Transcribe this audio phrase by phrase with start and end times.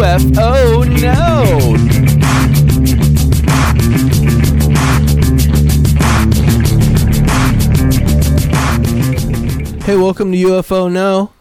[0.00, 1.80] UFO Node.
[9.82, 11.32] Hey, welcome to UFO No.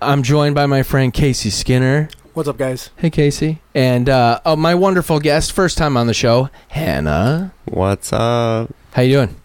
[0.00, 2.08] I'm joined by my friend Casey Skinner.
[2.32, 2.88] What's up, guys?
[2.96, 3.60] Hey, Casey.
[3.74, 7.52] And uh, oh, my wonderful guest, first time on the show, Hannah.
[7.66, 8.74] What's up?
[8.94, 9.36] How you doing?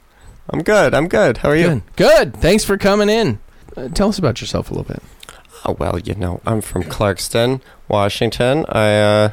[0.49, 0.93] I'm good.
[0.93, 1.39] I'm good.
[1.39, 1.67] How are you?
[1.67, 1.95] Good.
[1.97, 2.37] Good.
[2.37, 3.39] Thanks for coming in.
[3.75, 5.03] Uh, tell us about yourself a little bit.
[5.65, 8.65] Oh, well, you know, I'm from Clarkston, Washington.
[8.69, 9.31] I uh,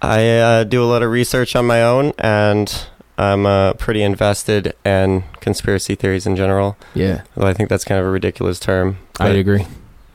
[0.00, 2.86] I uh, do a lot of research on my own, and
[3.18, 6.76] I'm uh, pretty invested in conspiracy theories in general.
[6.94, 8.98] Yeah, Well, I think that's kind of a ridiculous term.
[9.18, 9.66] I agree.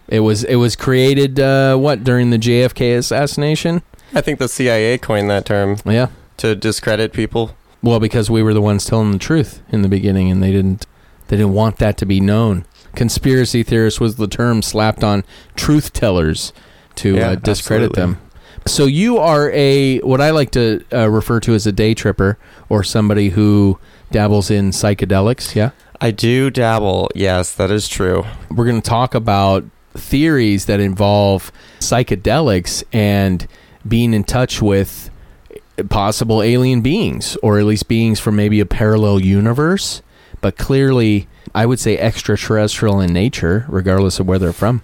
[0.08, 3.82] It was it was created uh, what during the JFK assassination?
[4.14, 6.08] I think the CIA coined that term Yeah.
[6.38, 7.56] to discredit people.
[7.82, 10.86] Well, because we were the ones telling the truth in the beginning, and they didn't
[11.28, 12.66] they didn't want that to be known.
[12.96, 15.24] Conspiracy theorist was the term slapped on
[15.56, 16.54] truth tellers
[16.96, 18.16] to Yeah, uh, discredit absolutely.
[18.16, 18.30] them.
[18.66, 22.38] So you are a what I like to uh, refer to as a day tripper
[22.70, 23.78] or somebody who
[24.12, 25.54] dabbles in psychedelics.
[25.56, 27.10] Yeah, I do dabble.
[27.16, 28.24] Yes, that is true.
[28.52, 33.48] we're going to talk about theories that involve psychedelics and
[33.88, 35.10] being in touch with
[35.90, 40.02] possible alien beings or at least beings from maybe a parallel universe
[40.44, 44.82] but clearly i would say extraterrestrial in nature regardless of where they're from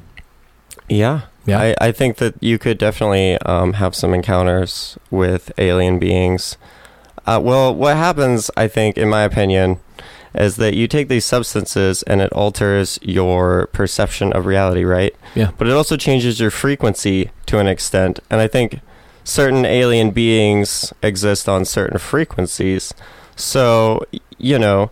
[0.90, 1.22] Yeah.
[1.46, 1.60] Yeah.
[1.62, 6.58] I, I think that you could definitely um, have some encounters with alien beings.
[7.26, 9.78] Uh, well, what happens, I think, in my opinion,
[10.36, 15.16] is that you take these substances and it alters your perception of reality, right?
[15.34, 15.52] Yeah.
[15.58, 18.20] But it also changes your frequency to an extent.
[18.30, 18.82] And I think
[19.23, 22.94] certain alien beings exist on certain frequencies.
[23.36, 24.02] So,
[24.38, 24.92] you know,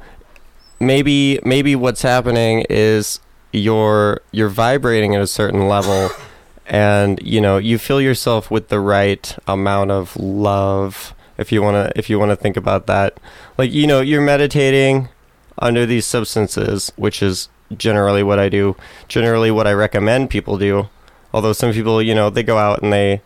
[0.79, 3.19] maybe maybe what's happening is
[3.51, 6.09] you're you're vibrating at a certain level
[6.65, 11.75] and you know you fill yourself with the right amount of love if you want
[11.75, 13.19] to if you want to think about that.
[13.57, 15.09] Like you know you're meditating
[15.59, 18.75] under these substances which is generally what I do.
[19.07, 20.89] Generally what I recommend people do.
[21.33, 23.21] Although some people you know they go out and they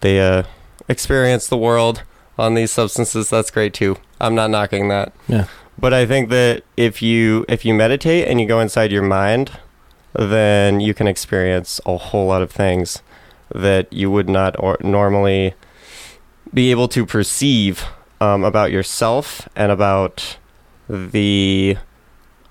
[0.00, 0.44] they uh
[0.88, 2.02] experience the world
[2.38, 3.30] on these substances.
[3.30, 3.96] That's great too.
[4.20, 5.12] I'm not knocking that.
[5.28, 5.46] Yeah
[5.78, 9.52] but I think that if you if you meditate and you go inside your mind,
[10.14, 13.02] then you can experience a whole lot of things
[13.54, 15.54] that you would not or normally
[16.52, 17.84] be able to perceive
[18.20, 20.36] um, about yourself and about
[20.88, 21.76] the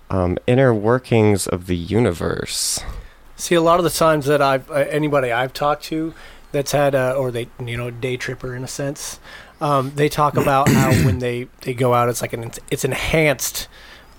[0.09, 2.81] um, inner workings of the universe.
[3.35, 6.13] See, a lot of the times that I've uh, anybody I've talked to
[6.51, 9.19] that's had uh, or they you know day tripper in a sense,
[9.61, 13.67] um, they talk about how when they they go out, it's like an it's enhanced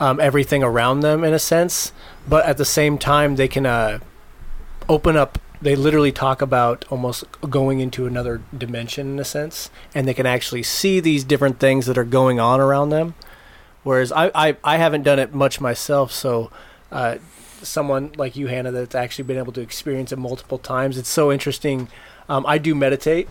[0.01, 1.93] um, everything around them in a sense,
[2.29, 3.99] but at the same time they can uh,
[4.89, 5.39] open up.
[5.61, 10.27] They literally talk about almost going into another dimension in a sense, and they can
[10.27, 13.15] actually see these different things that are going on around them.
[13.85, 16.51] Whereas I, I, I haven't done it much myself, so
[16.91, 17.19] uh,
[17.63, 20.99] someone like you, Hannah, that's actually been able to experience it multiple times.
[20.99, 21.89] It's so interesting.
[22.29, 23.29] Um, I do meditate,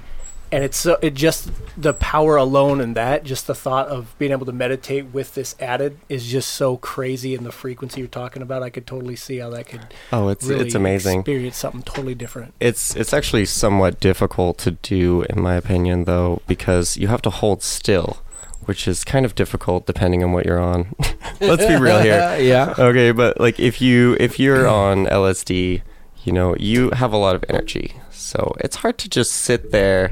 [0.52, 4.32] and it's so it just the power alone in that, just the thought of being
[4.32, 7.34] able to meditate with this added is just so crazy.
[7.36, 10.46] And the frequency you're talking about, I could totally see how that could Oh, it's
[10.46, 11.20] really it's amazing.
[11.22, 12.54] Experience something totally different.
[12.60, 17.30] It's it's actually somewhat difficult to do, in my opinion, though, because you have to
[17.30, 18.18] hold still,
[18.66, 20.96] which is kind of difficult depending on what you're on.
[21.40, 22.38] Let's be real here.
[22.40, 25.82] yeah Okay, but like if you if you're on LSD,
[26.26, 30.12] you know you have a lot of energy, so it's hard to just sit there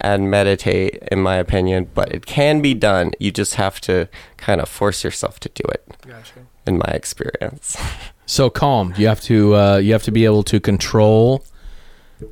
[0.00, 1.88] and meditate, in my opinion.
[1.94, 3.12] But it can be done.
[3.18, 6.40] You just have to kind of force yourself to do it, Gotcha.
[6.66, 7.76] in my experience.
[8.26, 11.44] so calm you have to uh, you have to be able to control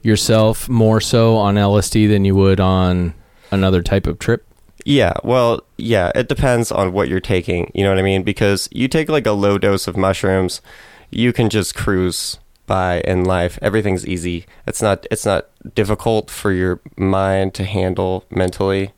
[0.03, 3.13] yourself more so on lsd than you would on
[3.51, 4.47] another type of trip
[4.87, 7.71] Yeah, well, yeah, it depends on what you're taking.
[7.75, 8.23] You know what I mean?
[8.25, 10.61] Because you take like a low dose of mushrooms,
[11.11, 12.39] you can just cruise
[12.73, 13.59] by in life.
[13.61, 14.47] Everything's easy.
[14.67, 18.93] It's not it's not difficult for your mind to handle mentally.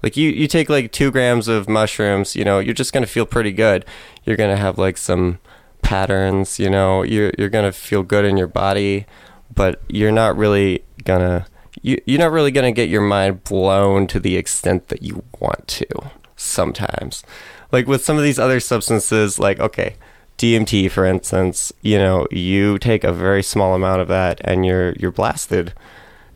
[0.00, 3.10] Like you you take like 2 grams of mushrooms, you know, you're just going to
[3.10, 3.84] feel pretty good.
[4.22, 5.40] You're going to have like some
[5.82, 9.06] patterns, you know, you're you're going to feel good in your body,
[9.52, 11.46] but you're not really going to
[11.82, 15.24] you, you're not really going to get your mind blown to the extent that you
[15.40, 15.88] want to
[16.36, 17.24] sometimes.
[17.72, 19.96] Like with some of these other substances, like, okay,
[20.38, 24.92] DMT, for instance, you know, you take a very small amount of that and you're,
[24.94, 25.72] you're blasted.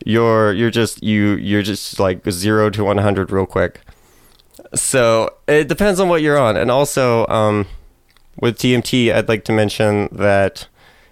[0.05, 3.81] You're, you're just, you, you're just like zero to 100 real quick.
[4.73, 6.57] So it depends on what you're on.
[6.57, 7.67] And also, um,
[8.39, 10.67] with DMT, I'd like to mention that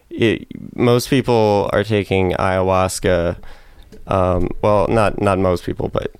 [0.09, 3.37] it, most people are taking ayahuasca
[4.07, 6.11] Um, well, not not most people, but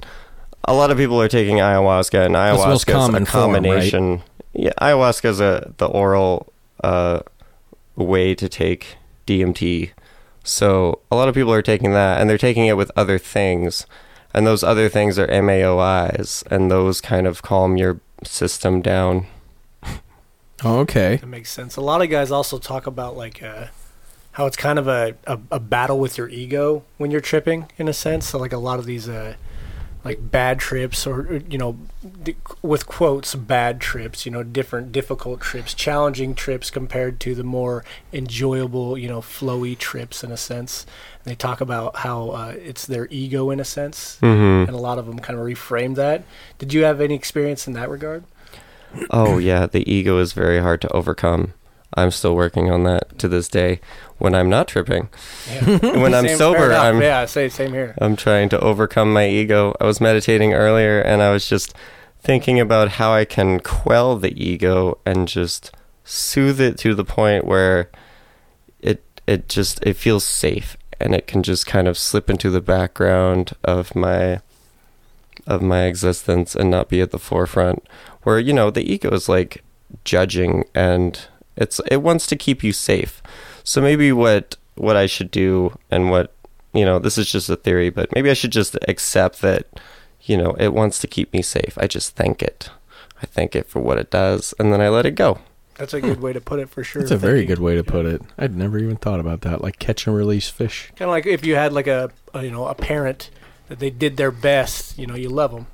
[0.66, 3.14] a lot of people are taking ayahuasca, and That's the most ayahuasca is a form,
[3.14, 3.28] right?
[3.28, 4.22] combination.
[4.54, 6.49] Yeah, ayahuasca is a the oral
[6.84, 7.22] uh,
[7.96, 8.98] way to take
[9.28, 9.92] DMT.
[10.44, 13.86] So a lot of people are taking that, and they're taking it with other things,
[14.34, 19.28] and those other things are MAOIs, and those kind of calm your system down.
[20.64, 21.18] Okay.
[21.18, 21.76] That makes sense.
[21.78, 23.68] A lot of guys also talk about like uh,
[24.34, 27.88] how it's kind of a, a, a battle with your ego when you're tripping, in
[27.88, 28.28] a sense.
[28.28, 29.36] So like a lot of these uh,
[30.04, 31.78] like bad trips, or you know,
[32.62, 34.26] with quotes, bad trips.
[34.26, 39.78] You know, different difficult trips, challenging trips compared to the more enjoyable, you know, flowy
[39.78, 40.86] trips, in a sense.
[41.24, 44.70] And they talk about how uh, it's their ego, in a sense, Mm-hmm.
[44.70, 46.24] and a lot of them kind of reframe that.
[46.58, 48.24] Did you have any experience in that regard?
[49.12, 51.54] Oh yeah, the ego is very hard to overcome.
[51.96, 53.80] I'm still working on that to this day.
[54.20, 55.08] When I'm not tripping,
[55.50, 55.78] Yeah.
[56.02, 56.74] when I'm Same- sober.
[56.74, 57.96] I'm yeah, say same here.
[58.00, 59.74] I'm trying to overcome my ego.
[59.80, 61.74] I was meditating earlier and I was just
[62.22, 65.72] thinking about how I can quell the ego and just
[66.04, 67.90] soothe it to the point where
[68.82, 72.60] it it just it feels safe and it can just kind of slip into the
[72.62, 74.42] background of my
[75.48, 77.88] of my existence and not be at the forefront
[78.24, 79.64] where you know the ego is like
[80.04, 81.28] judging and
[81.60, 83.22] it's it wants to keep you safe
[83.64, 86.34] so maybe what what i should do and what
[86.74, 89.68] you know this is just a theory but maybe i should just accept that
[90.24, 92.70] you know it wants to keep me safe i just thank it
[93.22, 95.38] i thank it for what it does and then i let it go
[95.78, 97.02] That's a good way to put it for sure.
[97.02, 98.22] That's a very good way to put it.
[98.38, 99.62] I'd never even thought about that.
[99.62, 100.92] Like catch and release fish.
[100.98, 103.30] Kind of like if you had like a, a you know a parent
[103.70, 105.00] that they did their best.
[105.00, 105.68] You know, you love them.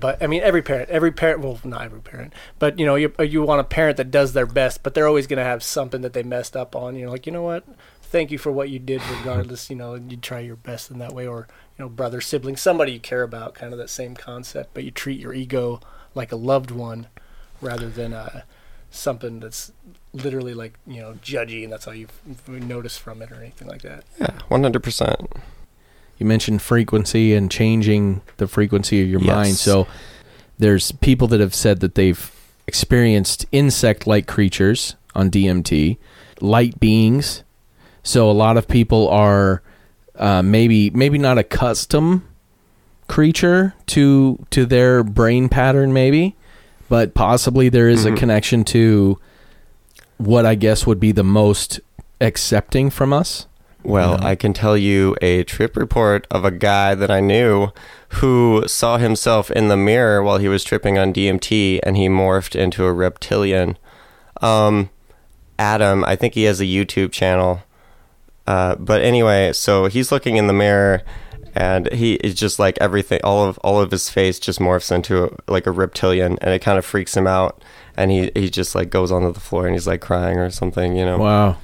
[0.00, 3.12] But I mean, every parent, every parent, well, not every parent, but you know, you
[3.18, 6.02] you want a parent that does their best, but they're always going to have something
[6.02, 6.96] that they messed up on.
[6.96, 7.64] You know, like you know what,
[8.02, 9.70] thank you for what you did, regardless.
[9.70, 11.48] you know, you try your best in that way, or
[11.78, 14.74] you know, brother, sibling, somebody you care about, kind of that same concept.
[14.74, 15.80] But you treat your ego
[16.14, 17.08] like a loved one,
[17.60, 18.42] rather than uh,
[18.90, 19.72] something that's
[20.12, 23.82] literally like you know judgy, and that's all you've noticed from it or anything like
[23.82, 24.04] that.
[24.18, 25.26] yeah 100%
[26.18, 29.34] You mentioned frequency and changing the frequency of your Yes.
[29.34, 29.56] mind.
[29.56, 29.86] So
[30.58, 32.30] there's people that have said that they've
[32.66, 35.96] experienced insect-like creatures on DMT,
[36.40, 37.42] light beings.
[38.02, 39.62] So a lot of people are
[40.16, 42.24] uh, maybe maybe not a custom
[43.06, 46.34] creature to to their brain pattern, maybe,
[46.88, 48.12] but possibly there is Mhm.
[48.12, 49.18] a connection to
[50.16, 51.78] what I guess would be the most
[52.20, 53.46] accepting from us.
[53.84, 54.22] Well.
[54.24, 57.70] I can tell you a trip report of a guy that I knew
[58.10, 62.54] who saw himself in the mirror while he was tripping on DMT and he morphed
[62.54, 63.78] into a reptilian.
[64.42, 64.90] Um,
[65.58, 67.62] Adam, I think he has a YouTube channel.
[68.46, 71.02] Uh, but anyway, so he's looking in the mirror
[71.54, 75.24] and he is just like everything all of all of his face just morphs into
[75.24, 77.62] a, like a reptilian and it kind of freaks him out
[77.96, 80.96] and he he just like goes onto the floor and he's like crying or something,
[80.96, 81.18] you know.
[81.18, 81.56] Wow.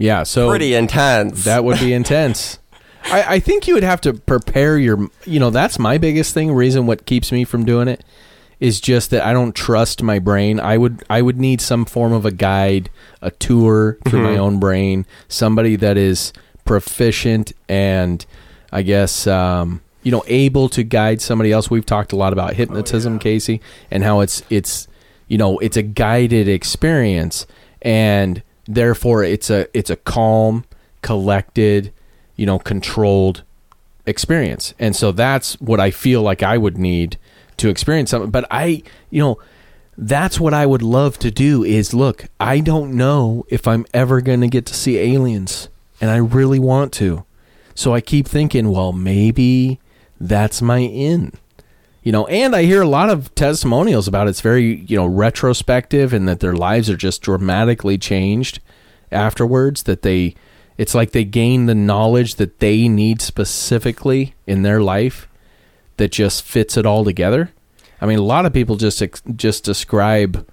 [0.00, 1.44] Yeah, so Pretty intense.
[1.44, 2.58] that would be intense.
[3.04, 5.08] I, I think you would have to prepare your.
[5.26, 6.52] You know, that's my biggest thing.
[6.52, 8.02] Reason what keeps me from doing it
[8.60, 10.58] is just that I don't trust my brain.
[10.60, 12.88] I would I would need some form of a guide,
[13.22, 14.38] a tour through my Mhm.
[14.38, 16.32] own brain, somebody that is
[16.64, 18.24] proficient and
[18.72, 21.70] I guess um, you know able to guide somebody else.
[21.70, 23.18] We've talked a lot about hypnotism, yeah.
[23.18, 23.60] Casey,
[23.90, 24.88] and how it's it's
[25.28, 27.46] you know it's a guided experience
[27.82, 28.42] and
[28.74, 30.64] therefore it's a it's a calm,
[31.02, 31.92] collected,
[32.36, 33.42] you know, controlled
[34.06, 34.74] experience.
[34.78, 37.18] And so that's what I feel like I would need
[37.58, 38.30] to experience something.
[38.30, 39.38] But I, you know,
[39.96, 44.20] that's what I would love to do is look, I don't know if I'm ever
[44.20, 45.68] going to get to see aliens
[46.00, 47.24] and I really want to.
[47.74, 49.80] So I keep thinking, well, maybe
[50.18, 51.32] that's my in.
[52.02, 56.12] You know, and I hear a lot of testimonials about it's very, you know, retrospective
[56.12, 58.60] and that their lives are just dramatically changed
[59.12, 60.34] afterwards that they
[60.78, 65.28] it's like they gain the knowledge that they need specifically in their life
[65.98, 67.52] that just fits it all together.
[68.00, 69.02] I mean, a lot of people just
[69.36, 70.48] just describe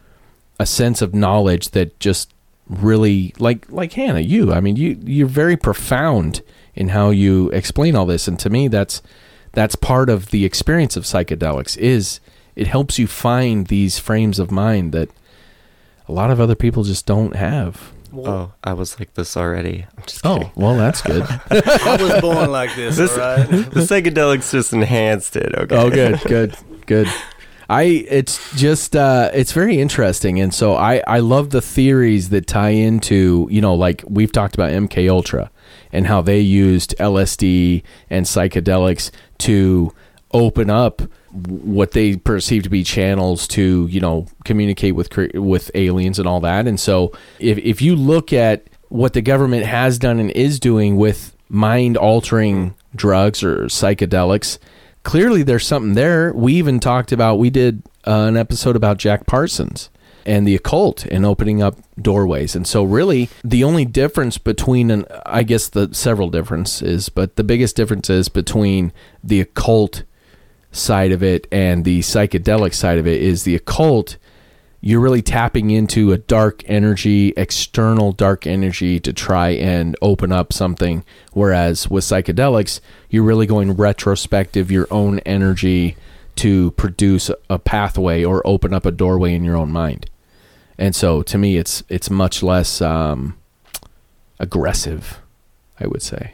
[0.60, 2.34] a sense of knowledge that just
[2.68, 4.52] really like like Hannah, you.
[4.52, 6.42] I mean, you you're very profound
[6.76, 9.02] in how you explain all this and to me that's
[9.54, 12.20] that's part of the experience of psychedelics is
[12.56, 15.10] it helps you find these frames of mind that
[16.08, 17.92] a lot of other people just don't have.
[18.12, 19.86] Well, Oh, I was like this already.
[19.98, 20.52] I'm just Oh, kidding.
[20.56, 21.24] well, that's good.
[21.52, 22.96] I was born like this.
[22.98, 23.48] This- all right.
[23.50, 25.54] the psychedelics just enhanced it.
[25.56, 25.76] Okay.
[25.76, 27.08] Oh, good, good, good.
[27.70, 32.48] I it's just uh it's very interesting and so I I love the theories that
[32.48, 35.52] tie into, you know, like we've talked about MK Ultra
[35.92, 39.94] and how they used LSD and psychedelics to
[40.32, 41.02] open up
[41.32, 46.40] what they perceive to be channels to, you know, communicate with with aliens and all
[46.42, 46.68] that.
[46.68, 50.96] And so if if you look at what the government has done and is doing
[50.96, 54.58] with mind altering drugs or psychedelics,
[55.04, 56.34] clearly there's something there.
[56.34, 59.90] We even talked about, we did uh, an episode about Jack Parsons
[60.28, 62.56] and the occult and opening up doorways.
[62.56, 67.44] And so, really, the only difference between, an, I guess, the several differences, but the
[67.44, 68.92] biggest difference is between
[69.24, 70.04] the occult
[70.72, 74.18] side of it and the psychedelic side of it is the occult
[74.80, 80.54] you're really tapping into a dark energy, external dark energy to try and open up
[80.54, 81.04] something.
[81.34, 82.80] Whereas with psychedelics,
[83.10, 85.98] you're really going retrospective, your own energy
[86.38, 90.10] to produce a pathway or open up a doorway in your own mind.
[90.78, 93.38] And so to me, it's it's much less um,
[94.40, 95.20] aggressive,
[95.80, 96.34] I would say.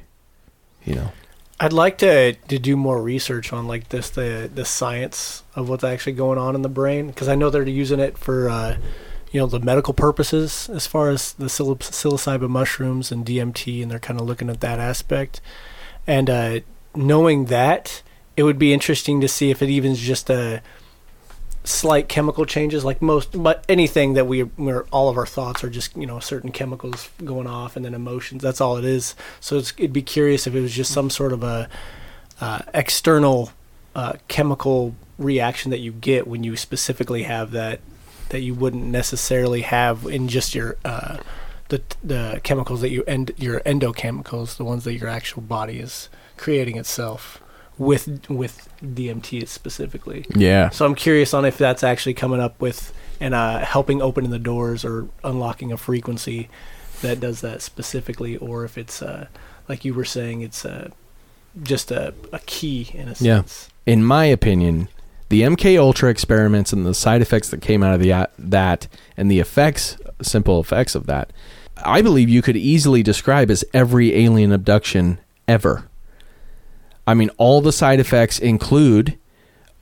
[0.84, 1.12] You know.
[1.60, 5.84] I'd like to to do more research on like this the the science of what's
[5.84, 8.78] actually going on in the brain because I know they're using it for uh,
[9.32, 13.90] you know the medical purposes as far as the psil- psilocybin mushrooms and DMT and
[13.90, 15.40] they're kind of looking at that aspect
[16.06, 16.60] and uh,
[16.96, 18.02] knowing that
[18.36, 20.62] it would be interesting to see if it even is just a
[21.66, 25.70] slight chemical changes like most but anything that we we're all of our thoughts are
[25.70, 29.16] just you know certain chemicals going off and then emotions that's all it is.
[29.40, 31.70] So it'd be curious if it was just some sort of a
[32.42, 33.52] uh, external
[33.96, 37.80] uh, chemical reaction that you get when you specifically have that
[38.30, 41.18] that you wouldn't necessarily have in just your uh,
[41.70, 46.10] the the chemicals that you end your endochemicals the ones that your actual body is
[46.36, 47.43] creating itself
[47.78, 50.26] with with DMT specifically.
[50.36, 50.70] Yeah.
[50.70, 54.40] So I'm curious on if that's actually coming up with and uh, helping opening the
[54.40, 56.50] doors or unlocking a frequency
[57.02, 59.28] that does that specifically, or if it's uh,
[59.68, 60.90] like you were saying, it's uh,
[61.64, 63.38] just a, a key in a Yeah.
[63.42, 63.70] sense.
[63.86, 64.88] in my opinion,
[65.30, 68.88] the MK Ultra experiments and the side effects that came out of the, that
[69.18, 71.32] and the effects, simple effects of that,
[71.78, 75.90] I believe you could easily describe as every alien abduction ever.
[77.06, 79.18] I mean, all the side effects include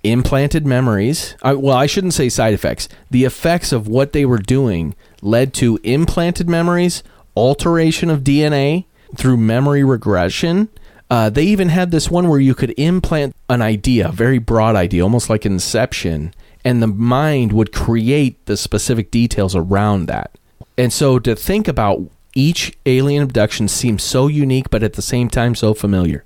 [0.04, 1.36] implanted memories.
[1.44, 2.90] I, well, I shouldn't say side effects.
[3.10, 7.04] The effects of what they were doing led to implanted memories,
[7.36, 8.86] alteration of DNA
[9.16, 10.70] through memory regression.
[11.10, 14.76] Uh, they even had this one where you could implant an idea, a very broad
[14.76, 20.38] idea, almost like Inception, and the mind would create the specific details around that.
[20.78, 22.02] And so to think about
[22.34, 26.24] each alien abduction seems so unique, but at the same time so familiar.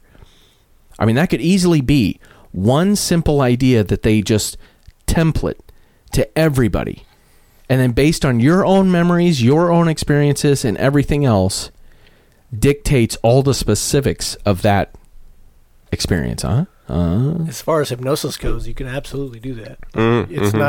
[1.00, 2.20] I mean, that could easily be
[2.52, 4.58] one simple idea that they just
[5.08, 5.60] template
[6.14, 7.04] to everybody.
[7.70, 11.72] And then, based on your own memories, your own experiences, and everything else,
[12.58, 14.94] dictates all the specifics of that
[15.92, 16.66] experience, huh?
[16.88, 19.80] Uh, As far as hypnosis goes, you can absolutely do that.
[19.94, 20.60] Mm, It's mhm.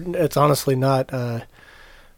[0.00, 0.16] not.
[0.20, 1.12] It's honestly not.
[1.12, 1.40] Uh,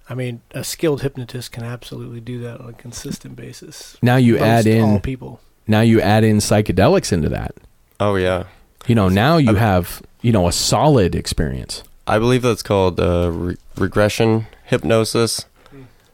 [0.08, 3.96] I mean, a skilled hypnotist can absolutely do that on a consistent basis.
[4.00, 5.40] now you Most add all in people.
[5.68, 7.54] Now you add in psychedelics into that.
[8.00, 8.44] Oh yeah,
[8.86, 11.82] You know, now you have you know a solid experience.
[12.06, 15.44] I believe that's called uh, re- regression hypnosis,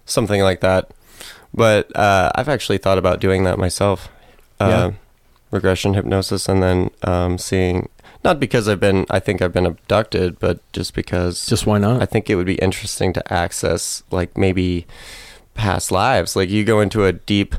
[0.07, 0.91] something like that.
[1.55, 4.09] But uh, I've actually thought about doing that myself.
[4.61, 4.91] Uh, Yeah.
[5.51, 7.89] Regression hypnosis, and then um, seeing
[8.25, 12.03] not because I've been, I think I've been abducted, but just because Just why not?
[12.03, 14.85] I think it would be interesting to access like maybe
[15.55, 16.35] past lives.
[16.35, 17.55] Like you go into a deep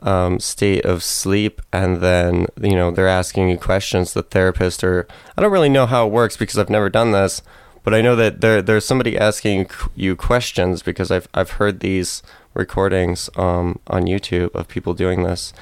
[0.00, 4.12] um, state of sleep, and then you know they're asking you questions.
[4.12, 7.42] The therapist, or I don't really know how it works because I've never done this,
[7.82, 12.22] but I know that there there's somebody asking you questions because I've I've heard these
[12.54, 15.52] recordings um, on YouTube of people doing this,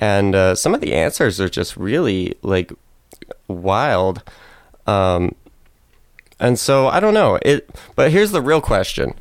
[0.00, 2.72] and uh, some of the answers are just really like
[3.48, 4.22] wild.
[4.86, 5.34] Um,
[6.40, 9.14] and so I don't know it, but here's the real question: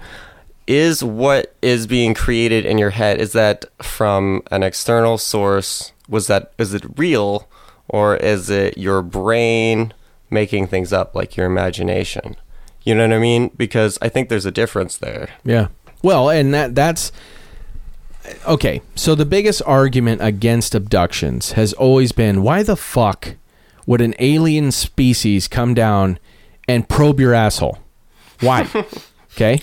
[0.71, 5.91] Is what is being created in your head is that from an external source?
[6.07, 7.49] Was that is it real,
[7.89, 9.93] or is it your brain
[10.29, 12.37] making things up, like your imagination?
[12.83, 13.51] You know what I mean?
[13.57, 15.27] Because I think there's a difference there.
[15.43, 15.67] Yeah.
[16.01, 17.11] Well, and that that's
[18.47, 18.81] okay.
[18.95, 23.35] So the biggest argument against abductions has always been why the fuck
[23.85, 26.17] would an alien species come down
[26.65, 27.79] and probe your asshole?
[28.39, 28.69] Why?
[29.35, 29.61] okay?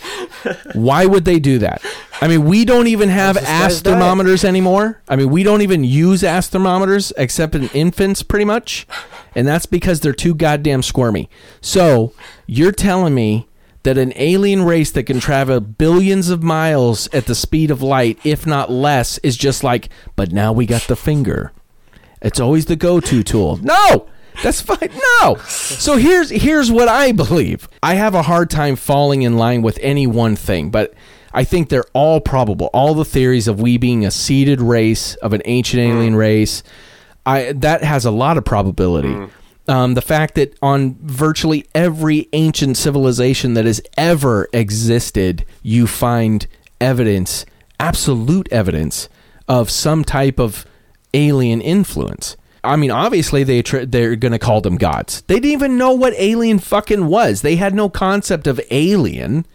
[0.74, 1.82] Why would they do that?
[2.20, 5.00] I mean, we don't even have ass thermometers anymore.
[5.08, 8.86] I mean, we don't even use ass thermometers except in infants pretty much.
[9.34, 11.30] And that's because they're too goddamn squirmy.
[11.60, 12.12] So,
[12.50, 13.46] You're telling me
[13.82, 18.18] that an alien race that can travel billions of miles at the speed of light,
[18.24, 21.52] if not less, is just like, but now we got the finger.
[22.22, 23.58] It's always the go-to tool.
[23.62, 24.08] No,
[24.42, 24.90] that's fine.
[25.20, 25.36] No.
[25.46, 27.68] So here's here's what I believe.
[27.82, 30.94] I have a hard time falling in line with any one thing, but
[31.32, 32.70] I think they're all probable.
[32.72, 36.62] All the theories of we being a seeded race of an ancient alien race,
[37.26, 39.30] I that has a lot of probability.
[39.68, 46.46] Um, the fact that on virtually every ancient civilization that has ever existed, you find
[46.80, 47.44] evidence,
[47.78, 49.10] absolute evidence
[49.46, 50.64] of some type of
[51.12, 52.36] alien influence.
[52.68, 55.22] I mean, obviously they tr- they're going to call them gods.
[55.26, 57.42] They didn't even know what alien fucking was.
[57.42, 59.46] They had no concept of alien.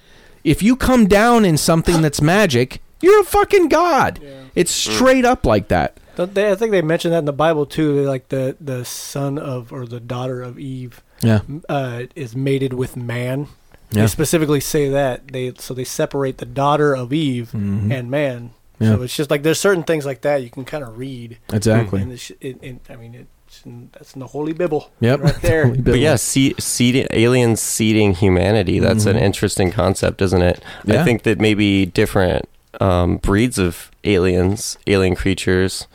[0.44, 4.20] If you come down in something that's magic, you're a fucking god.
[4.56, 5.98] It's straight up like that.
[6.16, 7.96] Don't they, I think they mentioned that in the Bible too.
[7.96, 11.40] They're Like the the son of or the daughter of Eve Yeah.
[11.70, 13.48] uh, is mated with man.
[13.92, 14.02] Yeah.
[14.02, 17.92] They specifically say that they so they separate the daughter of Eve Mhm.
[17.92, 18.52] and man.
[18.84, 18.96] Yeah.
[18.96, 21.38] So it's just like there's certain things like that you can kind of read.
[21.52, 22.02] Exactly.
[22.02, 24.92] And it's, it, it, I mean, it's in, that's in the Holy Bible.
[25.00, 25.20] Yep.
[25.22, 25.66] Right there.
[25.68, 29.22] Holy But yeah, see, seeding, aliens seeding humanity, that's an Mhm.
[29.22, 30.64] interesting concept, isn't it?
[30.86, 31.02] Yeah.
[31.02, 32.48] I think that maybe different
[32.82, 35.88] um, breeds of aliens, alien creatures,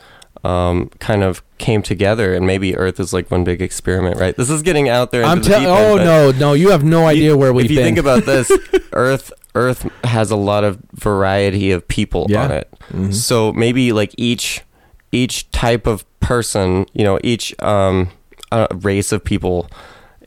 [0.45, 4.33] um, kind of came together, and maybe Earth is like one big experiment, right?
[4.37, 5.21] This is getting out there.
[5.23, 5.63] Into I'm telling.
[5.65, 7.85] deep Oh but no, no, you have no idea where we've If you been.
[7.87, 8.49] think about this,
[8.93, 12.43] Earth, Earth has a lot of variety of people Yeah.
[12.43, 12.73] on it.
[12.93, 13.13] Mhm.
[13.13, 14.61] So maybe like each
[15.11, 18.09] each type of person, you know, each um,
[18.51, 19.67] uh, race of people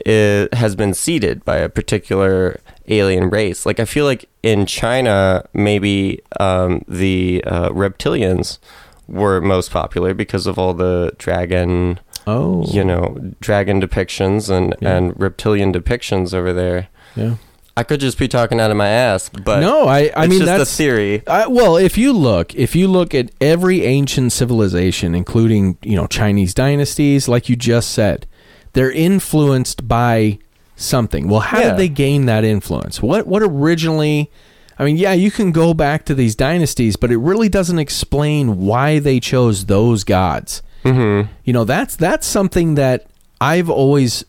[0.05, 3.65] has been seeded by a particular alien race.
[3.65, 8.59] Like I feel like in China, maybe um, the uh, reptilians
[9.07, 14.97] were most popular because of all the dragon, oh, you know, dragon depictions and Yeah.
[14.97, 16.89] and reptilian depictions over there.
[17.15, 17.35] yeah.
[17.77, 20.11] I could just be talking out of my ass, but no, I.
[20.15, 21.27] I it's mean just that's a theory.
[21.27, 26.07] I, well, if you look, if you look at every ancient civilization, including you know
[26.07, 28.27] Chinese dynasties, like you just said,
[28.75, 30.39] they're influenced by
[30.77, 31.29] something.
[31.29, 31.69] Well, how Yeah.
[31.71, 33.01] did they gain that influence?
[33.01, 34.31] What what originally?
[34.79, 38.59] I mean, yeah, you can go back to these dynasties, but it really doesn't explain
[38.67, 40.61] why they chose those gods.
[40.83, 43.07] hmm You know, that's that's something that
[43.41, 44.25] I've always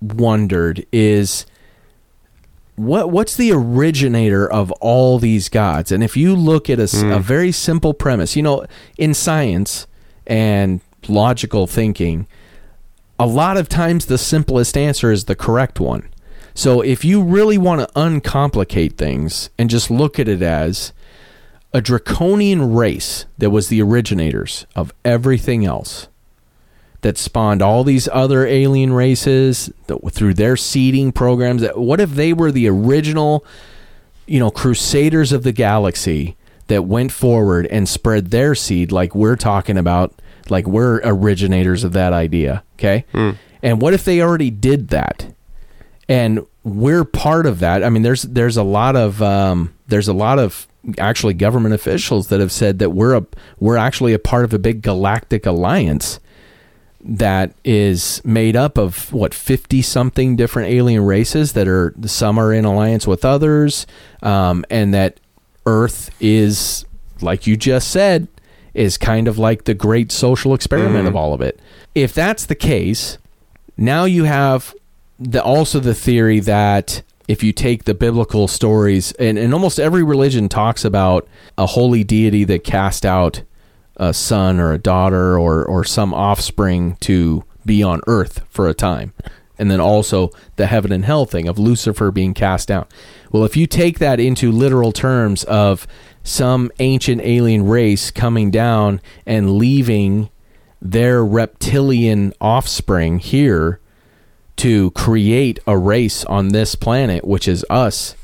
[0.00, 1.46] wondered is
[2.76, 5.90] what what's the originator of all these gods?
[5.90, 7.18] And if you look at a hmm.
[7.20, 9.86] very simple premise, you know, in science
[10.26, 12.26] and logical thinking,
[13.18, 16.08] a lot of times the simplest answer is the correct one.
[16.54, 20.92] So if you really want to uncomplicate things and just look at it as
[21.72, 26.08] a draconian race that was the originators of everything else
[27.06, 31.62] that spawned all these other alien races that, through their seeding programs.
[31.62, 33.44] That what if they were the original
[34.26, 39.36] you know crusaders of the galaxy that went forward and spread their seed like we're
[39.36, 43.04] talking about like we're originators of that idea okay?
[43.62, 45.32] And what if they already did that?
[46.08, 47.84] And we're part of that.
[47.84, 50.66] I mean, there's there's a lot of um, there's a lot of
[50.98, 53.24] actually government officials that have said that we're a
[53.60, 56.18] we're actually a part of a big galactic alliance
[57.06, 62.52] that is made up of what 50 something different alien races that are some are
[62.52, 63.86] in alliance with others
[64.22, 65.20] um, and that
[65.66, 66.84] earth is
[67.20, 68.26] like you just said
[68.74, 71.58] is kind of like the great social experiment of all of it.
[71.94, 73.18] If that's the case
[73.76, 74.74] now you have
[75.18, 80.02] the also the theory that if you take the biblical stories and, and almost every
[80.02, 81.26] religion talks about
[81.58, 83.42] a holy deity that cast out
[83.96, 88.74] a son or a daughter or or some offspring to be on earth for a
[88.74, 89.12] time
[89.58, 92.92] and then also the heaven and hell thing of lucifer being cast out
[93.32, 95.86] well if you take that into literal terms of
[96.22, 100.28] some ancient alien race coming down and leaving
[100.80, 103.80] their reptilian offspring here
[104.56, 108.16] to create a race on this planet, which is us.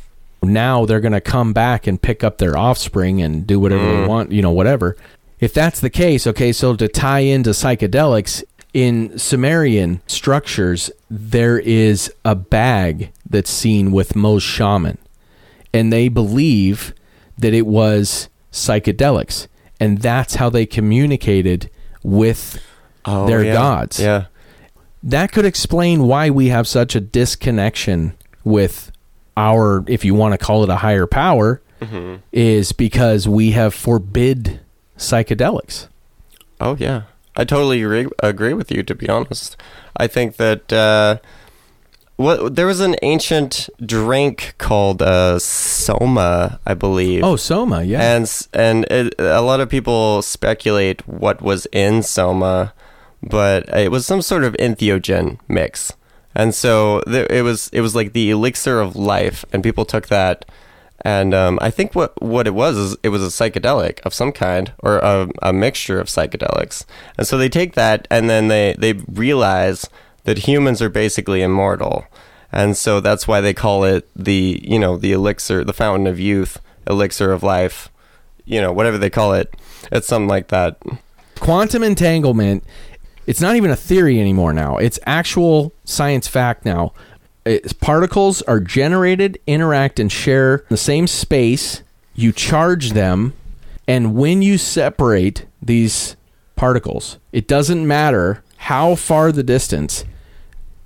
[0.43, 4.05] Now they're going to come back and pick up their offspring and do whatever they
[4.05, 4.09] mm.
[4.09, 4.97] want, you know, whatever.
[5.43, 12.11] If that's the case, okay, so to tie into psychedelics, in Sumerian structures, there is
[12.25, 14.99] a bag that's seen with most shaman,
[15.75, 16.95] and they believe
[17.37, 19.49] that it was psychedelics,
[19.81, 21.69] and that's how they communicated
[22.03, 22.61] with
[23.05, 23.55] Oh, They're yeah.
[23.55, 23.99] gods.
[23.99, 24.27] Yeah.
[25.03, 28.13] that could explain why we have such a disconnection
[28.45, 28.93] with
[29.37, 32.17] our if you want to call it a higher power mm-hmm.
[32.31, 34.61] is because we have forbid
[35.03, 35.89] psychedelics
[36.63, 37.03] Oh yeah,
[37.35, 38.85] I totally agree, agree with you.
[38.85, 39.57] To be honest,
[39.97, 41.19] I think that uh,
[42.15, 47.25] what there was an ancient drink called uh, soma, I believe.
[47.25, 48.01] Oh, Soma, yeah.
[48.01, 52.75] and and it, a lot of people speculate what was in soma,
[53.25, 55.95] but it was some sort of entheogen mix,
[56.37, 60.07] and so there, it was it was like the elixir of life, and people took
[60.07, 60.45] that,
[61.03, 64.33] and um, I think what what it was is it was a psychedelic of some
[64.33, 66.85] kind or a, a mixture of psychedelics,
[67.19, 69.89] and so they take that and then they they realize
[70.25, 72.07] that humans are basically immortal.
[72.53, 76.21] And so that's why they call it the, you know, the elixir, the fountain of
[76.21, 77.89] youth, elixir of life,
[78.45, 79.55] you know, whatever they call it.
[79.91, 80.77] It's something like that.
[81.41, 82.63] quantum entanglement
[83.27, 86.93] it's not even a theory anymore now it's actual science fact now
[87.45, 91.83] it's, particles are generated interact and share the same space
[92.15, 93.33] you charge them
[93.87, 96.17] and when you separate these
[96.57, 100.05] particles it doesn't matter how far the distance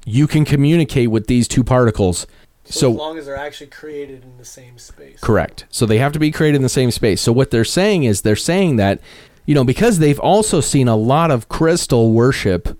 [0.05, 2.27] you can communicate with these two particles
[2.69, 5.21] so as long as they're actually created in the same space.
[5.21, 5.66] Correct.
[5.71, 7.21] So they have to be created in the same space.
[7.21, 9.01] So what they're saying is they're saying that,
[9.45, 12.79] you know, because they've also seen a lot of crystal worship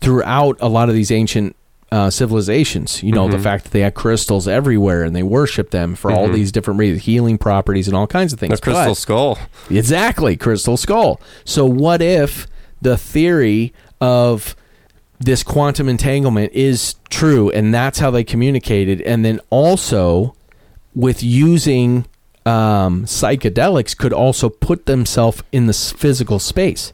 [0.00, 1.56] throughout a lot of these ancient
[1.90, 3.02] uh, civilizations.
[3.02, 6.28] You know, the fact that they had crystals everywhere and they worship them for all
[6.28, 8.60] these different reasons, healing properties and all kinds of things.
[8.60, 9.38] The crystal But- skull.
[9.70, 11.20] Exactly, crystal skull.
[11.44, 12.46] So what if
[12.82, 14.54] the theory of
[15.18, 20.36] this quantum entanglement is true and that's how they communicated and then also
[20.94, 22.06] with using
[22.46, 26.92] um, psychedelics could also put themselves in this physical space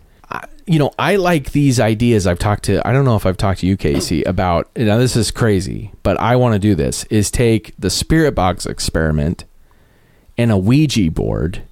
[0.66, 3.61] you know i like these ideas i've talked to i don't know if i've talked
[3.61, 7.31] to you casey about now this is crazy but i want to do this is
[7.31, 9.44] take the spirit box experiment
[10.38, 11.62] and a ouija board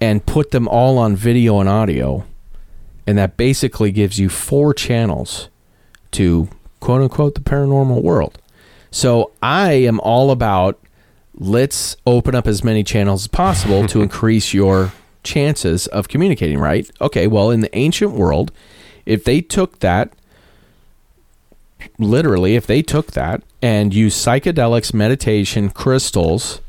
[0.00, 2.24] and put them all on video and audio.
[3.06, 5.48] And that basically gives you four channels
[6.12, 6.48] to
[6.80, 8.38] quote unquote the paranormal world.
[8.90, 10.78] So I am all about
[11.34, 14.92] let's open up as many channels as possible to increase your
[15.28, 16.90] chances of communicating, right?
[17.00, 18.50] Okay, well, in the ancient world,
[19.06, 20.12] if they took that
[21.98, 26.60] literally, if they took that and used psychedelics, meditation, crystals,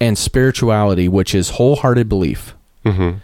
[0.00, 3.18] and spirituality, which is wholehearted belief, Mm-hmm.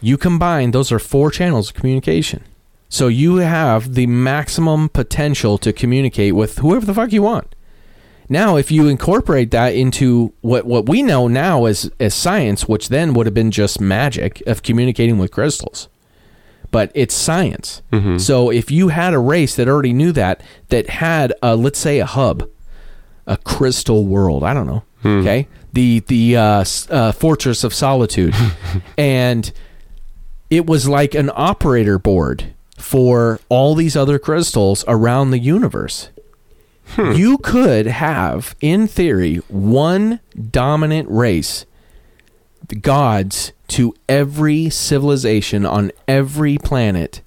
[0.00, 2.42] you combine those are four channels of communication.
[2.88, 7.54] So you have the maximum potential to communicate with whoever the fuck you want.
[8.28, 12.88] Now, if you incorporate that into what, what we know now as, as science, which
[12.88, 15.88] then would have been just magic of communicating with crystals,
[16.72, 17.82] but it's science.
[18.18, 22.00] So if you had a race that already knew that, that had, a, let's say,
[22.00, 22.48] a hub,
[23.26, 24.82] a crystal world, I don't know,
[25.20, 28.34] okay, the the uh, uh, fortress of solitude,
[28.98, 29.52] and
[30.50, 36.10] it was like an operator board for all these other crystals around the universe.
[36.96, 40.20] You could have, in theory, one
[40.50, 41.66] dominant race,
[42.68, 47.20] the gods to every civilization on every planet,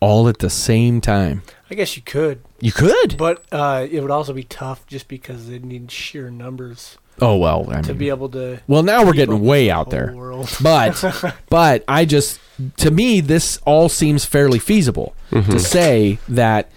[0.00, 1.42] all at the same time.
[1.70, 3.16] I guess you could, You could.
[3.16, 7.66] but uh, it would also be tough just because they need sheer numbers Oh well,
[7.70, 8.60] I to mean, be able to.
[8.66, 10.14] well now we're getting way out there.
[10.16, 10.48] World.
[10.62, 12.40] but but I just
[12.78, 16.70] to me this all seems fairly feasible to say that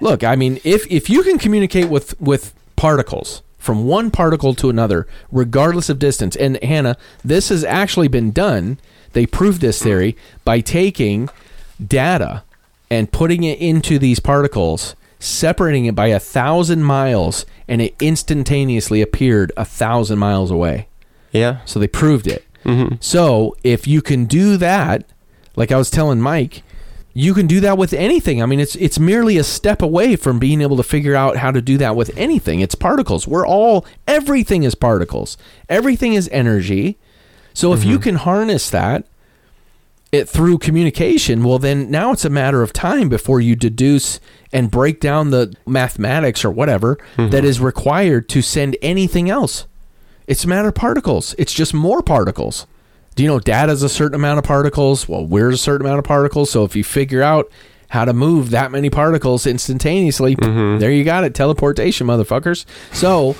[0.00, 4.70] look I mean if if you can communicate with with particles from one particle to
[4.70, 8.78] another regardless of distance and Hannah this has actually been done
[9.12, 11.28] they proved this theory by taking
[11.84, 12.42] data
[12.90, 19.02] and putting it into these particles separating it by a thousand miles and it instantaneously
[19.02, 20.88] appeared a thousand miles away
[21.32, 21.58] Yeah.
[21.66, 22.44] so they proved it.
[22.64, 22.96] Mm-hmm.
[23.00, 25.04] So if you can do that,
[25.56, 26.62] like I was telling Mike,
[27.12, 28.42] you can do that with anything.
[28.42, 31.50] I mean, it's it's merely a step away from being able to figure out how
[31.50, 32.60] to do that with anything.
[32.60, 33.26] It's particles.
[33.26, 35.36] We're all everything is particles.
[35.68, 36.98] Everything is energy.
[37.52, 38.02] So if you mm-hmm.
[38.02, 39.06] can harness that
[40.12, 44.20] it through communication, well then now it's a matter of time before you deduce
[44.52, 47.30] and break down the mathematics or whatever mm-hmm.
[47.30, 49.66] that is required to send anything else.
[50.28, 51.34] It's a matter of particles.
[51.38, 52.68] It's just more particles.
[53.14, 55.08] Do you know data's a certain amount of particles?
[55.08, 56.50] Well, we're a certain amount of particles.
[56.50, 57.50] So if you figure out
[57.88, 60.78] how to move that many particles instantaneously, mm-hmm.
[60.78, 61.34] there you got it.
[61.34, 62.64] Teleportation, motherfuckers.
[62.92, 63.36] So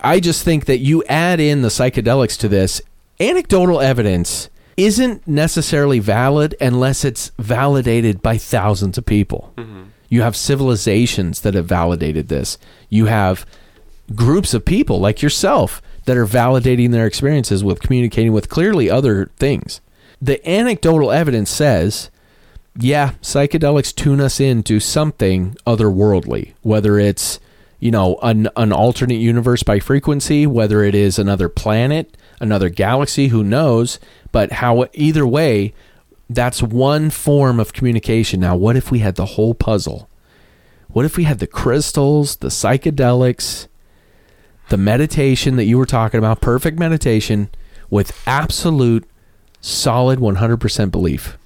[0.00, 2.80] I just think that you add in the psychedelics to this,
[3.18, 9.52] anecdotal evidence isn't necessarily valid unless it's validated by thousands of people.
[9.56, 9.82] Mm-hmm.
[10.08, 12.58] You have civilizations that have validated this.
[12.88, 13.44] You have
[14.14, 19.26] groups of people like yourself that are validating their experiences with communicating with clearly other
[19.36, 19.80] things.
[20.20, 22.10] The anecdotal evidence says
[22.76, 27.38] yeah, psychedelics tune us into something otherworldly, whether it's
[27.78, 33.28] you know an an alternate universe by frequency, whether it is another planet, another galaxy,
[33.28, 34.00] who knows?
[34.32, 35.74] But how either way,
[36.28, 38.40] that's one form of communication.
[38.40, 40.10] Now, what if we had the whole puzzle?
[40.88, 43.68] What if we had the crystals, the psychedelics,
[44.70, 47.50] the meditation that you were talking about, perfect meditation
[47.90, 49.04] with absolute
[49.60, 51.36] solid 100% belief?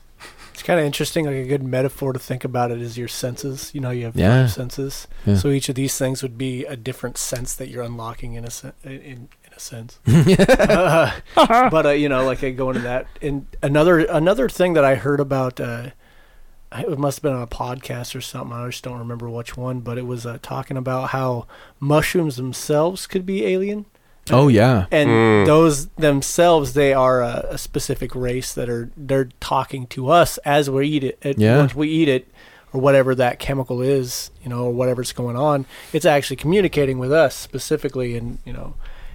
[0.52, 1.24] It's kind of interesting.
[1.26, 3.74] Like a good metaphor to think about it is your senses.
[3.74, 4.42] You know, you have Yeah.
[4.44, 5.08] five senses.
[5.26, 5.34] Yeah.
[5.36, 8.50] So each of these things would be a different sense that you're unlocking in a
[8.50, 9.98] sen- in, in a sense.
[11.36, 13.06] Uh, but uh, you know, like I go into that.
[13.20, 15.58] And another another thing that I heard about.
[15.60, 15.90] Uh,
[16.80, 18.56] it must have been on a podcast or something.
[18.56, 21.46] I just don't remember which one, but it was uh, talking about how
[21.80, 23.86] mushrooms themselves could be alien.
[24.30, 24.86] Oh yeah.
[24.90, 25.46] and Mm.
[25.46, 30.70] those themselves they are a, a specific race that are they're talking to us as
[30.70, 31.58] we eat it it- Yeah.
[31.58, 32.26] once we eat it
[32.72, 37.12] or whatever that chemical is you know or whatever's going on it's actually communicating with
[37.12, 38.72] us specifically and you know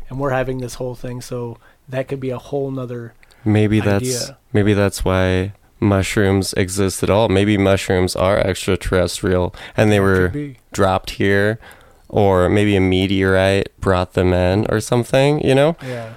[0.09, 4.03] and we're having this whole thing so that could be a whole nother Maybe that's
[4.03, 4.37] idea.
[4.53, 7.29] maybe that's why mushrooms exist at all.
[7.29, 11.59] Maybe mushrooms are extraterrestrial and they were dropped here
[12.07, 15.75] or maybe a meteorite brought them in or something, you know?
[15.83, 16.15] yeah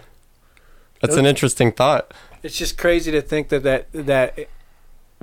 [1.00, 2.12] That's an interesting thought.
[2.42, 4.48] it's just crazy to think that that that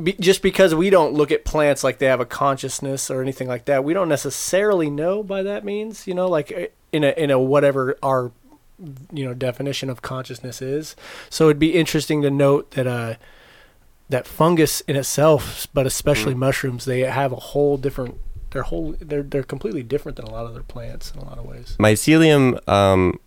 [0.01, 3.47] be, just because we don't look at plants like they have a consciousness or anything
[3.47, 6.07] like that, we don't necessarily know by that means.
[6.07, 8.31] You know, like uh, in a in a whatever our
[9.11, 10.95] you know definition of consciousness is.
[11.29, 13.15] So it'd be interesting to note that uh
[14.09, 18.17] that fungus in itself, but especially mushrooms, they have a whole different.
[18.51, 18.95] They're whole.
[18.99, 21.75] They're they're completely different than a lot of other plants in a lot of ways.
[21.79, 23.19] Mycelium um,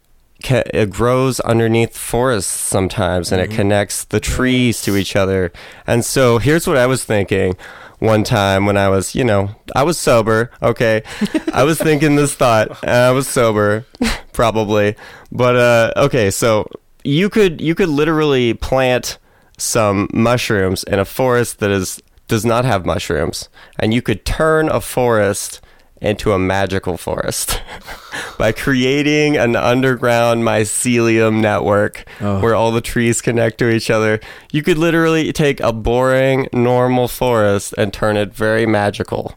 [0.42, 3.52] ca- it grows underneath forests sometimes, and Mm-hmm.
[3.52, 5.52] it connects the trees to each other.
[5.86, 7.56] And so here's what I was thinking
[8.00, 10.50] one time when I was, you know, I was sober.
[10.60, 11.02] Okay,
[11.52, 12.82] I was thinking this thought.
[12.82, 13.86] I was sober,
[14.32, 14.96] probably,
[15.30, 16.32] but uh, okay.
[16.32, 16.68] So
[17.04, 19.18] you could you could literally plant
[19.58, 24.68] some mushrooms in a forest that is does not have mushrooms, and you could turn
[24.68, 25.60] a forest
[26.00, 27.60] into a magical forest
[28.38, 32.40] by creating an underground mycelium network Oh.
[32.40, 34.18] where all the trees connect to each other.
[34.50, 39.34] You could literally take a boring, normal forest and turn it very magical.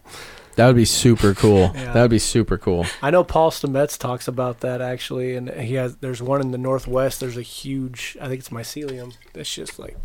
[0.56, 1.70] That would be super cool.
[1.74, 1.92] Yeah.
[1.96, 2.84] That would be super cool.
[3.02, 5.96] I know Paul Stamets talks about that actually, and he has.
[5.96, 7.20] There's one in the northwest.
[7.20, 8.16] There's a huge.
[8.20, 9.14] I think it's mycelium.
[9.32, 9.96] That's just like.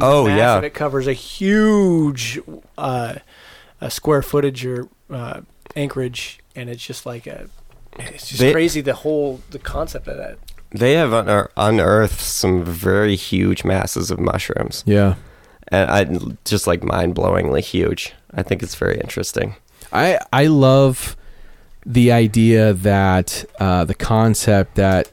[0.00, 0.36] Oh, massive.
[0.36, 0.60] yeah.
[0.60, 2.38] It covers a huge,
[2.78, 3.14] uh,
[3.80, 5.40] a square footage or uh,
[5.76, 7.48] acreage, and it's just like a.
[7.98, 10.38] It's just They- crazy the whole the concept of that.
[10.72, 15.16] They have unear- unearthed some very huge masses of mushrooms, Yeah.
[15.68, 16.04] and I
[16.44, 18.12] just like mind blowingly huge.
[18.32, 19.56] I think it's very interesting.
[19.92, 21.16] I I love
[21.86, 25.10] the idea that uh, the concept that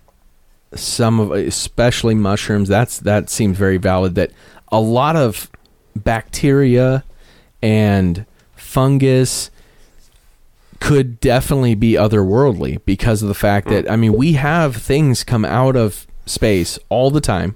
[0.76, 4.32] some of especially mushrooms that's that seems very valid that
[4.70, 5.50] a lot of
[5.96, 7.04] bacteria
[7.62, 9.50] and fungus
[10.80, 15.46] could definitely be otherworldly because of the fact that I mean we have things come
[15.46, 17.56] out of space all the time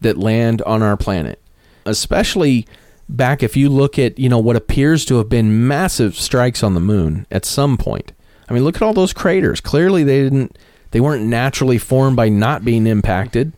[0.00, 1.40] that land on our planet
[1.86, 2.66] especially
[3.08, 6.74] back if you look at you know what appears to have been massive strikes on
[6.74, 8.12] the moon at some point
[8.48, 9.60] i mean look at all those craters.
[9.60, 10.58] Clearly they didn't
[10.90, 13.52] they weren't naturally formed by not being impacted.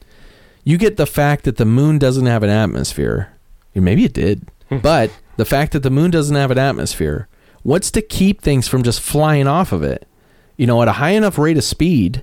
[0.65, 3.33] You get the fact that the moon doesn't have an atmosphere.
[3.75, 4.49] Maybe it did.
[4.69, 4.79] Hmm.
[4.79, 7.29] But the fact that the moon doesn't have an atmosphere
[7.63, 10.09] what's to keep things from just flying off of it?
[10.57, 12.23] You know at a high enough rate of speed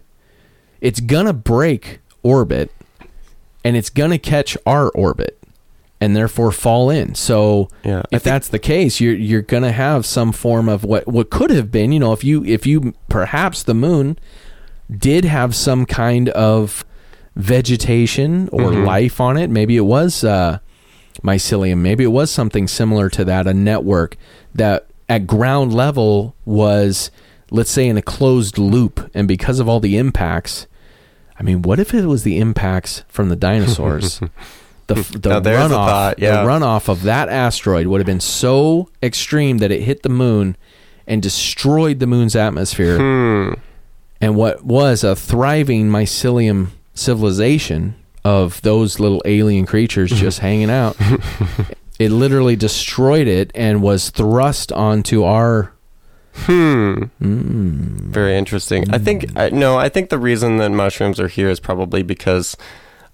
[0.81, 2.71] it's gonna break orbit
[3.63, 5.37] and it's gonna catch our orbit
[5.99, 7.15] and therefore fall in.
[7.15, 11.29] So Yeah, if that's the case, you're you're gonna have some form of what what
[11.29, 11.91] could have been.
[11.91, 14.17] You know, if you if you perhaps the moon
[14.95, 16.86] did have some kind of
[17.36, 18.86] vegetation or Mhm.
[18.86, 19.49] life on it.
[19.49, 20.60] Maybe it was uh,
[21.23, 21.77] mycelium.
[21.79, 23.47] Maybe it was something similar to that.
[23.47, 24.17] A network
[24.55, 27.12] that at ground level was,
[27.51, 30.67] let's say, in a closed loop, and because of all the impacts.
[31.39, 34.19] I mean, what if it was the impacts from the dinosaurs?
[34.88, 36.41] The the runoff, thought, yeah.
[36.41, 40.58] the runoff of that asteroid would have been so extreme that it hit the moon
[41.06, 42.97] and destroyed the moon's atmosphere.
[42.97, 43.54] Hmm.
[44.19, 47.95] And what was a thriving mycelium civilization
[48.26, 50.97] of those little alien creatures just hanging out,
[52.00, 55.73] it literally destroyed it and was thrust onto our.
[56.34, 57.06] Hmm.
[57.21, 58.93] Mm, Very interesting.
[58.93, 59.78] I think I, no.
[59.78, 62.56] I think the reason that mushrooms are here is probably because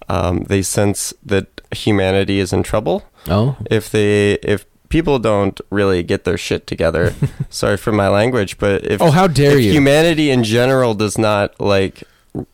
[0.08, 3.02] um, they sense that humanity is in trouble.
[3.28, 7.12] oh, If they if people don't really get their shit together.
[7.50, 9.72] Sorry for my language, but if Oh, how dare if you.
[9.72, 12.04] humanity in general does not like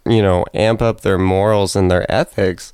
[0.05, 2.73] you know amp up their morals and their ethics,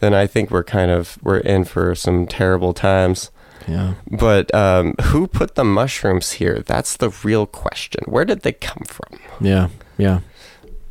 [0.00, 3.30] then I think we're kind of we're in for some terrible times.
[3.66, 3.94] yeah.
[4.10, 6.60] But um, who put the mushrooms here?
[6.64, 8.04] That's the real question.
[8.06, 9.18] Where did they come from?
[9.40, 9.68] Yeah.
[9.96, 10.20] Yeah.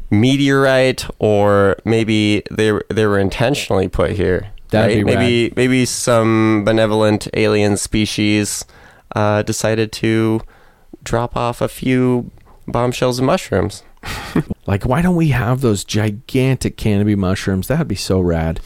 [0.10, 4.52] Meteorite, or maybe they they were intentionally put here.
[4.69, 8.65] That'd be maybe maybe some benevolent alien species
[9.15, 10.41] uh, decided to
[11.03, 12.32] drop off a few
[12.67, 13.84] bombshells of mushrooms.
[14.67, 17.69] Like, why don't we have those gigantic canopy mushrooms?
[17.69, 18.60] That'd be so rad.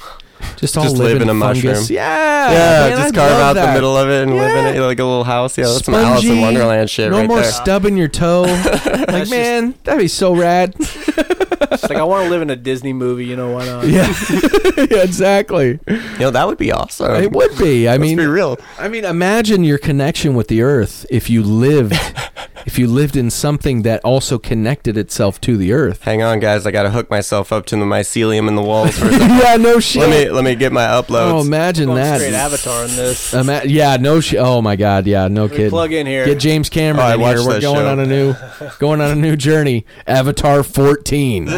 [0.57, 1.63] Just all Just live, live in a fungus.
[1.63, 1.85] mushroom.
[1.95, 3.67] Yeah, yeah, man, just carve out that.
[3.67, 4.81] the middle of it and live in Yeah.
[4.81, 5.59] it like a little house.
[5.59, 7.51] Yeah, that's some Alice in Wonderland shit no right more there.
[7.51, 8.41] stubbing your toe.
[9.07, 10.73] like, man, that'd be so rad.
[11.61, 13.25] It's like I want to live in a Disney movie.
[13.25, 13.87] You know why not?
[13.87, 14.07] yeah,
[14.77, 15.79] yeah, exactly.
[15.87, 17.11] you know, that would be awesome.
[17.15, 17.87] It would be.
[17.87, 18.57] I Let's mean, be real.
[18.79, 21.93] I mean, imagine your connection with the earth if you lived,
[22.65, 26.03] if you lived in something that also connected itself to the earth.
[26.03, 26.65] Hang on, guys.
[26.65, 28.97] I got to hook myself up to the mycelium in the walls.
[28.97, 29.29] For a second.
[29.39, 30.01] yeah, no shit.
[30.01, 31.31] let me let me get my uploads.
[31.31, 32.17] oh, imagine Going that.
[32.19, 33.33] straight Avatar in this.
[33.33, 34.39] Ima- yeah, no shit.
[34.39, 35.69] Oh my god, yeah, no Let me kid.
[35.69, 36.25] plug in here.
[36.25, 37.45] Get James Cameron Oh, in here.
[37.45, 37.87] We're going show.
[37.91, 38.35] on a new,
[38.79, 39.85] going on a new journey.
[40.07, 41.45] Avatar 14.
[41.45, 41.51] no,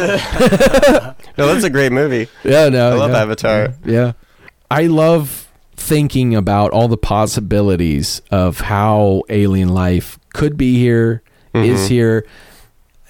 [1.36, 2.28] that's a great movie.
[2.44, 3.22] Yeah, no, I love yeah.
[3.22, 3.74] Avatar.
[3.84, 4.12] Yeah.
[4.70, 11.22] I love thinking about all the possibilities of how alien life could be here,
[11.54, 11.88] is Mhm.
[11.88, 12.26] here.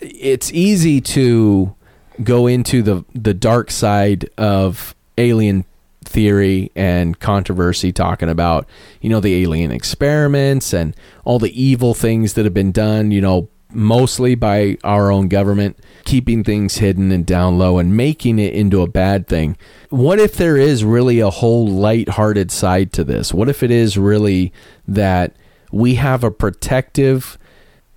[0.00, 1.74] It's easy to
[2.22, 5.64] go into the the dark side of alien
[6.04, 8.66] theory and controversy talking about,
[9.00, 13.20] you know, the alien experiments and all the evil things that have been done, you
[13.20, 18.52] know, mostly by our own government, keeping things hidden and down low and making it
[18.52, 19.56] into a bad thing.
[19.90, 23.34] What if there is really a whole light-hearted side to this?
[23.34, 24.52] What if it is really
[24.86, 25.32] that
[25.74, 27.36] we have a protective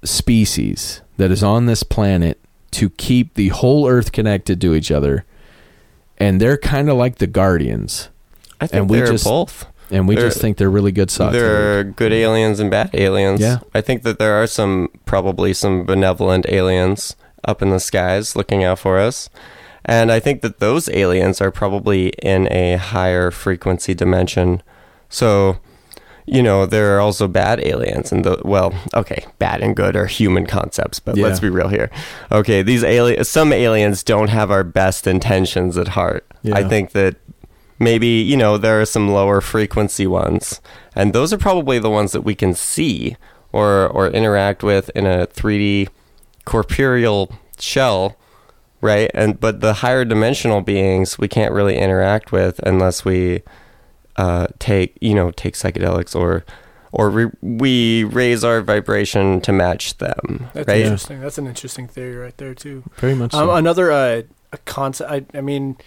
[0.04, 2.40] species that is on this planet
[2.72, 5.26] to keep the whole earth connected to each other
[6.18, 8.10] and they're kind of like the guardians
[8.60, 9.66] I think And we they're just- both.
[9.92, 11.34] and we They're- just think they're really good socks.
[11.34, 13.40] There are good aliens and bad aliens.
[13.40, 13.60] Yeah.
[13.76, 18.64] I think that there are some probably some benevolent aliens up in the skies looking
[18.64, 19.30] out for us.
[19.86, 24.62] And I think that those aliens are probably in a higher frequency dimension.
[25.08, 25.58] So,
[26.28, 30.06] you know, there are also bad aliens and the well, okay, bad and good are
[30.06, 31.90] human concepts, but let's be real here.
[32.32, 36.26] Okay, these aliens some aliens don't have our best intentions at heart.
[36.58, 37.16] I think that
[37.80, 40.62] maybe you know there are some lower frequency ones
[40.96, 43.16] and those are probably the ones that we can see
[43.52, 45.88] or or interact with in a 3D
[46.46, 48.18] corporeal shell
[48.82, 53.44] right and but the higher dimensional beings we can't really interact with unless we
[54.18, 56.44] uh, take you know take psychedelics or
[56.92, 61.20] or re- we raise our vibration to match them That's right interesting.
[61.20, 62.84] That's an interesting theory right there too.
[62.98, 63.56] Very much Um, so.
[63.56, 64.22] another uh,
[64.54, 65.12] a concept.
[65.12, 65.78] I, I mean,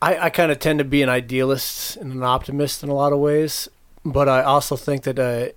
[0.00, 3.12] I, I kind of tend to be an idealist and an optimist in a lot
[3.12, 3.68] of ways,
[4.04, 5.48] but I also think that uh,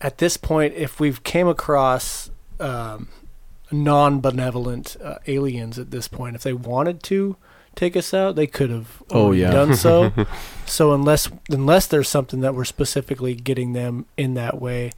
[0.00, 3.08] at this point, if we've came across um,
[3.70, 7.36] non-benevolent uh, aliens at this point, if they wanted to
[7.78, 9.50] take us out, they could have Oh, yeah.
[9.50, 10.12] done so.
[10.66, 14.92] so unless unless there's something that we're specifically getting them in that way,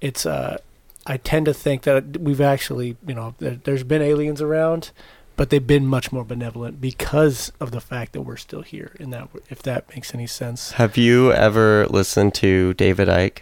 [0.00, 0.58] it's uh,
[1.06, 4.90] I tend to think that we've actually, you know, there, there's been aliens around,
[5.36, 8.92] but they've been much more benevolent because of the fact that we're still here.
[8.98, 10.72] In that, if that makes any sense.
[10.72, 13.38] have you ever listened to David Icke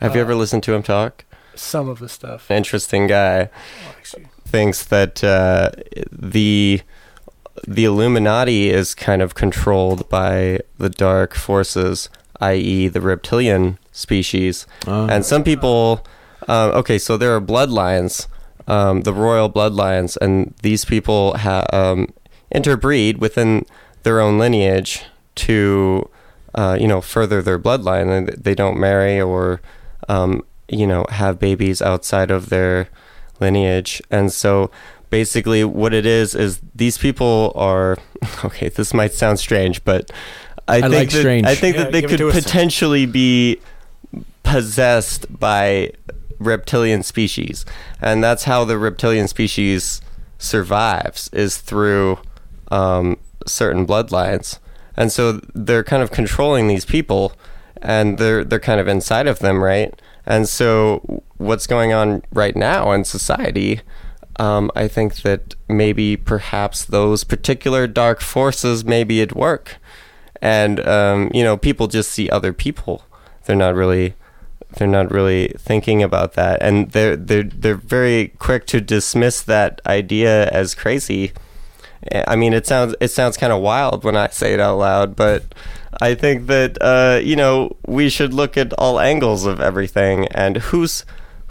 [0.00, 2.50] have you Uh, ever listened to him talk Some of the stuff.
[2.50, 3.48] interesting guy
[3.88, 5.70] Oh, thinks that uh,
[6.12, 6.82] the
[7.66, 12.08] the Illuminati is kind of controlled by the dark forces,
[12.40, 14.66] i.e., the reptilian species.
[14.86, 16.04] Uh, And some people,
[16.48, 18.26] um, okay, so there are bloodlines,
[18.68, 22.12] um, the royal bloodlines, and these people ha- um,
[22.50, 23.64] interbreed within
[24.02, 25.04] their own lineage
[25.36, 26.08] to,
[26.54, 28.10] uh, you know, further their bloodline.
[28.10, 29.60] And they don't marry or,
[30.08, 32.88] um, you know, have babies outside of their
[33.40, 34.00] lineage.
[34.10, 34.70] And so
[35.16, 37.96] basically, what it is is these people are,
[38.44, 40.10] okay, this might sound strange, but
[40.68, 41.46] I, think like that, strange.
[41.46, 42.34] I think Yeah, that they could to us.
[42.44, 43.58] potentially be
[44.42, 45.90] possessed by
[46.38, 47.64] reptilian species
[48.02, 50.02] and that's how the reptilian species
[50.38, 52.18] survives is through
[52.70, 53.16] um,
[53.46, 54.58] certain bloodlines
[54.98, 57.32] and so they're kind of controlling these people
[57.80, 62.54] and they're they're kind of inside of them right and so what's going on right
[62.54, 63.80] now in society
[64.38, 69.76] um, I think that maybe perhaps those particular dark forces may be at work.
[70.42, 73.04] And um, you know people just see other people.
[73.44, 74.14] They're not really
[74.76, 76.60] they're not really thinking about that.
[76.62, 81.32] And they're they're they're very quick to dismiss that idea as crazy.
[82.26, 85.16] I mean it sounds it sounds kind of wild when i say it out loud
[85.16, 85.42] but
[86.00, 90.58] i think that uh, you know we should look at all angles of everything and
[90.58, 91.04] who's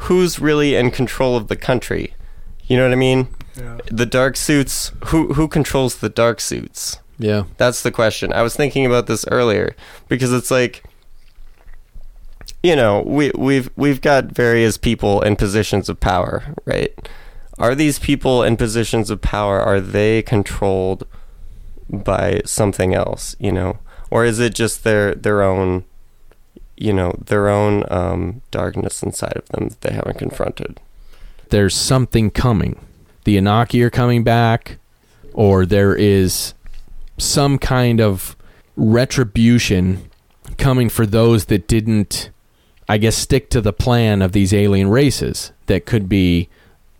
[0.07, 2.13] who's really in control of the country
[2.67, 3.77] you know what i mean Yeah.
[3.91, 7.43] the dark suits who who controls the dark suits Yeah.
[7.57, 8.33] that's the question.
[8.33, 9.75] I was thinking about this earlier
[10.09, 10.83] because it's like
[12.63, 16.91] you know, we we've we've got various people in positions of power, right?
[17.59, 21.05] Are these people in positions of power are they controlled
[21.89, 23.77] by something else, you know?
[24.09, 25.85] Or is it just their their own
[26.77, 30.81] you know, their own um, darkness inside of them that they haven't confronted?
[31.49, 32.79] There's something coming.
[33.23, 34.77] The Anaki are coming back,
[35.33, 36.53] or there is
[37.17, 38.35] some kind of
[38.75, 40.09] retribution
[40.57, 42.29] coming for those that didn't,
[42.89, 46.49] I guess, stick to the plan of these alien races that could be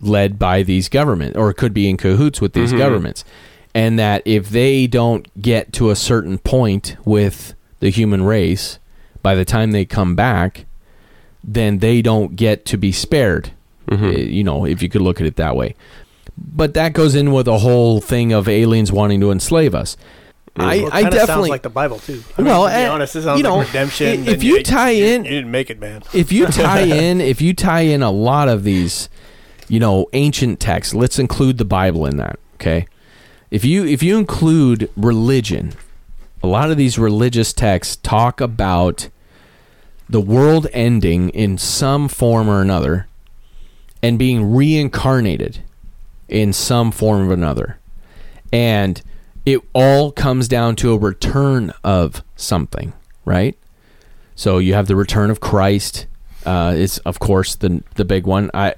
[0.00, 2.78] led by these governments or could be in cahoots with these Mhm.
[2.78, 3.24] governments.
[3.74, 8.78] And that if they don't get to a certain point with the human race
[9.22, 10.64] by the time they come back,
[11.44, 13.50] then they don't get to be spared.
[13.90, 14.14] Mhm.
[14.14, 15.74] Uh, You know, if you could look at it that way.
[16.36, 19.96] But that goes in with a whole thing of aliens wanting to enslave us.
[20.58, 22.22] I, Well, it I kinda sounds definitely like the Bible too.
[22.38, 24.26] I Well, mean, to be eh, honest, it sounds you know, like redemption.
[24.26, 26.02] if you tie in- you, didn't make it, man.
[26.14, 29.08] if you tie in if you tie in a lot of these
[29.68, 32.86] you know ancient texts let's include the bible in that okay
[33.50, 35.72] if you if you include religion
[36.42, 39.08] a lot of these religious texts talk about
[40.08, 43.08] the world ending in some form or another
[44.02, 45.60] and being reincarnated
[46.28, 47.78] in some form or another
[48.52, 49.02] and
[49.44, 52.92] it all comes down to a return of something
[53.24, 53.56] right
[54.36, 56.06] so you have the return of Christ.
[56.44, 58.50] Uh, is of course the the big one.
[58.54, 58.74] I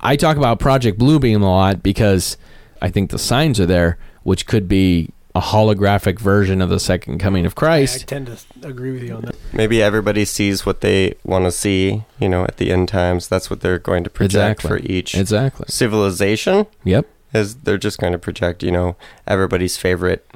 [0.00, 2.38] I talk about Project Bluebeam a lot because
[2.80, 7.18] I think the signs are there, which could be a holographic version of the second
[7.18, 7.94] coming of Christ.
[7.94, 8.08] I Christ.
[8.08, 8.26] tend
[8.62, 9.36] to agree with you on that.
[9.52, 13.28] Maybe everybody sees what they want to see, you know, at the end times.
[13.28, 14.68] That's what they're going to project Exactly.
[14.86, 15.66] for each Exactly.
[15.68, 16.66] civilization.
[16.84, 17.06] Yep.
[17.32, 20.26] Is they're just going to project, you know, everybody's favorite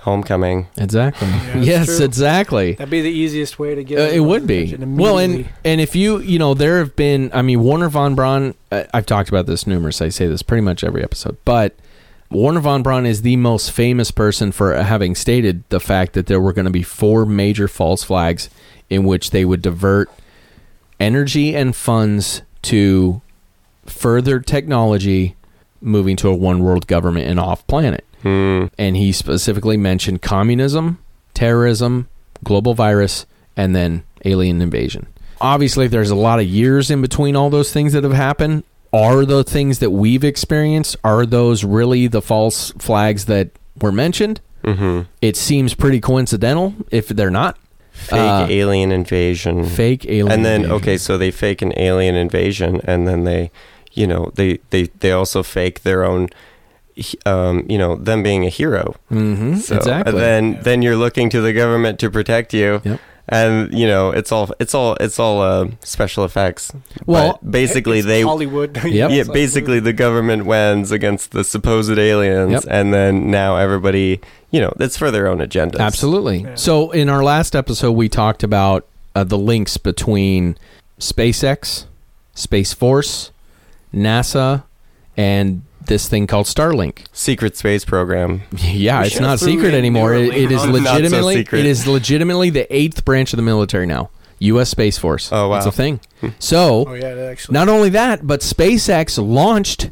[0.00, 0.66] homecoming.
[0.76, 1.28] Exactly.
[1.54, 1.86] that's yes.
[1.96, 2.04] true.
[2.04, 2.72] Exactly.
[2.74, 3.98] That'd be the easiest way to get.
[3.98, 7.30] Uh, it everyone's would be well, and and if you you know there have been
[7.32, 10.84] I mean Wernher von Braun I've talked about this numerous I say this pretty much
[10.84, 11.74] every episode but
[12.30, 16.40] Wernher von Braun is the most famous person for having stated the fact that there
[16.40, 18.50] were going to be four major false flags
[18.90, 20.10] in which they would divert
[20.98, 23.20] energy and funds to
[23.86, 25.36] further technology
[25.80, 28.66] moving to a one world government and off planet Hmm.
[28.78, 30.98] and he specifically mentioned communism,
[31.34, 32.08] terrorism,
[32.42, 33.24] global virus,
[33.56, 35.06] and then alien invasion.
[35.40, 38.64] Obviously, there's a lot of years in between all those things that have happened.
[38.92, 44.40] Are the things that we've experienced are those really the false flags that were mentioned?
[44.64, 45.02] Mm-hmm.
[45.22, 47.58] It seems pretty coincidental if they're not
[47.92, 49.64] Fake Uh, alien invasion.
[49.64, 50.30] fake alien.
[50.32, 50.76] and then invasion.
[50.76, 53.50] okay, so they fake an alien invasion, and then they,
[53.92, 56.28] you know, they they they also fake their own,
[57.24, 58.94] um, you know, them being a hero.
[59.10, 60.12] Mhm, So, exactly.
[60.20, 62.82] Then then you're looking to the government to protect you.
[62.84, 63.00] Yep.
[63.28, 66.72] And you know it's all it's all it's all uh, special effects.
[67.06, 68.78] Well, But basically It's they Hollywood.
[68.84, 69.10] Yep.
[69.10, 72.64] yeah basically the government wins against the supposed aliens, Yep.
[72.68, 74.20] and then now everybody
[74.52, 75.80] you know it's for their own agenda.
[75.80, 76.42] Absolutely.
[76.42, 76.54] Yeah.
[76.54, 80.56] So in our last episode, we talked about uh, the links between
[81.00, 81.86] SpaceX,
[82.34, 83.32] Space Force,
[83.92, 84.62] NASA,
[85.16, 87.06] and this thing called Starlink.
[87.12, 88.42] Secret space program.
[88.58, 90.14] Yeah, We it's not secret anymore.
[90.14, 90.80] It, it is on it.
[90.80, 94.10] Not so legitimately it is legitimately the eighth branch of the military now.
[94.38, 94.68] U.S.
[94.68, 95.32] Space Force.
[95.32, 95.56] Oh, wow.
[95.56, 96.00] it's a thing.
[96.20, 96.28] Hmm.
[96.38, 97.54] So Oh yeah, actually.
[97.54, 99.90] not only that, but SpaceX launched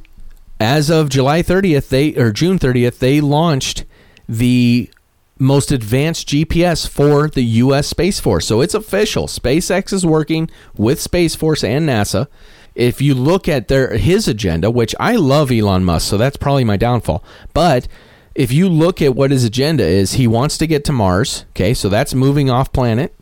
[0.60, 3.84] as of July 30th, they or June 30th, they launched
[4.28, 4.90] the
[5.38, 8.46] most advanced GPS for the US Space Force.
[8.46, 9.26] So it's official.
[9.26, 12.28] SpaceX is working with Space Force and NASA.
[12.74, 16.64] If you look at their his agenda, which I love Elon Musk, so that's probably
[16.64, 17.22] my downfall.
[17.52, 17.86] But
[18.34, 21.44] if you look at what his agenda is, he wants to get to Mars.
[21.50, 23.14] Okay, so that's moving off planet.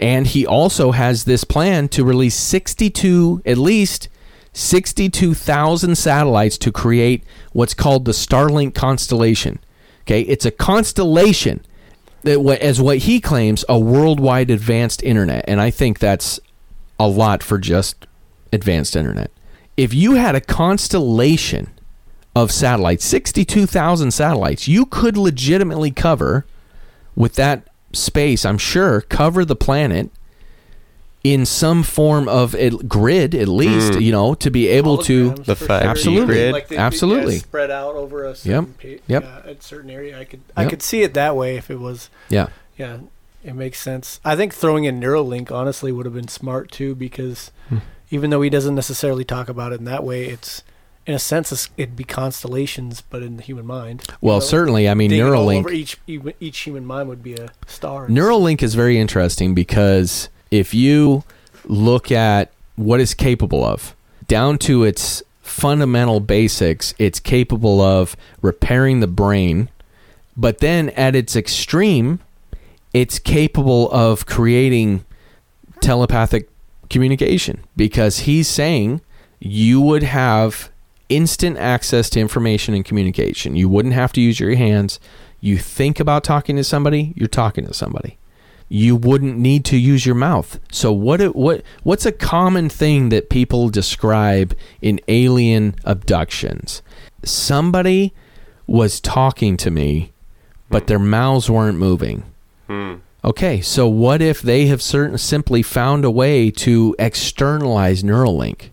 [0.00, 4.08] And he also has this plan to release 62, at least
[4.52, 9.60] 62,000 satellites to create what's called the Starlink constellation.
[10.02, 11.64] Okay, it's a constellation
[12.22, 15.44] that, as what he claims, a worldwide advanced internet.
[15.46, 16.40] And I think that's
[16.98, 18.06] a lot for just
[18.54, 19.30] advanced internet.
[19.76, 21.70] If you had a constellation
[22.36, 26.46] of satellites, 62,000 satellites, you could legitimately cover
[27.16, 30.10] with that space, I'm sure, cover the planet
[31.22, 34.02] in some form of a grid at least, Mm.
[34.02, 35.90] you know, to be able to The for 5G sure.
[35.90, 36.26] Absolutely.
[36.34, 36.52] grid.
[36.52, 37.24] Like they- they Absolutely.
[37.34, 39.22] kinda spread out over a certain pa- Yep.
[39.22, 40.18] yeah, a certain area.
[40.20, 42.48] I could I could see it that way if it was yeah.
[42.76, 42.98] yeah,
[43.42, 44.20] it makes sense.
[44.22, 47.78] I think throwing in Neuralink honestly would have been smart too because Hmm.
[48.14, 50.62] Even though he doesn't necessarily talk about it in that way, it's
[51.04, 54.04] in a sense it'd be constellations, but in the human mind.
[54.08, 54.40] you Well, know?
[54.40, 58.06] certainly, I mean Neuralink over each each human mind would be a star.
[58.06, 61.24] Neuralink is very interesting because if you
[61.64, 63.96] look at what it's capable of,
[64.28, 69.70] down to its fundamental basics, it's capable of repairing the brain,
[70.36, 72.20] but then at its extreme,
[72.92, 75.04] it's capable of creating
[75.80, 76.48] telepathic
[76.90, 79.00] communication because he's saying
[79.40, 80.70] you would have
[81.08, 83.56] instant access to information and communication.
[83.56, 84.98] You wouldn't have to use your hands.
[85.40, 88.18] You think about talking to somebody, you're talking to somebody.
[88.68, 90.58] You wouldn't need to use your mouth.
[90.72, 96.80] So what what what's a common thing that people describe in alien abductions?
[97.22, 98.14] Somebody
[98.66, 100.12] was talking to me,
[100.70, 102.24] but their mouths weren't moving.
[102.66, 102.94] Hmm.
[103.24, 108.68] Okay, so what if they have certain simply found a way to externalize Neuralink,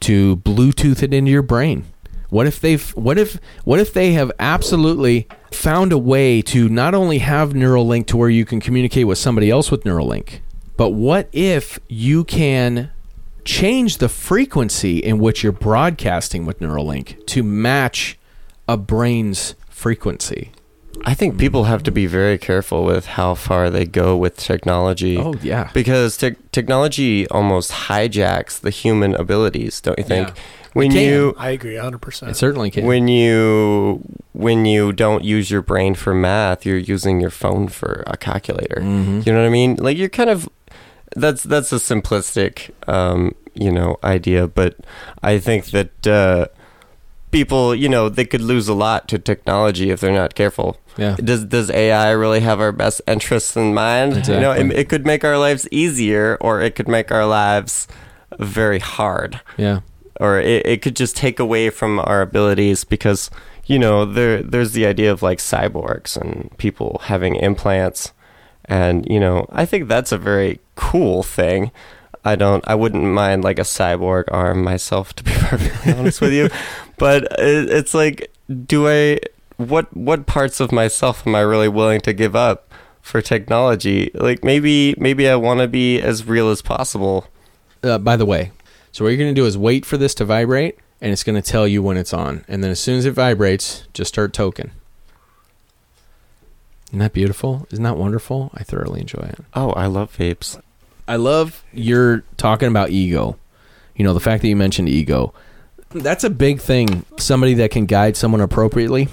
[0.00, 1.86] to Bluetooth it into your brain?
[2.30, 6.94] What if they've what if what if they have absolutely found a way to not
[6.94, 10.38] only have Neuralink to where you can communicate with somebody else with Neuralink,
[10.76, 12.90] but what if you can
[13.44, 18.16] change the frequency in which you're broadcasting with Neuralink to match
[18.68, 20.52] a brain's frequency?
[21.04, 25.16] I think people have to be very careful with how far they go with technology.
[25.16, 25.70] Oh yeah.
[25.72, 30.28] Because te- technology almost hijacks the human abilities, don't you think?
[30.28, 30.34] Yeah.
[30.74, 31.02] When It can.
[31.08, 32.28] you I agree 100%.
[32.30, 32.84] It certainly can.
[32.84, 38.02] when you when you don't use your brain for math, you're using your phone for
[38.06, 38.80] a calculator.
[38.82, 39.24] Mhm.
[39.24, 39.76] You know what I mean?
[39.76, 40.48] Like you're kind of
[41.16, 44.76] that's that's a simplistic um, you know idea, but
[45.22, 46.46] I think that uh,
[47.30, 50.76] people you know they could lose a lot to technology if they're not careful.
[50.96, 51.16] Yeah.
[51.16, 54.26] Does does AI really have our best interests in mind?
[54.26, 57.86] You know, it, it could make our lives easier, or it could make our lives
[58.38, 59.80] very hard Yeah.
[60.20, 63.30] or it, it could just take away from our abilities because
[63.66, 68.12] you know there there's the idea of like cyborgs and people having implants
[68.66, 71.70] and you know I think that's a very cool thing.
[72.24, 76.32] I don't I wouldn't mind like a cyborg arm myself to be perfectly honest with
[76.34, 76.50] you,
[76.98, 78.30] but it, it's like
[78.66, 79.20] do I
[79.56, 82.72] what what parts of myself am I really willing to give up
[83.02, 84.10] for technology?
[84.14, 87.26] Like maybe maybe I want to be as real as possible.
[87.82, 88.50] Uh, by the way,
[88.92, 91.40] so what you're going to do is wait for this to vibrate, and it's going
[91.40, 92.44] to tell you when it's on.
[92.48, 94.72] And then as soon as it vibrates, just start token.
[96.88, 97.66] Isn't that beautiful?
[97.70, 98.50] Isn't that wonderful?
[98.54, 99.44] I thoroughly enjoy it.
[99.54, 100.60] Oh, I love vapes.
[101.06, 103.38] I love you're talking about ego.
[103.94, 105.34] You know, the fact that you mentioned ego.
[105.90, 107.04] That's a big thing.
[107.18, 109.08] Somebody that can guide someone appropriately,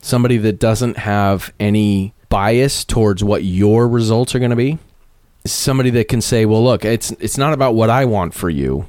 [0.00, 4.78] somebody that doesn't have any bias towards what your results are going to be.
[5.46, 8.86] Somebody that can say, "Well, look, it's it's not about what I want for you.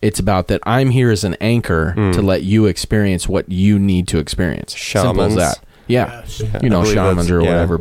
[0.00, 2.12] It's about that I'm here as an anchor Mm.
[2.14, 5.36] to let you experience what you need to experience." Simple as Shamans.
[5.36, 5.58] that.
[5.86, 6.24] Yeah.
[6.38, 6.60] Yeah.
[6.62, 7.48] You know, I shamans or yeah.
[7.48, 7.80] whatever.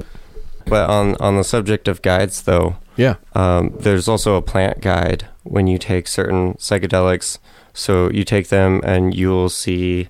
[0.65, 3.15] But on on the subject of guides, though, Yeah.
[3.35, 7.37] um, there's also a plant guide when you take certain psychedelics.
[7.73, 10.09] So you take them and you'll see,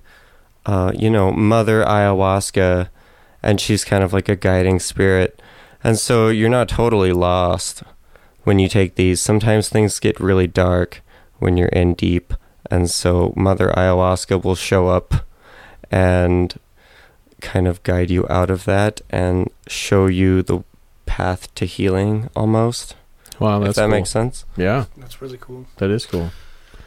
[0.66, 2.88] uh, you know, Mother Ayahuasca,
[3.42, 5.40] and she's kind of like a guiding spirit.
[5.82, 7.82] And so you're not totally lost
[8.44, 9.20] when you take these.
[9.20, 11.02] Sometimes things get really dark
[11.38, 12.32] when you're in deep,
[12.70, 15.26] and so Mother Ayahuasca will show up
[15.90, 16.58] and
[17.40, 20.64] kind of guide you out of that and show you the
[21.04, 22.96] path to healing almost
[23.38, 23.88] Wow, if that cool.
[23.90, 24.44] makes sense.
[24.56, 24.86] Yeah.
[24.96, 25.66] That's really cool.
[25.76, 26.30] That is cool.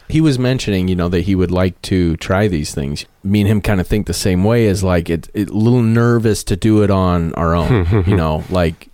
[0.09, 3.05] He was mentioning, you know, that he would like to try these things.
[3.23, 5.81] Me and him kind of think the same way as like it, it a little
[5.81, 8.89] nervous to do it on our own, you know, like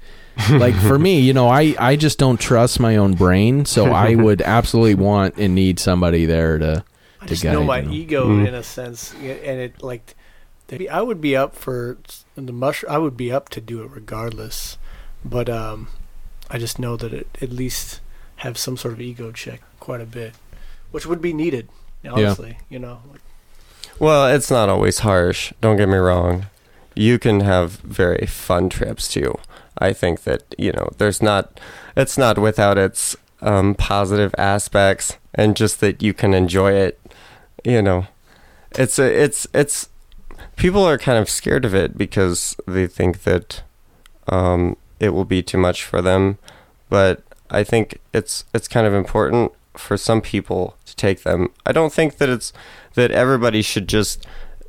[0.50, 4.16] like for me, you know, I I just don't trust my own brain, so I
[4.26, 6.84] would absolutely want and need somebody there to
[7.22, 7.94] I to just guide, know my you know.
[7.94, 8.48] ego Mm.
[8.48, 10.16] in a sense, and it like
[10.90, 12.00] I would be up for
[12.36, 12.84] the mush.
[12.90, 14.80] I would be up to do it regardless,
[15.24, 15.90] but um,
[16.50, 18.00] I just know that it at least
[18.38, 20.34] have some sort of ego check quite a bit,
[20.94, 21.68] which would be needed.
[22.08, 23.22] Honestly, you know, like,
[23.98, 25.52] Well, it's not always harsh.
[25.60, 26.46] Don't get me wrong.
[26.96, 29.36] You can have very fun trips too.
[29.78, 31.60] I think that you know, there's not.
[31.98, 37.00] It's not without its um, positive aspects, and just that you can enjoy it.
[37.64, 38.08] You know,
[38.72, 39.90] it's a, it's it's.
[40.56, 43.64] People are kind of scared of it because they think that
[44.28, 46.38] um, it will be too much for them,
[46.90, 51.50] but I think it's it's kind of important for some people to take them.
[51.66, 52.54] I don't think that it's
[52.96, 54.26] that everybody should just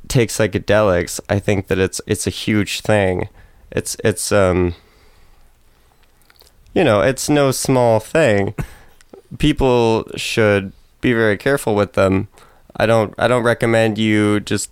[0.07, 1.19] take psychedelics.
[1.29, 3.29] I think that it's it's a huge thing.
[3.71, 4.75] It's it's um
[6.73, 8.53] you know, it's no small thing.
[9.37, 12.27] People should be very careful with them.
[12.75, 14.69] I don't I don't recommend you just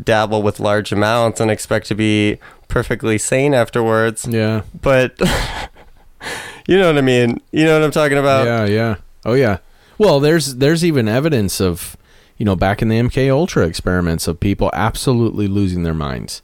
[0.00, 2.38] dabble with large amounts and expect to be
[2.68, 4.26] perfectly sane afterwards.
[4.28, 4.62] Yeah.
[4.80, 5.18] But
[6.66, 7.40] you know what I mean?
[7.52, 8.46] You know what I'm talking about?
[8.46, 8.96] yeah, yeah.
[9.24, 9.58] Oh yeah.
[9.98, 11.96] Well, there's there's even evidence of,
[12.38, 16.42] you know, back in the MK Ultra experiments of people absolutely losing their minds.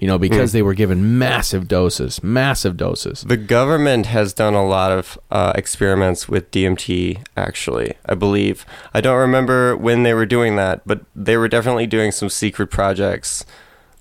[0.00, 0.52] You know, because Mm.
[0.52, 3.22] they were given massive doses, massive doses.
[3.26, 8.64] The government has done a lot of uh, experiments with DMT, actually, I believe.
[8.94, 12.68] I don't remember when they were doing that, but they were definitely doing some secret
[12.68, 13.44] projects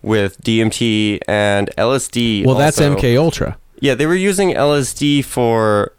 [0.04, 2.46] with DMT and LSD.
[2.46, 2.80] Well, that's.
[2.80, 3.58] MK Ultra.
[3.80, 5.94] Yeah, they were using LSD for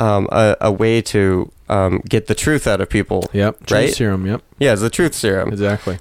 [0.00, 3.28] um, a, a way to um, get the truth out of people.
[3.32, 3.58] Yep.
[3.66, 3.94] Truth Right?
[3.94, 4.26] serum.
[4.26, 4.42] Yep.
[4.58, 5.48] Yeah, it's the truth serum.
[5.50, 5.98] Exactly.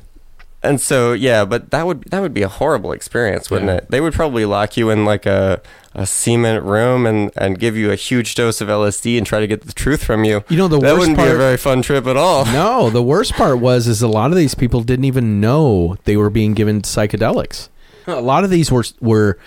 [0.63, 3.77] And so, yeah, but that would that would be a horrible experience, wouldn't Yeah.
[3.77, 3.89] it?
[3.89, 5.59] They would probably lock you in like a,
[5.95, 9.47] a cement room and, and give you a huge dose of LSD and try to
[9.47, 10.43] get the truth from you.
[10.49, 11.29] You know the that wouldn't part.
[11.29, 12.45] be a very fun trip at all.
[12.45, 16.15] no, the worst part was is a lot of these people didn't even know they
[16.15, 17.69] were being given psychedelics.
[18.05, 19.39] A lot of these were were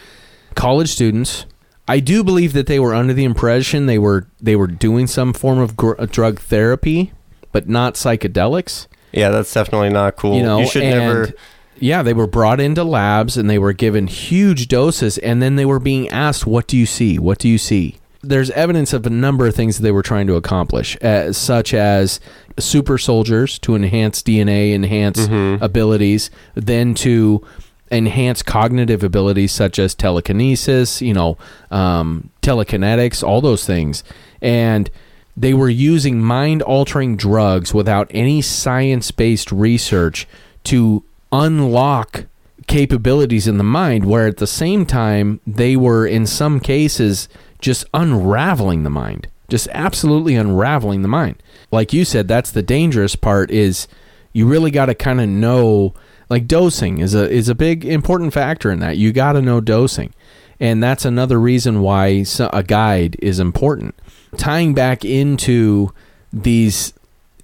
[0.57, 1.47] college students.
[1.87, 5.33] I do believe that they were under the impression they were they were doing some
[5.33, 7.13] form of gr- uh, drug therapy,
[7.53, 8.87] but not psychedelics.
[9.13, 10.37] Yeah, that's definitely not cool.
[10.37, 11.33] You know, should and never.
[11.79, 15.67] yeah, they were brought into labs and they were given huge doses, and then they
[15.67, 17.19] were being asked, "What do you see?
[17.19, 20.27] What do you see?" There's evidence of a number of things that they were trying
[20.29, 22.21] to accomplish, uh, such as
[22.59, 25.19] super soldiers to enhance DNA, enhance
[25.63, 27.43] abilities, then to
[27.91, 31.37] enhance cognitive abilities such as telekinesis, you know,
[31.71, 34.05] um, telekinetics, all those things,
[34.41, 34.91] and
[35.37, 40.27] they were using mind altering drugs without any science based research
[40.65, 42.27] to unlock
[42.67, 47.29] capabilities in the mind, where at the same time, they were in some cases
[47.59, 51.43] just unraveling the mind, just absolutely unraveling the mind.
[51.71, 53.89] Like you said, that's the dangerous part is
[54.33, 55.95] you really got to kind of know
[56.35, 58.97] like dosing is a is a big important factor in that.
[58.97, 60.13] You got to know dosing.
[60.59, 63.95] And that's another reason why a guide is important.
[64.37, 65.93] Tying back into
[66.33, 66.93] these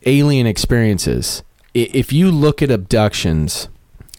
[0.06, 3.68] alien experiences, if you look at abductions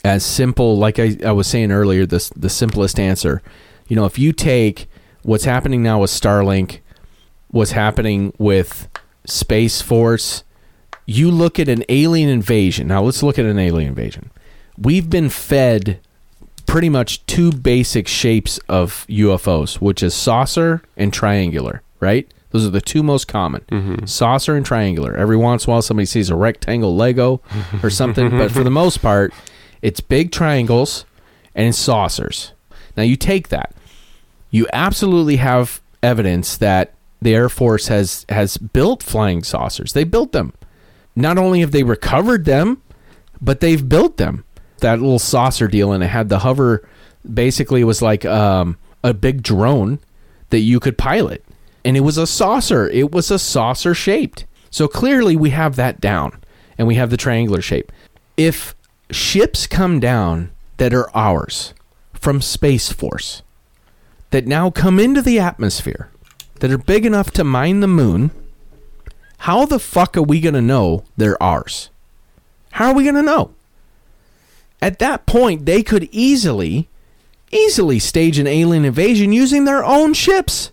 [0.05, 3.41] as simple, like I, I was saying earlier, this the simplest answer,
[3.89, 4.87] you know, if you take
[5.23, 6.79] what's happening now with Starlink,
[7.49, 8.87] what's happening with
[9.25, 10.45] Space Force,
[11.05, 12.87] you look at an alien invasion.
[12.87, 14.30] Now let's look at an alien invasion.
[14.81, 15.99] We've been fed
[16.65, 22.31] pretty much two basic shapes of UFOs, which is saucer and triangular, right?
[22.51, 23.61] Those are the two most common.
[23.71, 24.05] Mm-hmm.
[24.05, 25.15] Saucer and triangular.
[25.15, 27.41] Every once in a while somebody sees a rectangle Lego
[27.83, 29.33] or something, but for the most part,
[29.81, 31.05] it's big triangles
[31.53, 32.53] and saucers.
[32.97, 33.73] Now you take that.
[34.49, 39.93] You absolutely have evidence that the Air Force has has built flying saucers.
[39.93, 40.53] They built them.
[41.15, 42.81] Not only have they recovered them,
[43.41, 44.43] but they've built them.
[44.81, 46.87] That little saucer deal, and it had the hover.
[47.33, 49.99] Basically, was like um, a big drone
[50.49, 51.43] that you could pilot,
[51.85, 52.89] and it was a saucer.
[52.89, 54.45] It was a saucer shaped.
[54.69, 56.39] So clearly, we have that down,
[56.77, 57.91] and we have the triangular shape.
[58.37, 58.75] If
[59.11, 61.73] ships come down that are ours
[62.13, 63.43] from Space Force,
[64.31, 66.09] that now come into the atmosphere,
[66.59, 68.31] that are big enough to mine the moon,
[69.39, 71.89] how the fuck are we going to know they're ours?
[72.71, 73.53] How are we going to know?
[74.81, 76.89] At that point, they could easily,
[77.51, 80.71] easily stage an alien invasion using their own ships.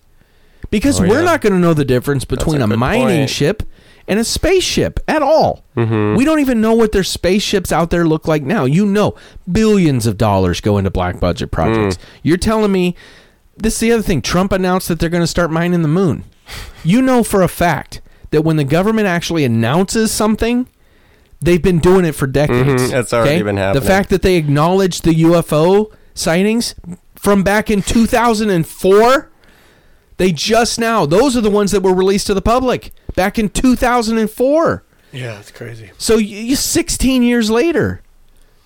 [0.71, 1.25] Because Oh, we're yeah.
[1.25, 3.31] not going to know the difference between a a, mining point.
[3.31, 3.63] ship
[4.07, 5.65] and a spaceship at all.
[5.77, 6.17] Mm-hmm.
[6.17, 8.65] We don't even know what their spaceships out there look like now.
[8.65, 9.15] You know,
[9.51, 11.97] billions of dollars go into black budget projects.
[11.97, 12.01] Mm.
[12.23, 12.95] You're telling me
[13.57, 14.23] this is the other thing.
[14.23, 16.25] Trump announced that they're going to start mining the moon.
[16.85, 18.01] You know for a fact
[18.31, 20.69] that when the government actually announces something,
[21.41, 22.83] they've been doing it for decades.
[22.91, 23.83] Mhm, it's already been happening.
[23.83, 26.75] The fact that they acknowledged the UFO sightings
[27.15, 29.31] from back in 2004,
[30.17, 33.49] they just now, those are the ones that were released to the public back in
[33.49, 34.83] 2004.
[35.13, 35.91] Yeah, it's crazy.
[35.97, 38.03] So you, you 16 years later.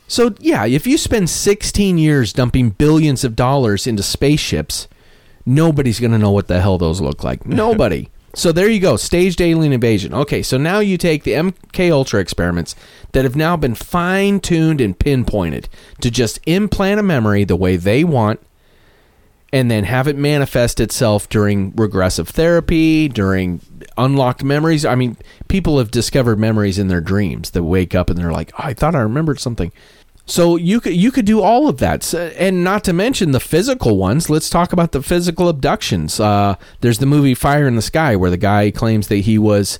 [0.09, 4.89] So yeah, if you spend 16 years dumping billions of dollars into spaceships,
[5.47, 7.47] nobody's going to know what the hell those look like.
[7.47, 8.09] Nobody.
[8.35, 10.15] So there you go, staged alien invasion.
[10.15, 12.75] Okay, so now you take the MK Ultra experiments
[13.13, 15.69] that have now been fine-tuned and pinpointed
[16.01, 18.41] to just implant a memory the way they want
[19.53, 23.61] and then have it manifest itself during regressive therapy, during
[23.99, 24.87] unlocked memories.
[24.87, 25.19] I mean,
[25.49, 28.73] people have discovered memories in their dreams that wake up and they're like, oh, "I
[28.73, 29.71] thought I remembered something."
[30.25, 33.41] So you could you could do all of that, So- and not to mention the
[33.41, 34.31] physical ones.
[34.31, 36.21] Let's talk about the physical abductions.
[36.21, 39.79] Uh, there's the movie Fire in the Sky, where the guy claims that he was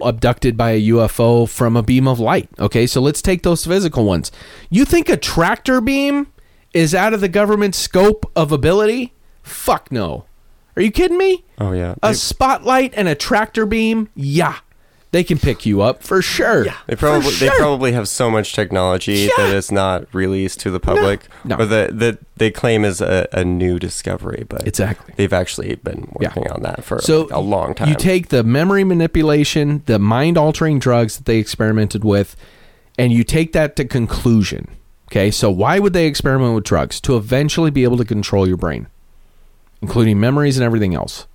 [0.00, 2.48] abducted by a UFO from a beam of light.
[2.58, 4.30] Okay, so let's take those physical ones.
[4.68, 6.26] You think a tractor beam
[6.74, 9.14] is out of the government's scope of ability?
[9.42, 10.24] Fuck no.
[10.76, 11.44] Are you kidding me?
[11.58, 11.94] Oh yeah.
[12.02, 14.10] A spotlight and a tractor beam?
[14.14, 14.56] Yeah.
[15.16, 16.66] They can pick you up for sure.
[16.66, 16.76] Yeah.
[16.86, 19.30] they probably For they probably have so much technology Yeah.
[19.38, 21.56] that is not released to the public, No.
[21.56, 25.14] or that that they claim is a, a new discovery, but Exactly.
[25.16, 26.28] they've actually been Yeah.
[26.36, 27.88] working on that for So like, a long time.
[27.88, 32.36] You take the memory manipulation, the mind altering drugs that they experimented with,
[32.98, 34.68] and you take that to conclusion.
[35.10, 37.00] Okay, so why would they experiment with drugs?
[37.00, 38.88] To eventually be able to control your brain,
[39.80, 41.26] including memories and everything else.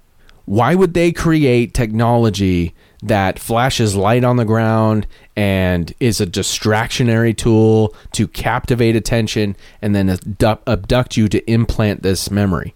[0.45, 7.35] Why would they create technology that flashes light on the ground and is a distractionary
[7.35, 12.73] tool to captivate attention and then abduct, you to implant this memory?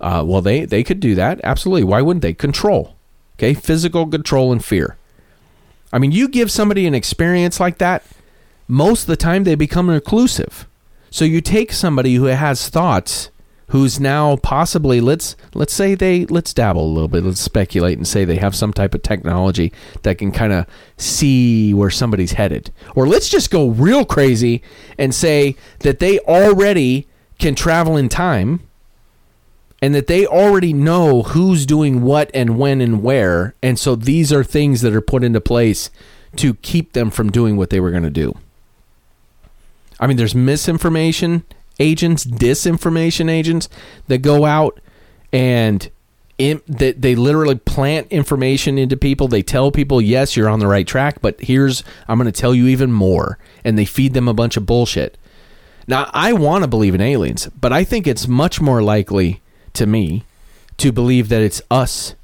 [0.00, 1.84] Uh, well, they they could do that absolutely.
[1.84, 2.32] Why wouldn't they?
[2.32, 2.96] Control,
[3.36, 4.96] okay, physical control and fear.
[5.92, 8.04] I mean, you give somebody an experience like that,
[8.68, 10.66] most of the time they become reclusive.
[11.10, 13.29] So you take somebody who has thoughts,
[13.70, 18.06] who's now possibly let's let's say they let's dabble a little bit, let's speculate and
[18.06, 20.66] say they have some type of technology that can kind of
[20.96, 24.62] see where somebody's headed, or let's just go real crazy
[24.98, 27.06] and say that they already
[27.38, 28.60] can travel in time
[29.80, 33.54] and that they already know who's doing what and when and where.
[33.62, 35.90] And so these are things that are put into place
[36.36, 38.36] to keep them from doing what they were going to do.
[39.98, 41.44] I mean, there's misinformation
[41.80, 43.68] agents, disinformation agents
[44.06, 44.78] that go out
[45.32, 45.90] and
[46.38, 49.28] in, they literally plant information into people.
[49.28, 52.54] They tell people, yes, you're on the right track, but here's, I'm going to tell
[52.54, 53.38] you even more.
[53.64, 55.18] And they feed them a bunch of bullshit.
[55.86, 59.42] Now, I want to believe in aliens, but I think it's much more likely
[59.74, 60.24] to me
[60.78, 62.14] to believe that it's us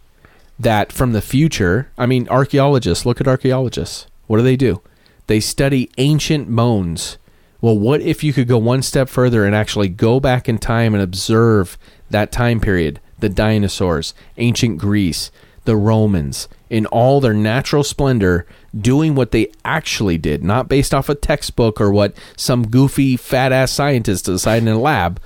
[0.59, 1.91] that from the future.
[1.99, 4.07] I mean, archaeologists, look at archaeologists.
[4.29, 4.81] What do they do?
[5.27, 7.19] They study ancient bones.
[7.67, 10.95] Well, what if you could go one step further and actually go back in time
[10.95, 11.77] and observe
[12.11, 13.01] that time period?
[13.19, 15.33] The dinosaurs, ancient Greece,
[15.65, 18.47] the Romans, in all their natural splendor,
[18.81, 23.51] doing what they actually did, not based off a textbook or what some goofy fat
[23.51, 25.21] ass scientist decided in a lab,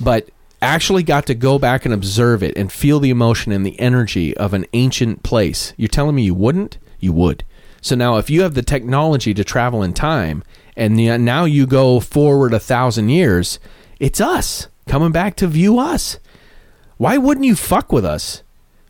[0.00, 0.30] but
[0.62, 4.34] actually got to go back and observe it and feel the emotion and the energy
[4.38, 5.74] of an ancient place.
[5.76, 6.78] You're telling me you wouldn't?
[7.00, 7.44] You would.
[7.82, 10.42] So now, if you have the technology to travel in time,
[10.78, 13.58] and the- now you go forward a thousand years,
[14.00, 16.18] it's us coming back to view us.
[16.96, 18.42] Why wouldn't you fuck with us?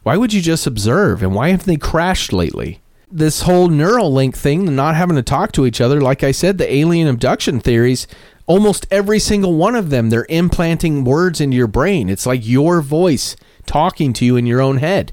[0.05, 1.23] Why would you just observe?
[1.23, 2.81] And why have they crashed lately?
[3.11, 6.73] This whole Neuralink thing, not having to talk to each other, like I said, the
[6.73, 8.07] alien abduction theories,
[8.47, 12.09] almost every single one of them, they're implanting words into your brain.
[12.09, 13.35] It's like your voice
[13.67, 15.13] talking to you in your own head.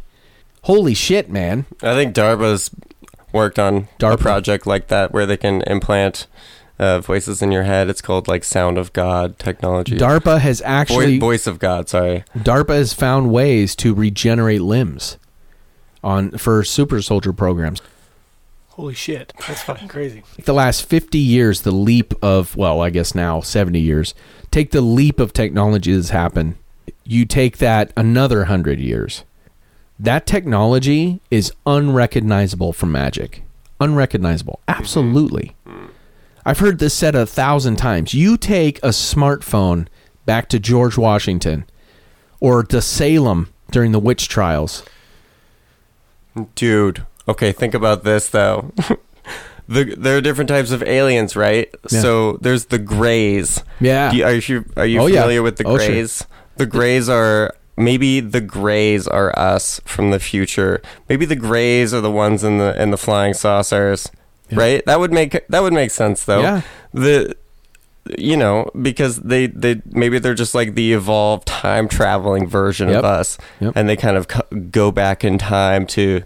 [0.63, 1.65] Holy shit, man.
[1.81, 2.69] I think DARPA's
[3.31, 4.13] worked on DARPA.
[4.13, 6.27] a project like that where they can implant
[6.79, 7.89] uh, voices in your head.
[7.89, 9.97] It's called like Sound of God technology.
[9.97, 11.87] DARPA has Voi- actually voice of God.
[11.89, 12.23] Sorry.
[12.37, 15.17] DARPA has found ways to regenerate limbs
[16.03, 17.81] on for super soldier programs.
[18.69, 20.21] Holy shit, that's fucking crazy.
[20.43, 24.13] the last 50 years the leap of well i guess now 70 years
[24.51, 26.57] take the leap of technology that's happened
[27.05, 29.23] you take that another 100 years
[29.97, 33.43] that technology is unrecognizable from magic
[33.79, 35.55] unrecognizable absolutely
[36.45, 39.87] i've heard this said a thousand times you take a smartphone
[40.25, 41.65] back to george washington
[42.39, 44.83] or to salem during the witch trials
[46.55, 48.73] Dude, okay, think about this though.
[49.69, 51.73] the there are different types of aliens, right?
[51.89, 52.01] Yeah.
[52.01, 53.63] So there's the grays.
[53.79, 55.21] yeah you, are you are you Oh, yeah.
[55.21, 55.87] familiar with the Oh, sure.
[55.87, 56.25] grays?
[56.57, 60.81] The grays are maybe the grays are us from the future.
[61.07, 64.11] Maybe the grays are the ones in the in the flying saucers.
[64.49, 64.59] Yeah.
[64.59, 64.85] Right?
[64.85, 66.41] That would make that would make sense though.
[66.41, 66.61] Yeah.
[66.93, 67.35] The
[68.17, 72.99] you know, because they they maybe they're just like the evolved time traveling version Yep.
[72.99, 73.73] of us Yep.
[73.75, 76.21] and they kind of co- go back in time to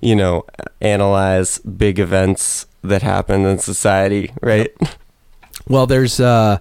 [0.00, 0.44] you know
[0.80, 4.70] analyze big events that happen in society, right?
[5.68, 6.58] Well, there's uh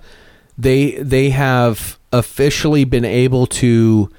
[0.57, 4.09] they they have officially been able to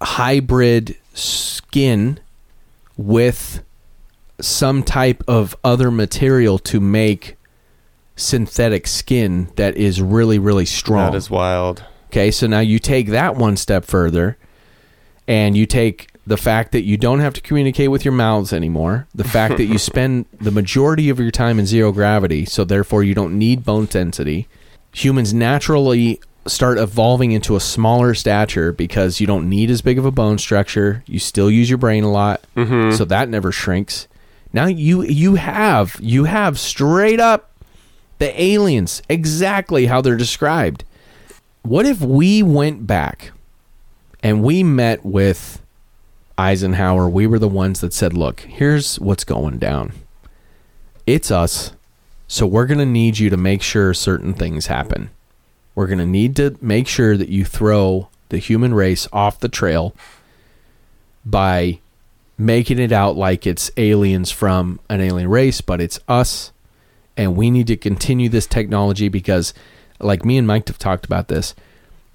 [0.00, 2.18] hybrid skin
[2.96, 3.62] with
[4.40, 7.36] some type of other material to make
[8.16, 11.12] synthetic skin that is really really strong.
[11.12, 11.84] That is wild.
[12.06, 14.38] Okay, so now you take that one step further
[15.28, 19.06] and you take the fact that you don't have to communicate with your mouths anymore,
[19.14, 23.04] the fact that you spend the majority of your time in zero gravity, so therefore
[23.04, 24.48] you don't need bone density.
[24.92, 30.04] Humans naturally start evolving into a smaller stature because you don't need as big of
[30.04, 31.02] a bone structure.
[31.06, 32.96] You still use your brain a lot, mm-hmm.
[32.96, 34.08] so that never shrinks.
[34.56, 37.50] Now you you have you have straight up
[38.16, 40.82] the aliens exactly how they're described.
[41.60, 43.32] What if we went back
[44.22, 45.60] and we met with
[46.38, 47.06] Eisenhower?
[47.06, 49.92] We were the ones that said, "Look, here's what's going down.
[51.06, 51.72] It's us.
[52.26, 55.10] So we're going to need you to make sure certain things happen.
[55.74, 59.50] We're going to need to make sure that you throw the human race off the
[59.50, 59.94] trail
[61.26, 61.80] by
[62.38, 66.52] making it out like it's aliens from an alien race, but it's us.
[67.16, 69.54] And we need to continue this technology because,
[70.00, 71.54] like me and Mike have talked about this,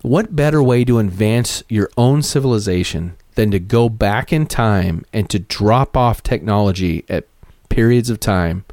[0.02, 5.30] what better way to advance your own civilization than to go back in time and
[5.30, 7.28] to drop off technology at
[7.70, 8.66] periods of time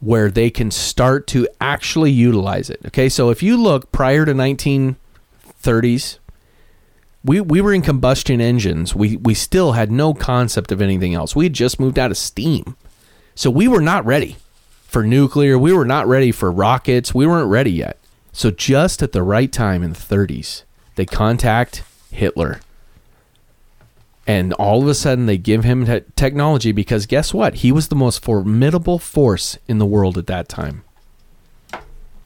[0.00, 2.80] where they can start to actually utilize it.
[2.86, 6.18] Okay, so if you look prior to 1930s,
[7.24, 8.94] we we were in combustion engines.
[8.94, 11.36] We we still had no concept of anything else.
[11.36, 12.76] We had just moved out of steam.
[13.34, 14.36] So we were not ready
[14.82, 15.58] for nuclear.
[15.58, 17.14] We were not ready for rockets.
[17.14, 17.98] We weren't ready yet.
[18.32, 20.64] So just at the right time in the 30s,
[20.96, 22.60] they contact Hitler.
[24.26, 27.56] And all of a sudden they give him te- technology because guess what?
[27.56, 30.84] He was the most formidable force in the world at that time.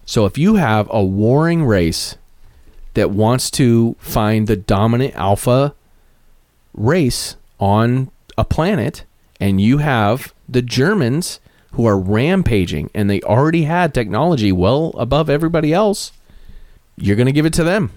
[0.05, 2.17] So if you have a warring race
[2.97, 5.75] that wants to find the dominant alpha
[6.75, 9.05] race on a planet
[9.41, 11.41] and you have the Germans
[11.73, 16.13] who are rampaging and they already had technology well above everybody else,
[16.97, 17.91] you're going to give it to them.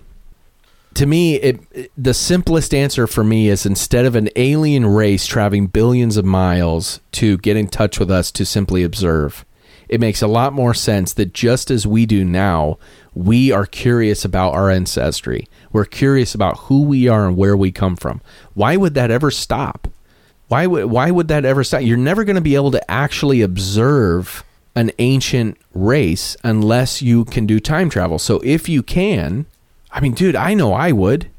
[0.96, 5.26] To me, it, it- the simplest answer for me is instead of an alien race
[5.26, 9.46] traveling billions of miles to get in touch with us to simply observe,
[9.90, 12.78] it makes a lot more sense that just as we do now,
[13.14, 15.48] we are curious about our ancestry.
[15.72, 18.22] We're curious about who we are and where we come from.
[18.54, 19.88] Why would that ever stop?
[20.48, 21.82] Why would why would that ever stop?
[21.82, 24.44] You're never going to be able to actually observe
[24.76, 28.20] an ancient race unless you can do time travel.
[28.20, 29.46] So if you can,
[29.92, 31.30] I mean, dude, I know I would.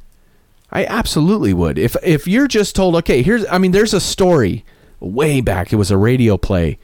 [0.72, 1.78] I absolutely would.
[1.78, 4.64] If if you're just told, okay, here's I mean, there's a story
[5.00, 5.72] way back.
[5.72, 6.78] It was a radio play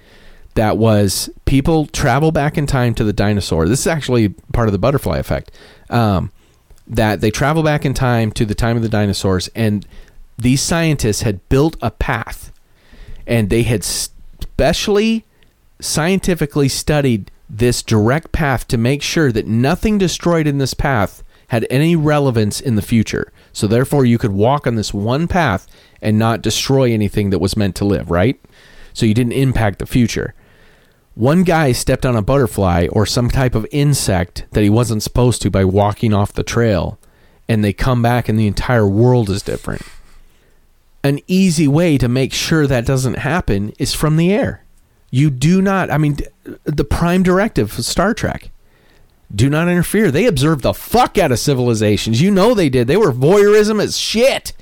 [0.57, 3.69] that was people travel back in time to the dinosaur.
[3.69, 5.53] This is actually part of the butterfly effect.
[5.89, 6.33] Um,
[6.89, 9.87] that they travel back in time to the time of the dinosaurs, and
[10.39, 12.53] these scientists had built a path,
[13.27, 15.25] and they had specially
[15.81, 21.67] scientifically studied this direct path to make sure that nothing destroyed in this path had
[21.71, 23.33] any relevance in the future.
[23.53, 25.67] So therefore you could walk on this one path
[26.03, 28.41] and not destroy anything that was meant to live, right?
[28.93, 30.35] So you didn't impact the future.
[31.17, 35.41] One guy stepped on a butterfly or some type of insect that he wasn't supposed
[35.43, 36.99] to by walking off the trail,
[37.49, 39.81] and they come back and the entire world is different.
[41.03, 44.63] An easy way to make sure that doesn't happen is from the air.
[45.11, 46.19] You do not, I mean,
[46.65, 48.51] the prime directive of Star Trek
[49.35, 50.11] do not interfere.
[50.11, 52.21] They observed the fuck out of civilizations.
[52.21, 52.89] You know they did.
[52.89, 54.53] They were voyeurism as shit.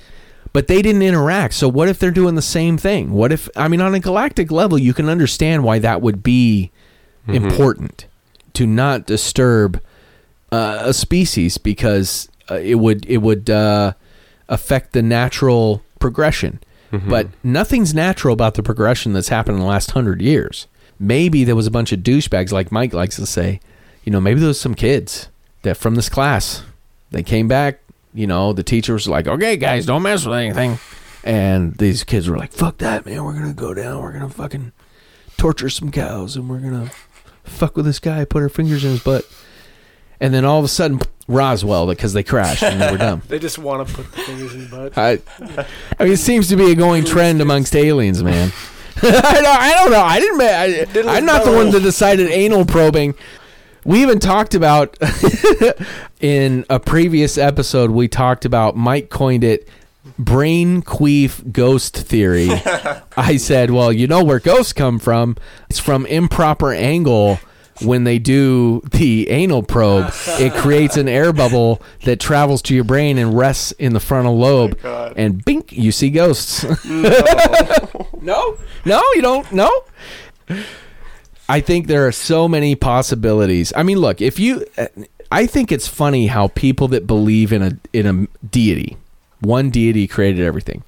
[0.54, 1.52] But they didn't interact.
[1.54, 3.12] So what if they're doing the same thing?
[3.12, 6.70] What if I mean on a galactic level you can understand why that would be
[7.28, 8.06] important
[8.54, 9.82] to not disturb
[10.52, 13.92] uh, a species because uh, it would it would uh,
[14.48, 16.60] affect the natural progression.
[17.08, 20.68] But nothing's natural about the progression that's happened in the last hundred years.
[21.00, 23.58] Maybe there was a bunch of douchebags, like Mike likes to say.
[24.04, 25.28] You know, maybe there was some kids
[25.62, 26.62] that from this class
[27.10, 27.80] they came back.
[28.14, 30.78] You know, the teacher was like, "Okay, guys, don't mess with anything,"
[31.24, 33.24] and these kids were like, "Fuck that, man!
[33.24, 34.00] We're gonna go down.
[34.02, 34.72] We're gonna fucking
[35.36, 36.90] torture some cows, and we're gonna
[37.42, 39.24] fuck with this guy, put our fingers in his butt."
[40.20, 43.22] And then all of a sudden, Roswell, because they crashed and they were dumb.
[43.28, 44.96] They just want to put the fingers in the butt.
[44.96, 45.18] I,
[45.98, 48.52] I mean, it seems to be a going trend amongst aliens, man.
[49.02, 50.00] I, don't, I don't know.
[50.00, 51.06] I didn't.
[51.08, 53.14] I, I'm not the one that decided anal probing.
[53.84, 54.96] We even talked about
[56.20, 57.90] in a previous episode.
[57.90, 59.68] We talked about Mike coined it
[60.18, 62.48] brain queef ghost theory.
[63.16, 65.36] I said, well, you know where ghosts come from?
[65.68, 67.38] It's from improper angle.
[67.82, 72.84] When they do the anal probe, it creates an air bubble that travels to your
[72.84, 75.14] brain and rests in the frontal oh lobe, God.
[75.16, 76.62] and bink, you see ghosts.
[76.84, 79.50] no, no, you don't.
[79.50, 79.72] No.
[81.48, 83.72] I think there are so many possibilities.
[83.76, 84.64] I mean, look, if you,
[85.30, 88.96] I think it's funny how people that believe in a in a deity,
[89.40, 90.82] one deity created everything.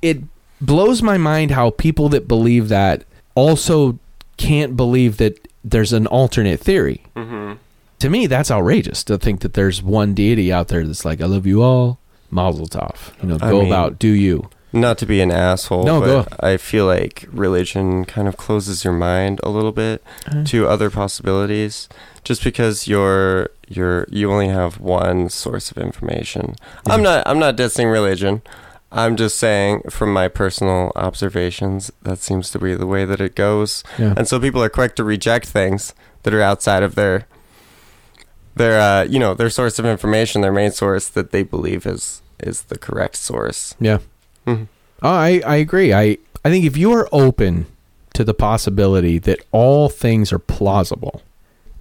[0.00, 0.22] It
[0.60, 3.98] blows my mind how people that believe that also
[4.36, 7.04] can't believe that there's an alternate theory.
[7.16, 7.54] Mm-hmm.
[7.98, 11.26] To me, that's outrageous to think that there's one deity out there that's like, "I
[11.26, 11.98] love you all,
[12.30, 14.48] Mazel Tov." You know, I go mean- about, do you?
[14.72, 16.26] Not to be an asshole, No, but go.
[16.40, 20.44] I feel like religion kind of closes your mind a little bit Uh.
[20.44, 21.88] to other possibilities,
[22.24, 26.54] just because you're you're you only have one source of information.
[26.86, 28.42] I'm not I'm not dissing religion.
[28.92, 33.36] I'm just saying from my personal observations, that seems to be the way that it
[33.36, 33.84] goes.
[33.98, 34.14] Yeah.
[34.16, 35.94] And so people are quick to reject things
[36.24, 37.26] that are outside of their
[38.56, 42.22] their uh, you know their source of information, their main source that they believe is
[42.40, 43.74] is the correct source.
[43.80, 43.98] Yeah.
[44.46, 44.68] Mhm.
[45.02, 45.92] Oh, I, I agree.
[45.92, 47.66] I, I think if you are open
[48.14, 51.22] to the possibility that all things are plausible,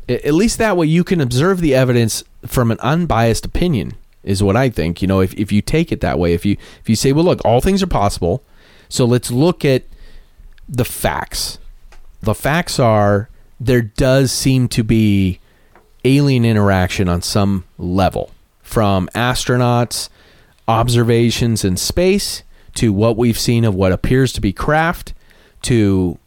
[0.08, 3.94] at least that way you can observe the evidence from an unbiased opinion
[4.24, 5.02] is what I think.
[5.02, 7.26] You know, if, if you take it that way, if you if you say, well,
[7.26, 8.44] look, all things are possible,
[8.88, 9.84] so let's look at
[10.68, 11.60] the facts.
[12.22, 13.30] The facts are
[13.60, 15.40] there does seem to be
[16.06, 18.32] alien interaction on some level
[18.62, 20.10] from astronauts
[20.68, 22.44] observations in space
[22.80, 25.14] to what we've seen of what appears to be craft
[25.62, 26.18] to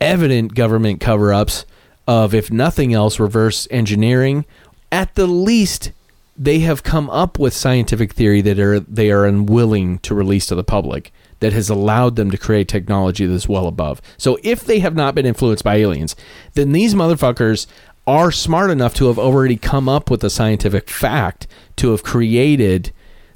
[0.00, 1.64] evident government cover-ups
[2.06, 4.44] of if nothing else reverse engineering
[4.92, 5.90] at the least
[6.38, 10.54] they have come up with scientific theory that are they are unwilling to release to
[10.54, 14.00] the public that has allowed them to create technology that's well above.
[14.16, 16.14] So if they have not been influenced by aliens,
[16.54, 17.66] then these motherfuckers
[18.06, 21.46] are smart enough to have already come up with a scientific fact
[21.76, 22.92] to have created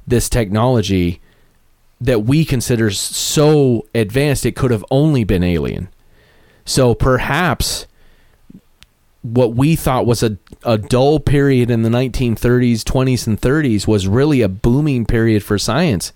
[0.07, 1.21] this technology
[2.01, 5.87] that we consider so advanced it could have only been alien.
[6.65, 7.85] So perhaps
[9.21, 14.07] what we thought was a, a dull period in the 1930s, 20s, and 30s was
[14.07, 16.11] really a booming period for science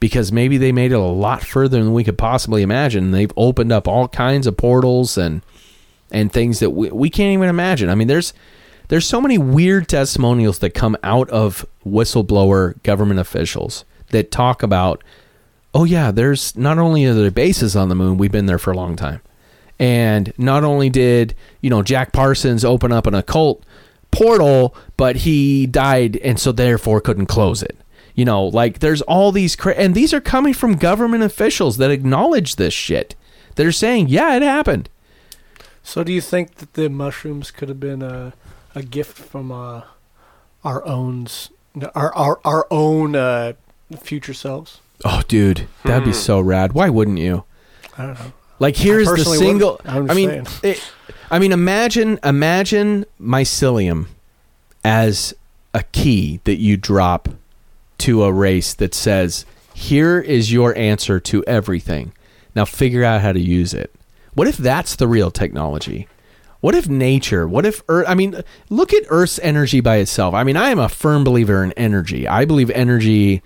[0.00, 3.10] because maybe they made it a lot further than we could possibly imagine.
[3.10, 5.42] They've opened up all kinds of portals and
[6.10, 7.88] and things that we, we can't even imagine.
[7.88, 8.32] I mean, there's
[8.88, 15.02] there's so many weird testimonials that come out of whistleblower government officials that talk about,
[15.74, 18.72] oh yeah, there's not only are there bases on the moon, we've been there for
[18.72, 19.20] a long time.
[19.78, 23.64] And not only did, you know, Jack Parsons open up an occult
[24.12, 27.76] portal, but he died and so therefore couldn't close it.
[28.14, 31.90] You know, like there's all these cra- and these are coming from government officials that
[31.90, 33.14] acknowledge this shit.
[33.56, 34.88] That are saying, "Yeah, it happened."
[35.82, 38.32] So, do you think that the mushrooms could have been a,
[38.74, 39.82] a gift from uh,
[40.64, 41.26] our own
[41.94, 43.54] our our, our own uh,
[43.98, 44.80] future selves?
[45.04, 46.16] Oh, dude, that'd be Hmm.
[46.16, 46.72] so rad.
[46.74, 47.44] Why wouldn't you?
[47.98, 48.32] I don't know.
[48.58, 49.72] Like here's the personally single.
[49.84, 49.94] wouldn't.
[49.94, 50.46] I'm I mean, saying.
[50.76, 50.92] it,
[51.30, 54.06] I mean, imagine imagine mycelium
[54.84, 55.34] as
[55.74, 57.28] a key that you drop
[57.98, 62.12] to a race that says, "Here is your answer to everything.
[62.54, 63.92] Now figure out how to use it."
[64.34, 66.06] What if that's the real technology?
[66.60, 67.48] What if nature?
[67.48, 68.06] What if Earth?
[68.08, 68.40] I mean,
[68.70, 70.34] look at Earth's energy by itself.
[70.34, 72.28] I mean, I am a firm believer in energy.
[72.28, 73.42] I believe energy.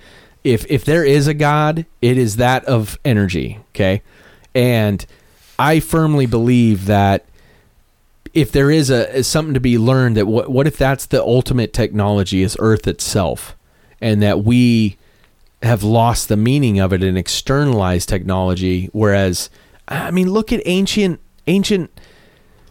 [0.47, 3.59] If if there is a God, it is that of energy.
[3.71, 4.03] Okay,
[4.55, 5.05] and
[5.59, 7.25] I firmly believe that
[8.33, 11.21] if there is a is something to be learned, that what what if that's the
[11.21, 13.57] ultimate technology is Earth itself,
[14.01, 14.97] and that we
[15.63, 18.89] have lost the meaning of it and externalized technology.
[18.93, 19.51] Whereas,
[19.89, 21.19] I mean, look at ancient
[21.49, 21.91] ancient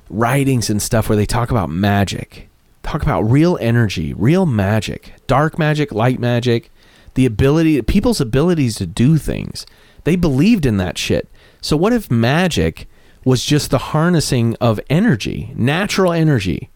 [0.09, 2.47] writings and stuff where they talk about magic,
[2.83, 6.69] talk about real energy, real magic, dark magic, light magic,
[7.15, 9.65] the ability, people's abilities to do things.
[10.03, 11.27] They believed in that shit.
[11.61, 12.87] So what if magic
[13.23, 16.69] was just the harnessing of energy, natural energy?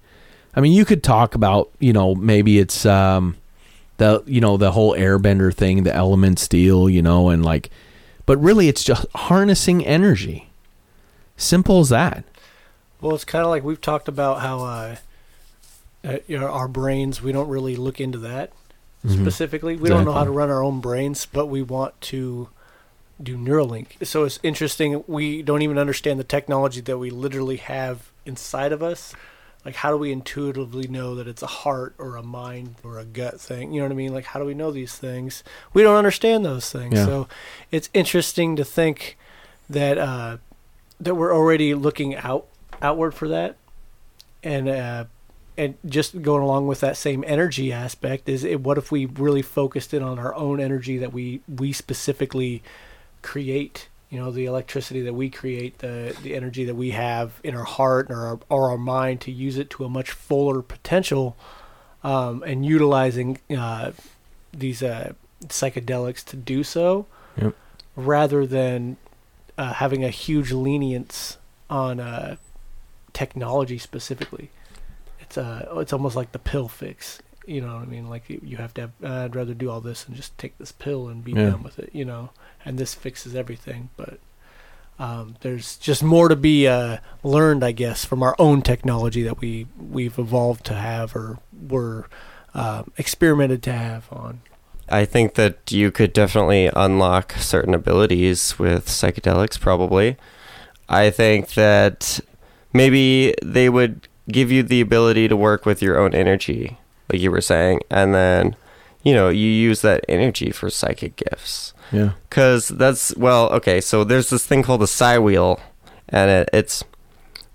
[0.55, 3.37] I mean, you could talk about, you know, maybe it's um,
[3.97, 7.69] the, you know, the whole airbender thing, the element steel, you know, and like,
[8.25, 10.49] but really it's just harnessing energy.
[11.37, 12.23] Simple as that.
[12.99, 14.95] Well, it's kind of like we've talked about how uh,
[16.03, 17.21] uh, you know, our brains.
[17.21, 18.51] We don't really look into that
[19.05, 19.21] Mhm.
[19.21, 19.75] specifically.
[19.75, 22.49] We don't know how to run our own brains, but we want to
[23.21, 24.05] do Neuralink.
[24.05, 25.03] So it's interesting.
[25.07, 29.13] We don't even understand the technology that we literally have inside of us.
[29.65, 33.03] Like, how do we intuitively know that it's a heart or a mind or a
[33.03, 33.73] gut thing?
[33.73, 34.13] You know what I mean?
[34.13, 35.43] Like, how do we know these things?
[35.73, 36.95] We don't understand those things.
[36.95, 37.05] Yeah.
[37.05, 37.27] So
[37.69, 39.17] it's interesting to think
[39.69, 40.37] that uh,
[40.99, 42.45] that we're already looking out
[42.81, 43.57] outward for that,
[44.43, 45.05] and uh,
[45.59, 49.41] and just going along with that same energy aspect is it, what if we really
[49.41, 52.63] focused in on our own energy that we we specifically
[53.21, 57.53] create you know the electricity that we create the the energy that we have in
[57.55, 61.35] our heart or our, or our mind to use it to a much fuller potential
[62.03, 63.91] um, and utilizing uh,
[64.53, 65.11] these uh,
[65.47, 67.05] psychedelics to do so,
[67.41, 67.53] Yep.
[67.97, 68.95] rather than
[69.57, 71.37] uh, having a huge lenience
[71.69, 72.37] on uh,
[73.11, 74.49] technology specifically.
[75.29, 77.19] It's uh, it's almost like the pill fix.
[77.45, 78.09] You know what I mean?
[78.09, 78.91] Like you you have to have.
[79.03, 81.51] Uh, I'd rather do all this and just take this pill and be Yeah.
[81.51, 81.91] done with it.
[81.93, 82.31] You know,
[82.65, 83.89] and this fixes everything.
[83.95, 84.19] But
[84.97, 89.39] um, there's just more to be uh, learned, I guess, from our own technology that
[89.39, 91.37] we we've evolved to have or
[91.69, 92.07] were
[92.55, 94.41] um, experimented to have on.
[94.91, 100.17] I think that you could definitely unlock certain abilities with psychedelics, probably.
[100.89, 102.19] I think that
[102.73, 106.77] maybe they would give you the ability to work with your own energy,
[107.11, 108.55] like you were saying, and then,
[109.03, 111.73] you know, you use that energy for psychic gifts.
[111.91, 112.11] Yeah.
[112.29, 115.59] Because that's, well, okay, so there's this thing called the psi wheel,
[116.07, 116.83] and it, it's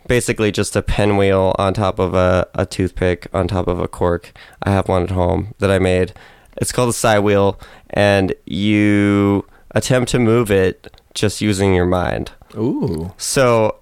[0.06, 4.32] basically just a pinwheel on top of a, a toothpick, on top of a cork.
[4.62, 6.12] I have one at home that I made.
[6.56, 7.58] It's called a psi wheel,
[7.90, 12.32] and you attempt to move it just using your mind.
[12.56, 13.12] Ooh.
[13.16, 13.76] So,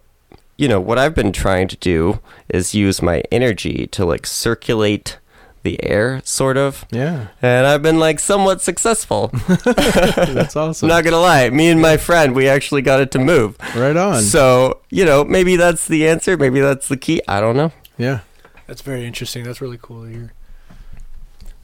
[0.56, 5.18] you know, what I've been trying to do is use my energy to like circulate
[5.62, 6.84] the air, sort of.
[6.90, 7.28] Yeah.
[7.40, 9.28] And I've been like somewhat successful.
[9.64, 10.88] That's awesome.
[10.88, 13.56] Not gonna lie, me and my friend, we actually got it to move.
[13.76, 14.22] right on.
[14.22, 16.36] So, you know, maybe that's the answer.
[16.36, 17.22] Maybe that's the key.
[17.28, 17.72] I don't know.
[17.96, 18.20] yeah.
[18.66, 19.44] That's very interesting.
[19.44, 20.32] That's really cool to hear.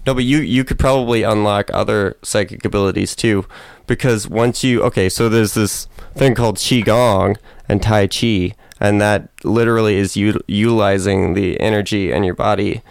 [0.07, 3.47] No, but you you could probably unlock other psychic abilities too,
[3.87, 7.37] because once you okay, so there's this thing called qigong
[7.69, 12.83] and tai chi, and that literally is u- utilizing the energy in your body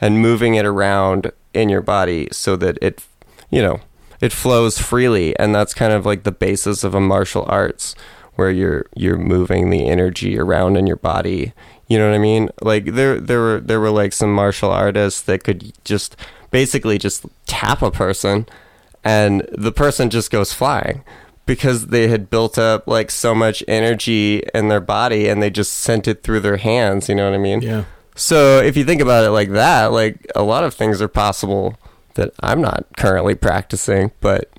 [0.00, 3.04] and moving it around in your body so that it,
[3.50, 3.80] you know,
[4.20, 7.94] it flows freely, and that's kind of like the basis of a martial arts
[8.34, 11.52] where you're you're moving the energy around in your body.
[11.88, 12.50] You know what I mean?
[12.62, 16.16] Like there there were there were like some martial artists that could just
[16.50, 18.46] basically just tap a person
[19.04, 21.04] and the person just goes flying
[21.46, 25.72] because they had built up like so much energy in their body and they just
[25.72, 27.62] sent it through their hands, you know what I mean?
[27.62, 27.84] Yeah.
[28.16, 31.76] So if you think about it like that, like a lot of things are possible
[32.14, 34.50] that I'm not currently practicing, but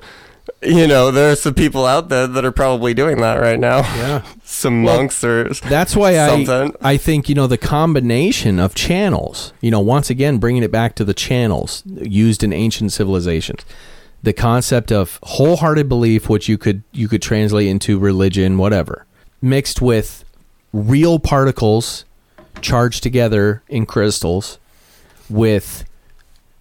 [0.62, 3.80] you know, there are some people out there that are probably doing that right now.
[3.80, 4.26] Yeah.
[4.44, 9.54] Some Well, monks or That's why I I think you know the combination of channels.
[9.62, 13.66] You know, once again bringing it back to the channels used in ancient civilizations.
[14.24, 19.06] The concept of wholehearted belief, which you could you could translate into religion, whatever,
[19.42, 20.26] mixed with
[20.74, 22.06] real particles
[22.62, 24.60] charged together in crystals,
[25.30, 25.86] with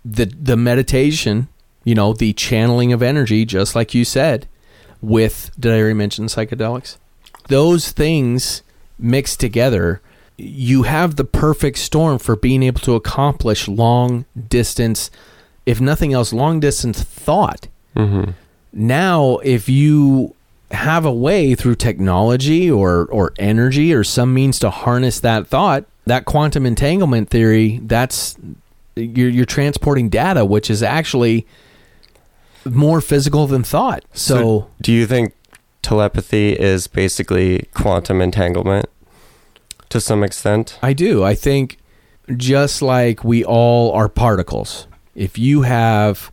[0.05, 1.49] the the meditation,
[1.85, 4.47] you know, the channeling of energy, just like you said,
[5.01, 6.99] with did I already mention psychedelics?
[7.49, 8.63] Those things
[8.99, 10.01] mixed together,
[10.37, 15.11] you have the perfect storm for being able to accomplish long distance,
[15.67, 17.69] if nothing else, long distance thought.
[17.95, 18.31] mm-hmm.
[18.73, 20.35] Now, if you
[20.71, 25.85] have a way through technology or or energy or some means to harness that thought,
[26.07, 28.37] that quantum entanglement theory, that's
[28.95, 31.47] you're you're transporting data, which is actually
[32.65, 34.05] more physical than thought.
[34.13, 35.33] so do you think
[35.83, 38.87] telepathy is basically quantum entanglement
[39.89, 40.79] to some extent?
[40.83, 41.23] I do.
[41.23, 41.79] I think
[42.37, 46.31] just like we all are particles, if you have,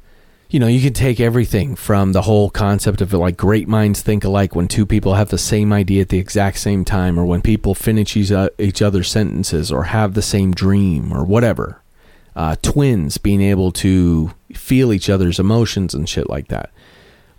[0.49, 4.23] you know, you can take everything from the whole concept of like great minds think
[4.23, 7.41] alike when two people have the same idea at the exact same time, or when
[7.41, 11.81] people finish each, other's sentences, or have the same dream, or whatever.
[12.35, 16.72] Uh, twins being able to feel each other's emotions and shit like that.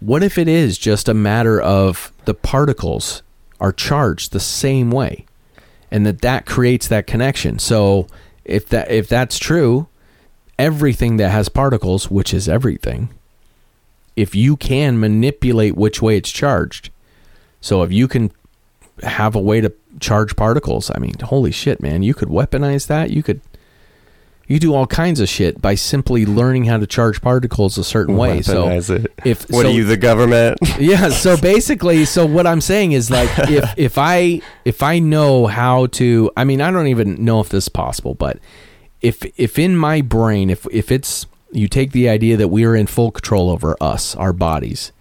[0.01, 3.23] What if it is just a matter of the particles
[3.61, 5.27] are charged the same way?
[5.95, 7.61] and that that creates that connection.
[7.61, 8.09] So
[8.45, 9.87] if that if that's true,
[10.59, 13.11] everything that has particles, which is everything,
[14.17, 16.91] if you can manipulate which way it's charged,
[17.61, 18.31] so if you can
[19.03, 23.11] have a way to charge particles, I mean, holy shit, man, you could weaponize that.
[23.11, 23.41] You could
[24.47, 28.17] you do all kinds of shit by simply learning how to charge particles a certain
[28.17, 28.43] way.
[28.43, 29.07] So it.
[29.25, 30.59] if What so, are you, the government?
[30.79, 35.47] yeah so basically so what i'm saying is like if if i if i know
[35.47, 38.39] how to i mean i don't even know if this is possible but
[39.05, 42.75] if if in my brain if if it's you take the idea that we are
[42.75, 44.93] in full control over us our bodies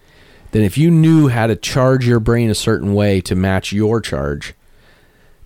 [0.51, 4.01] then if you knew how to charge your brain a certain way to match your
[4.01, 4.53] charge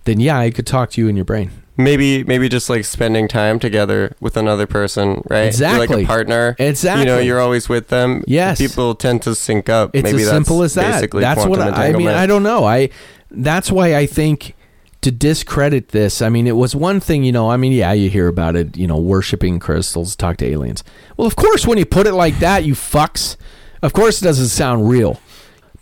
[0.04, 3.28] then yeah i could talk to you in your brain maybe maybe just like spending
[3.28, 5.38] time together with another person, right?
[5.38, 5.96] You're Exactly.
[5.96, 6.56] like a partner.
[6.58, 7.02] Exactly.
[7.02, 8.24] You know, you're always with them.
[8.26, 8.58] Yes.
[8.58, 9.94] People tend to sync up.
[9.94, 10.92] It's maybe as that's simple as that.
[10.94, 12.08] Basically That's what I, I mean.
[12.08, 12.64] I don't know.
[12.64, 12.90] I
[13.30, 14.54] that's why I think
[15.00, 16.20] to discredit this.
[16.20, 17.50] I mean, it was one thing, you know.
[17.50, 20.82] I mean, yeah, you hear about it, you know, worshiping crystals, talk to aliens.
[21.16, 23.36] Well, of course, when you put it like that, you fucks.
[23.82, 25.20] Of course, it doesn't sound real.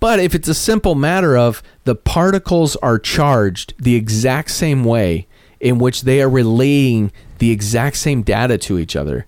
[0.01, 5.27] But if it's a simple matter of the particles are charged the exact same way
[5.61, 9.27] in which they are relaying the exact same data to each other,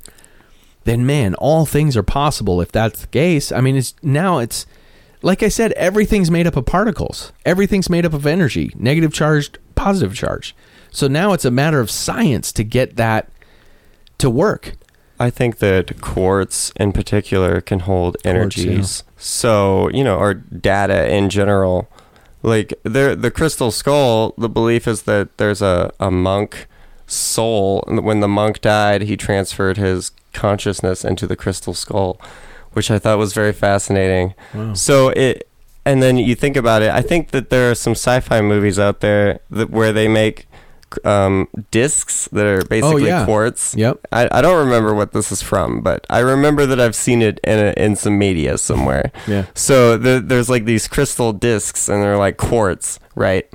[0.84, 3.50] then man, all things are possible if that's the case.
[3.50, 4.66] I mean, it's now it's
[5.22, 7.32] like I said, everything's made up of particles.
[7.44, 10.54] Everything's made up of energy, negative charged, positive charge.
[10.90, 13.30] So now it's a matter of science to get that
[14.18, 14.74] to work.
[15.20, 19.02] I think that quartz in particular can hold energies.
[19.06, 19.12] yeah.
[19.16, 21.88] So, you know, or data in general.
[22.42, 26.68] Like there the crystal skull, the belief is that there's a, a monk
[27.08, 32.20] soul when the monk died, he transferred his consciousness into the crystal skull,
[32.72, 34.34] which I thought was very fascinating.
[34.54, 34.74] Wow.
[34.74, 35.48] So it
[35.84, 39.00] and then you think about it, I think that there are some sci-fi movies out
[39.00, 40.46] there that where they make
[41.04, 43.24] um, discs that are basically Oh, yeah.
[43.24, 43.74] quartz.
[43.76, 44.06] Yep.
[44.12, 47.40] I, I don't remember what this is from, but I remember that I've seen it
[47.44, 49.12] in a, in some media somewhere.
[49.26, 49.46] Yeah.
[49.54, 53.46] So the, there's like these crystal discs, and they're like quartz, right?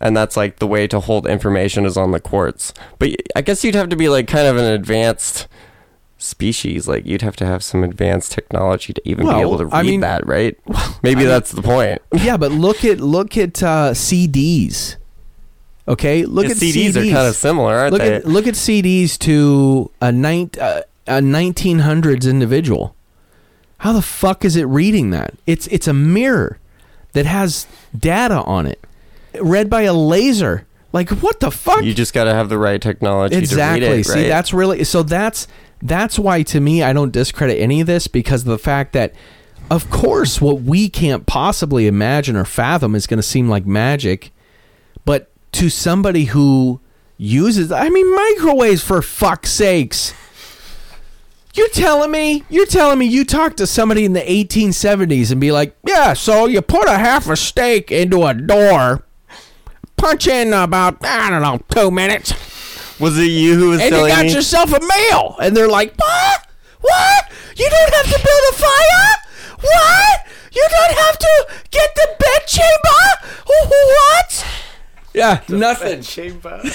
[0.00, 2.72] And that's like the way to hold information is on the quartz.
[2.98, 5.46] But I guess you'd have to be like kind of an advanced
[6.20, 6.86] species.
[6.86, 9.82] Like you'd have to have some advanced technology to even be able to read I
[9.82, 10.56] mean- that, right?
[11.02, 12.00] Maybe I mean- that's the point.
[12.14, 14.96] yeah, but look at look at uh, CDs.
[15.88, 18.14] Okay, look Yeah, at CDs, are kind of similar, aren't look they?
[18.16, 22.94] at look at CDs to a nine uh, a 1900s individual.
[23.78, 25.34] How the fuck is it reading that?
[25.46, 26.58] It's it's a mirror
[27.12, 27.66] that has
[27.98, 28.84] data on it,
[29.40, 30.66] read by a laser.
[30.92, 31.82] Like what the fuck?
[31.82, 33.80] you just got to have the right technology exactly.
[33.80, 34.28] to read it, See, right?
[34.28, 35.02] that's really so.
[35.02, 35.48] That's
[35.82, 39.14] that's why to me I don't discredit any of this because of the fact that,
[39.70, 44.32] of course, what we can't possibly imagine or fathom is going to seem like magic,
[45.04, 46.80] but to somebody who
[47.16, 50.14] uses, I mean, microwaves for fuck's sakes.
[51.54, 55.50] You're telling me, you're telling me you talk to somebody in the 1870s and be
[55.50, 59.04] like, yeah, so you put a half a steak into a door,
[59.96, 62.32] punch in about, I don't know, two minutes,
[63.00, 64.32] Was it you who was and you got me?
[64.32, 65.36] yourself a meal.
[65.40, 66.46] And they're like, what?
[66.80, 67.32] What?
[67.56, 69.16] You don't have to build a fire?
[69.60, 70.26] What?
[70.52, 73.30] You don't have to get the bed chamber?
[73.46, 74.46] What?
[75.14, 76.02] Yeah, nothing.
[76.02, 76.62] Chamber.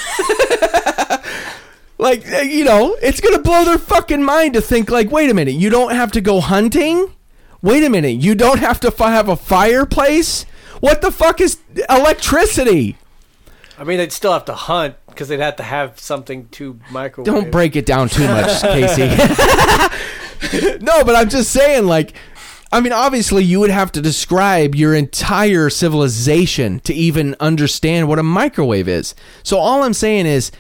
[1.98, 5.30] Like, uh, you know, it's going to blow their fucking mind to think, like, wait
[5.30, 7.14] a minute, you don't have to go hunting?
[7.62, 10.44] Wait a minute, you don't have to fi- have a fireplace?
[10.82, 12.98] What the fuck is electricity?
[13.78, 17.26] I mean, they'd still have to hunt because they'd have to have something to microwave.
[17.26, 19.08] Don't break it down too much, Casey.
[20.82, 22.14] no, but I'm just saying, like,
[22.72, 28.20] I mean, obviously, you would have to describe your entire civilization to even understand what
[28.20, 29.16] a microwave is.
[29.44, 30.52] So all I'm saying is,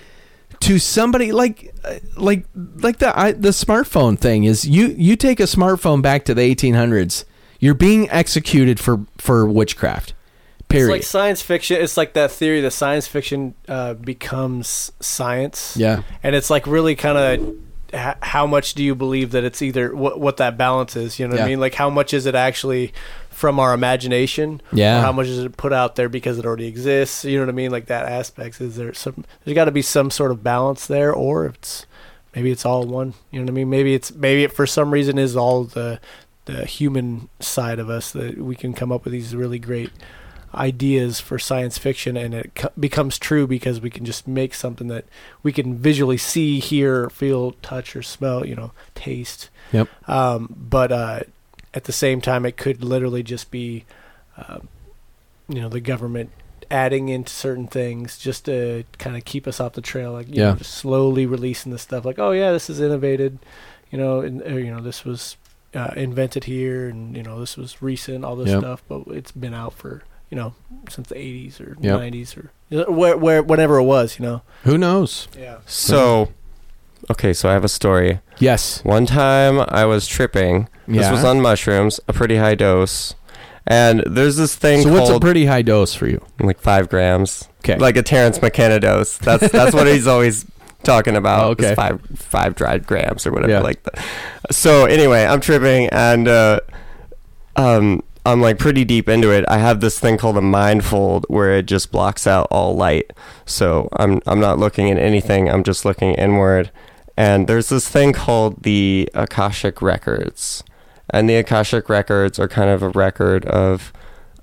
[0.61, 5.39] to somebody like, uh, like, like the I, the smartphone thing is, you you take
[5.39, 7.25] a smartphone back to the 1800s,
[7.59, 10.13] you're being executed for for witchcraft.
[10.69, 11.81] It's like science fiction.
[11.81, 15.75] It's like that theory that science fiction uh, becomes science.
[15.77, 16.03] yeah.
[16.23, 17.55] and it's like really kind of
[17.93, 21.25] h- how much do you believe that it's either what what that balance is you
[21.27, 21.45] know what Yeah.
[21.45, 22.93] i mean like how much is it actually
[23.29, 24.99] from our imagination Yeah.
[24.99, 27.49] or how much is it put out there because it already exists you know what
[27.49, 30.43] i mean like that aspects is there some there's got to be some sort of
[30.43, 31.85] balance there or it's
[32.35, 34.91] maybe it's all one you know what i mean maybe it's maybe it for some
[34.91, 35.99] reason is all the
[36.45, 39.91] the human side of us that we can come up with these really great
[40.55, 44.87] ideas for science fiction and it co- becomes true because we can just make something
[44.87, 45.05] that
[45.43, 49.87] we can visually see hear feel touch or smell you know taste Yep.
[50.09, 51.19] um, but uh,
[51.73, 53.85] at the same time it could literally just be
[54.37, 54.67] um,
[55.49, 56.29] you know the government
[56.71, 60.35] adding into certain things just to kind of keep us off the trail like you
[60.35, 60.51] Yeah.
[60.51, 63.37] know, just slowly releasing the stuff like oh yeah this is innovated
[63.91, 65.37] you know and or, you know this was
[65.75, 68.59] uh, invented here and you know this was recent all this Yep.
[68.61, 70.01] stuff but it's been out for
[70.35, 70.53] you know
[70.89, 71.99] since the 80s or Yep.
[71.99, 75.27] 90s or you know, where, where whenever it was you know Who knows?
[75.39, 76.29] yeah So,
[77.09, 78.19] okay, so I have a story.
[78.37, 78.83] Yes.
[78.83, 80.67] One time I was tripping.
[80.87, 81.11] This Yeah.
[81.11, 83.15] was on mushrooms, a pretty high dose.
[83.65, 86.19] And there's this thing So what's a pretty high dose for you?
[86.39, 87.77] like five grams, Okay.
[87.77, 89.17] like a Terence McKenna dose.
[89.17, 90.45] That's that's what he's always
[90.83, 91.45] talking about.
[91.45, 91.73] Oh, okay.
[91.75, 93.61] five five dried grams or whatever Yeah.
[93.61, 94.03] like that.
[94.51, 96.59] So anyway, I'm tripping and uh,
[97.55, 99.45] um, I'm like pretty deep into it.
[99.47, 103.11] I have this thing called a mindfold where it just blocks out all light.
[103.45, 105.49] So I'm I'm not looking at anything.
[105.49, 106.71] I'm just looking inward.
[107.15, 110.63] And there's this thing called the Akashic records.
[111.11, 113.93] And the Akashic records are kind of a record of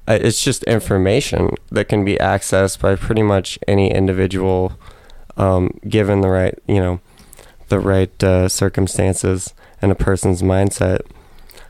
[0.08, 4.72] uh, it's just information that can be accessed by pretty much any individual,
[5.36, 7.00] um, given the right, you know,
[7.68, 11.00] the right uh, circumstances and a person's mindset.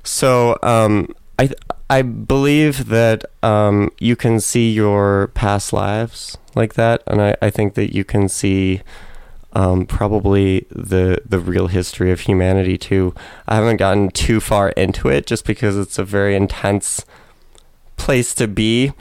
[0.02, 1.51] So um, I
[1.93, 7.51] I believe that um, you can see your past lives like that, and I, I
[7.51, 8.81] think that you can see
[9.52, 13.14] um, probably the the real history of humanity too.
[13.47, 17.05] I haven't gotten too far into it just because it's a very intense
[17.98, 18.94] place to be.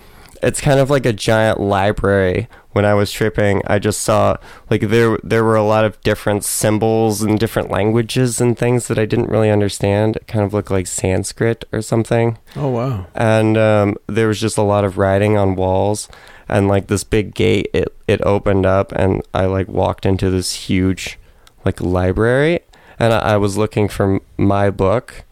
[0.43, 2.49] It's kind of like a giant library.
[2.73, 4.37] When I was tripping, I just saw
[4.69, 8.97] like there there were a lot of different symbols and different languages and things that
[8.97, 10.15] I didn't really understand.
[10.15, 13.07] It kind of looked like Sanskrit or something Oh wow.
[13.13, 16.07] and um, there was just a lot of writing on walls
[16.47, 20.67] and like this big gate it it opened up and i like walked into this
[20.67, 21.17] huge
[21.63, 22.59] like library
[22.99, 25.23] and i, I was looking for m- my book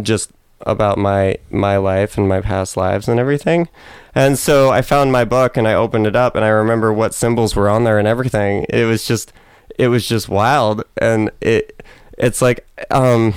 [0.00, 0.32] just
[0.66, 3.68] about my my life and my past lives and everything.
[4.14, 7.14] And so i found my book and i opened it up and i remember what
[7.14, 8.66] symbols were on there and everything.
[8.68, 9.32] It was just
[9.78, 10.84] it was just wild.
[10.98, 11.82] And it
[12.18, 13.32] it's like um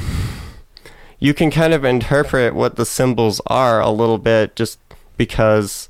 [1.19, 4.80] you can kind of interpret what the symbols are a little bit just
[5.18, 5.88] because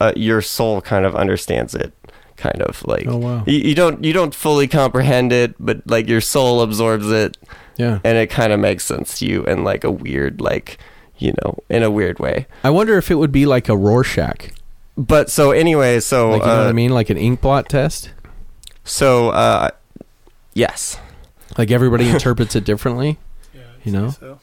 [0.00, 1.92] uh, your soul kind of understands it
[2.36, 3.44] kind of like Oh, wow.
[3.46, 7.36] you, you don't you don't fully comprehend it but like your soul absorbs it
[7.76, 7.98] Yeah.
[8.04, 10.78] and it kind of makes sense to you in like a weird like
[11.18, 14.50] you know in a weird way I wonder if it would be like a Rorschach.
[14.96, 16.90] but so anyway so Like you know uh, what I mean?
[16.92, 18.10] Like an ink blot test.
[18.84, 19.70] so uh
[20.54, 20.98] yes
[21.58, 23.18] Like everybody interprets it differently.
[23.54, 24.10] Yeah, You know?
[24.10, 24.40] so.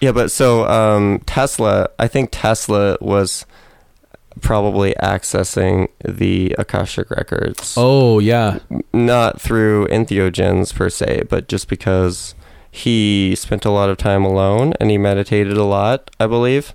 [0.00, 3.46] Yeah, but so um, Tesla, I think Tesla was
[4.42, 8.58] probably accessing the Akashic records, Oh yeah.
[8.92, 12.34] not through entheogens per se, but just because
[12.74, 16.74] he spent a lot of time alone and he meditated a lot, I believe.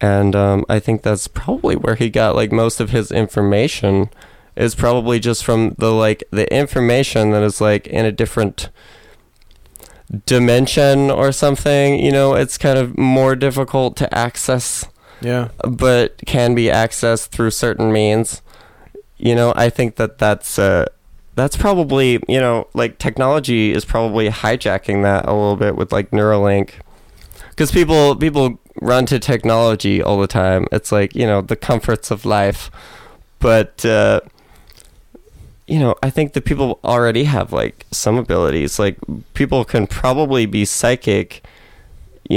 [0.00, 4.08] And um, I think that's probably where he got like most of his information
[4.56, 8.70] is probably just from the like the information that is like in a different
[10.26, 11.98] dimension or something.
[12.02, 14.86] You know, it's kind of more difficult to access
[15.20, 15.48] Yeah.
[15.68, 18.42] but can be accessed through certain means.
[19.18, 20.86] You know, I think that that's uh,
[21.40, 26.10] that's probably you know like technology is probably hijacking that a little bit with like
[26.10, 26.72] Neuralink,
[27.50, 30.66] because people people run to technology all the time.
[30.70, 32.70] It's like you know the comforts of life,
[33.38, 34.20] but uh,
[35.66, 38.78] you know I think that people already have like some abilities.
[38.78, 38.98] Like
[39.34, 41.42] people can probably be psychic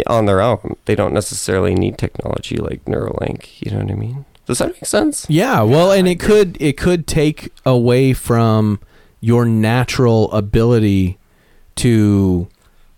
[0.08, 0.76] on their own.
[0.86, 3.62] They don't necessarily need technology like Neuralink.
[3.62, 4.26] You know what I mean?
[4.46, 5.26] Does that make sense?
[5.30, 8.80] Yeah, well, and it could it could take away from
[9.24, 11.18] your natural ability
[11.76, 12.46] to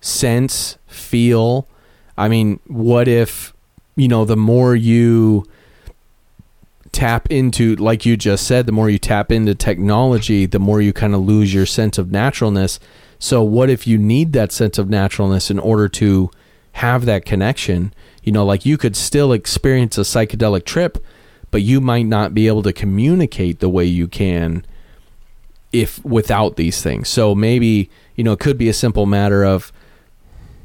[0.01, 1.67] sense, feel.
[2.17, 3.53] I mean, what if
[3.95, 5.45] you know the more you
[6.91, 10.93] tap into like you just said, the more you tap into technology, the more you
[10.93, 12.79] kind of lose your sense of naturalness.
[13.19, 16.31] So what if you need that sense of naturalness in order to
[16.71, 17.93] have that connection?
[18.23, 20.97] You know, like you could still experience a psychedelic trip,
[21.51, 24.65] but you might not be able to communicate the way you can
[25.81, 27.09] if without these things.
[27.09, 29.71] So maybe, you know, it could be a simple matter of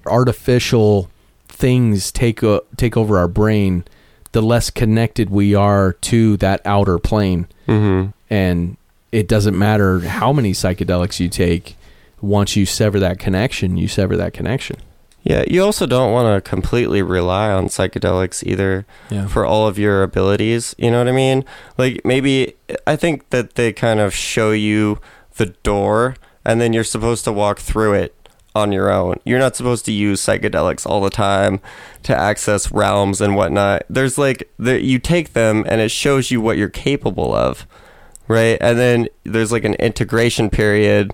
[0.07, 1.11] artificial
[1.49, 3.85] things take o take over our brain
[4.33, 8.11] the less connected we are to that outer plane Mm-hmm.
[8.33, 8.77] and
[9.13, 11.77] it doesn't matter how many psychedelics you take
[12.21, 14.77] once you sever that connection you sever that connection
[15.23, 19.79] Yeah, you also don't want to completely rely on psychedelics either yeah for all of
[19.79, 20.75] your abilities.
[20.79, 21.45] You know what I mean?
[21.77, 22.55] Like maybe
[22.87, 24.99] I think that they kind of show you
[25.37, 28.15] the door and then you're supposed to walk through it
[28.55, 29.17] on your own.
[29.25, 31.61] You're not supposed to use psychedelics all the time
[32.03, 33.83] to access realms and whatnot.
[33.89, 37.67] There's like the, you take them and it shows you what you're capable of,
[38.27, 38.59] right?
[38.61, 41.13] And then there's like an integration period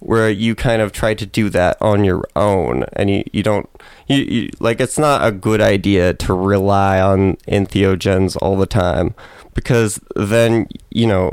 [0.00, 3.68] where you kind of try to do that on your own and you, you don't
[4.06, 9.14] you, you like it's not a good idea to rely on entheogens all the time
[9.54, 11.32] because then you know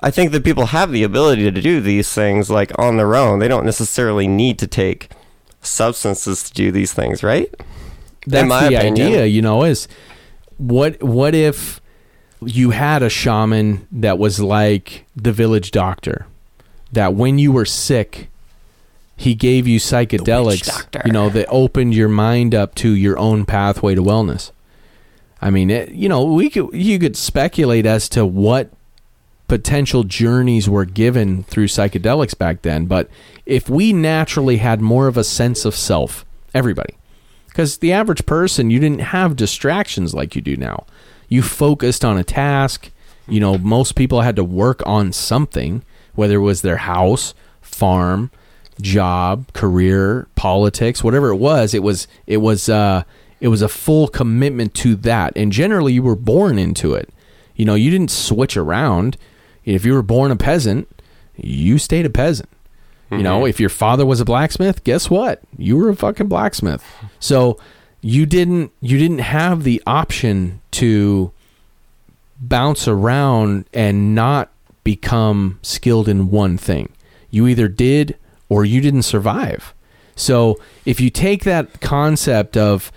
[0.00, 3.40] I think that people have the ability to do these things like on their own.
[3.40, 5.10] They don't necessarily need to take
[5.60, 7.52] substances to do these things, right?
[8.28, 9.06] that's my the opinion.
[9.08, 9.88] idea you know is
[10.58, 11.80] what what if
[12.42, 16.26] you had a shaman that was like the village doctor
[16.92, 18.28] that when you were sick
[19.16, 23.94] he gave you psychedelics you know that opened your mind up to your own pathway
[23.94, 24.50] to wellness
[25.40, 28.70] i mean it, you know we could you could speculate as to what
[29.48, 33.08] potential journeys were given through psychedelics back then but
[33.46, 36.24] if we naturally had more of a sense of self
[36.54, 36.94] everybody
[37.48, 40.86] Because the average person, you didn't have distractions like you do now.
[41.28, 42.90] You focused on a task.
[43.26, 45.82] You know, most people had to work on something,
[46.18, 48.28] whether it was their house, farm,
[48.80, 51.74] job, career, politics, whatever it was.
[51.74, 53.04] It was it was uh,
[53.40, 57.10] it was a full commitment to that, and generally you were born into it.
[57.54, 59.16] You know, you didn't switch around.
[59.64, 60.88] If you were born a peasant,
[61.36, 62.48] you stayed a peasant.
[63.10, 65.40] You know, if your father was a blacksmith, guess what?
[65.56, 66.84] You were a fucking blacksmith.
[67.20, 67.60] So
[68.00, 71.30] you didn't you didn't have the option to
[72.40, 74.50] bounce around and not
[74.92, 76.88] become skilled in one thing.
[77.30, 78.16] You either did
[78.48, 79.74] or you didn't survive.
[80.16, 80.56] So
[80.86, 82.90] if you take that concept of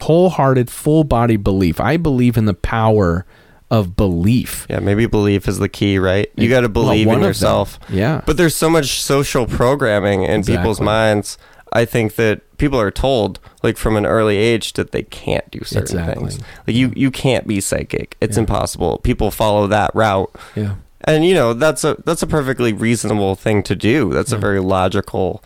[0.00, 3.26] wholehearted, full body belief, I believe in the power
[3.68, 4.64] of belief.
[4.70, 6.30] Yeah, maybe belief is the key, right?
[6.36, 7.80] You got to believe one in yourself.
[7.88, 8.22] Yeah.
[8.24, 11.36] But there's so much social programming in people's minds.
[11.72, 15.64] I think that people are told, like from an early age, that they can't do
[15.64, 16.28] certain Exactly.
[16.28, 16.38] things.
[16.68, 18.16] Like you, you can't be psychic.
[18.20, 18.42] It's Yeah.
[18.42, 18.98] impossible.
[18.98, 20.74] People follow that route, yeah.
[21.04, 24.12] And you know that's a that's a perfectly reasonable thing to do.
[24.12, 25.42] That's a very logical,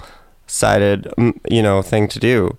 [0.47, 2.57] sided, mm, you know, thing to do.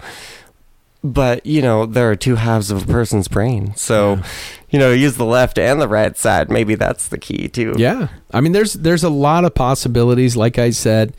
[1.04, 4.24] But you know, there are two halves of a person's brain, so Yeah.
[4.72, 6.50] you know, use the left and the right side.
[6.52, 7.74] Maybe that's the key too.
[7.78, 8.10] Yeah.
[8.34, 11.14] I mean there's there's a lot of possibilities like I said.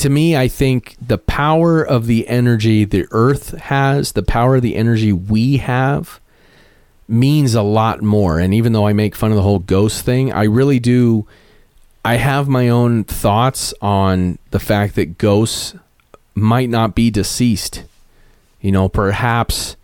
[0.00, 4.62] To me, I think the power of the energy the earth has, the power of
[4.62, 6.20] the energy we have
[7.08, 8.38] means a lot more.
[8.38, 11.26] And even though I make fun of the whole ghost thing, I really do
[12.04, 15.74] I have my own thoughts on the fact that ghosts
[16.34, 17.84] might not be deceased.
[18.60, 19.76] You know, perhaps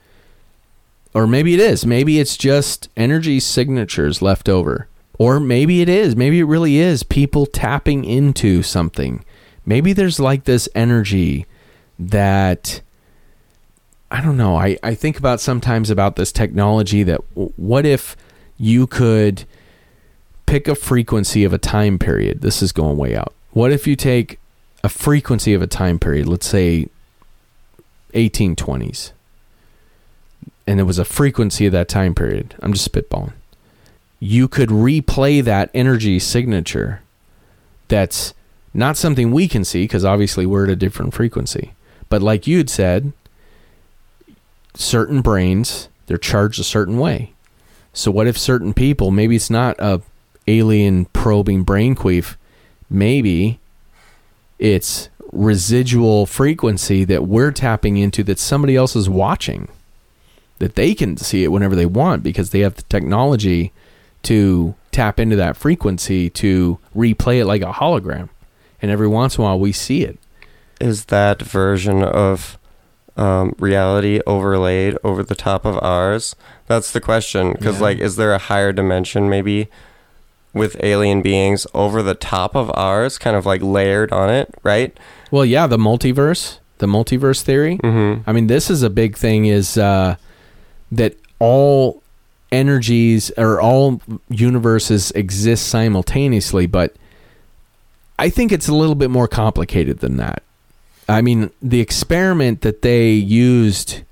[1.15, 1.85] or maybe it is.
[1.85, 4.89] Maybe it's just energy signatures left over.
[5.19, 6.16] Or maybe it is.
[6.16, 9.24] Maybe it really is people tapping into something.
[9.66, 11.47] Maybe there's like this energy
[11.99, 12.81] that
[14.12, 14.56] I don't know.
[14.56, 18.14] I, I think about sometimes about this technology that what if
[18.59, 19.47] you could
[20.44, 22.43] pick a frequency of a time period?
[22.43, 23.32] This is going way out.
[23.52, 24.39] What if you take
[24.84, 26.89] a frequency of a time period, let's say
[28.12, 29.12] 1820s,
[30.66, 32.55] and it was a frequency of that time period?
[32.60, 33.32] I'm just spitballing.
[34.20, 37.01] You could replay that energy signature
[37.89, 38.34] that's
[38.74, 41.72] not something we can see because obviously we're at a different frequency.
[42.10, 43.14] But like you had said,
[44.74, 47.32] certain brains they're charged a certain way.
[47.93, 50.03] So what if certain people, maybe it's not a
[50.47, 52.36] alien probing brain queef,
[52.90, 53.61] maybe
[54.59, 59.69] it's residual frequency that we're tapping into that somebody else is watching.
[60.59, 63.73] That they can see it whenever they want because they have the technology
[64.24, 68.28] to tap into that frequency to replay it like a hologram.
[68.81, 70.19] And every once in a while we see it.
[70.81, 72.59] is that version of
[73.16, 76.34] um, reality overlaid over the top of ours?
[76.66, 77.52] That's the question.
[77.52, 77.82] Because, Yeah.
[77.82, 79.68] like, is there a higher dimension maybe
[80.55, 84.97] with alien beings over the top of ours, kind of like layered on it, right?
[85.30, 87.78] Well, yeah, the multiverse, the multiverse theory.
[87.78, 88.28] Mm-hmm.
[88.28, 90.16] I mean, this is a big thing is uh,
[90.90, 92.02] that all
[92.51, 96.94] energies or all universes exist simultaneously, but
[98.18, 100.43] I think it's a little bit more complicated than that.
[101.09, 104.03] I mean, the experiment that they used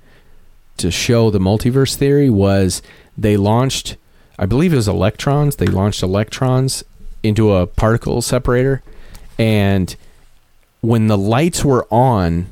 [0.77, 2.81] to show the multiverse theory was
[3.17, 3.97] they launched,
[4.37, 6.83] I believe it was electrons, they launched electrons
[7.23, 8.81] into a particle separator,
[9.37, 9.95] and
[10.81, 12.47] when the lights were on,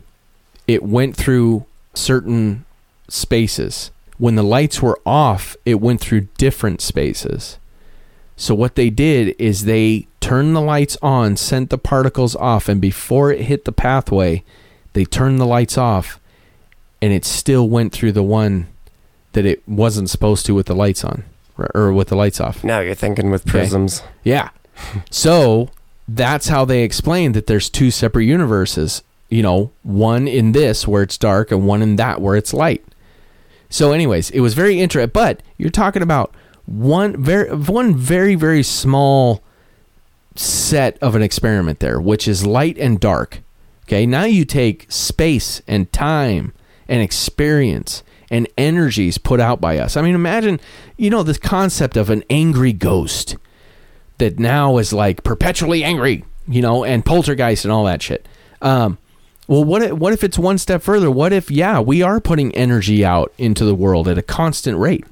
[0.68, 2.66] it went through certain
[3.08, 3.92] spaces.
[4.18, 7.58] When the lights were off, it went through different spaces.
[8.38, 12.80] So what they did is they turned the lights on, sent the particles off, and
[12.82, 14.44] before it hit the pathway,
[14.94, 16.20] they turned the lights off,
[17.02, 18.68] and it still went through the one
[19.34, 21.24] that it wasn't supposed to with the lights on
[21.58, 22.64] or- or with the lights off.
[22.64, 24.02] Now you're thinking with prisms.
[24.24, 24.50] Yeah.
[25.12, 25.70] So
[26.08, 29.04] that's how they explain that there's two separate universes.
[29.30, 32.84] You know, one in this where it's dark and one in that where it's light.
[33.70, 35.12] So, anyways, it was very interesting.
[35.14, 36.34] But you're talking about
[36.66, 39.44] one very one very very small
[40.36, 43.42] set of an experiment there, which is light and dark.
[43.84, 46.54] Okay, now you take space and time
[46.88, 49.98] and experience and energies put out by us.
[49.98, 50.60] I mean, imagine,
[50.98, 53.38] you know, this concept of an angry ghost
[54.20, 58.28] that now is like perpetually angry, you know, and poltergeist and all that shit.
[58.62, 59.00] Um,
[59.48, 61.10] well, what if, what if it's one step further?
[61.10, 65.06] What if, yeah, we are putting energy out into the world at a constant rate?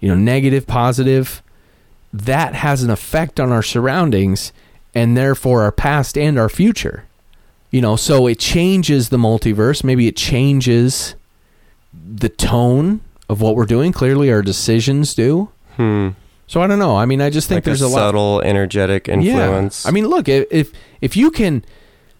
[0.00, 1.40] You know, negative, positive.
[2.14, 4.52] That has an effect on our surroundings
[4.94, 7.06] and therefore our past and our future.
[7.72, 9.82] You know, so it changes the multiverse.
[9.82, 11.16] Maybe it changes
[11.92, 13.90] the tone of what we're doing.
[13.90, 15.50] Clearly, our decisions do.
[15.74, 16.10] Hmm.
[16.46, 16.96] So I don't know.
[16.96, 17.96] I mean, I just think Like there's a a, lot.
[17.98, 19.84] subtle, energetic influence.
[19.84, 19.88] Yeah.
[19.88, 21.64] I mean, look, if, if if you can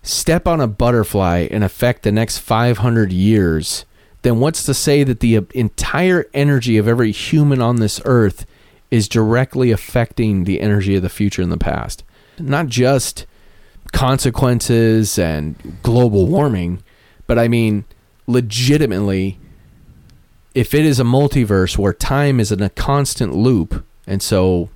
[0.03, 3.85] step on a butterfly and affect the next 500 years,
[4.23, 8.45] then what's to say that the uh, entire energy of every human on this earth
[8.90, 12.05] is directly affecting the energy of the future and the past?
[12.39, 13.27] Not just
[13.93, 16.82] consequences and global warming,
[17.27, 17.85] but I mean,
[18.27, 19.39] legitimately,
[20.55, 24.70] if it is a multiverse where time is in a constant loop, and so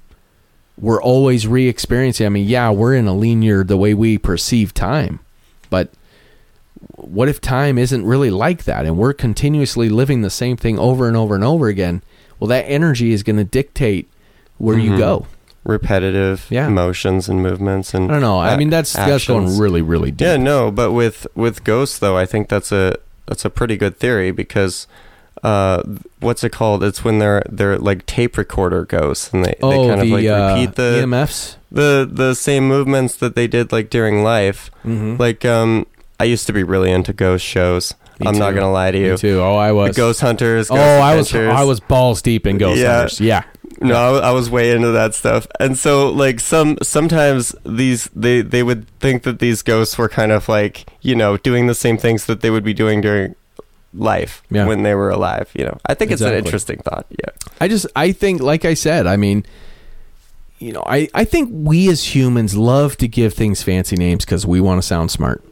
[0.76, 2.26] we're always re-experiencing.
[2.26, 5.20] I mean, yeah, we're in a linear the way we perceive time,
[5.70, 5.90] but
[6.94, 11.08] what if time isn't really like that, and we're continuously living the same thing over
[11.08, 12.02] and over and over again?
[12.40, 14.08] Well, that energy is going to dictate
[14.58, 14.98] where you Mhm.
[14.98, 15.26] go.
[15.64, 16.66] repetitive Yeah.
[16.66, 18.40] emotions and movements and I don't know.
[18.40, 20.26] I mean, that's that's going really, really deep.
[20.26, 22.96] Yeah, no, but with with ghosts though, I think that's a
[23.26, 24.86] that's a pretty good theory because
[25.42, 25.82] uh,
[26.20, 26.82] what's it called?
[26.82, 30.10] It's when they're they're like tape recorder ghosts and they, oh, they kind the of
[30.10, 31.56] like uh, repeat the EMFs.
[31.70, 34.70] the the same movements that they did like during life.
[34.86, 35.16] Mm-hmm.
[35.20, 35.86] Like um,
[36.18, 37.94] I used to be really into ghost shows.
[38.20, 39.12] Me I'm not gonna lie to you.
[39.12, 39.40] Me too.
[39.40, 39.96] Oh, I The was.
[39.96, 40.70] Ghost Hunters.
[40.70, 41.34] oh, Ghost I was.
[41.34, 42.96] I was balls deep in Ghost Yeah.
[42.98, 43.20] Hunters.
[43.20, 43.44] Yeah.
[43.80, 48.40] No, I, I was way into that stuff, and so like some sometimes these they
[48.40, 51.96] they would think that these ghosts were kind of like you know doing the same
[51.96, 53.36] things that they would be doing during
[53.94, 54.66] life Yeah.
[54.66, 55.48] when they were alive.
[55.54, 56.38] You know, I think it's Exactly.
[56.40, 57.06] an interesting thought.
[57.10, 57.30] Yeah,
[57.60, 59.44] I just I think like I said, I mean,
[60.58, 64.44] you know, I I think we as humans love to give things fancy names cuz
[64.44, 65.44] we want to sound smart.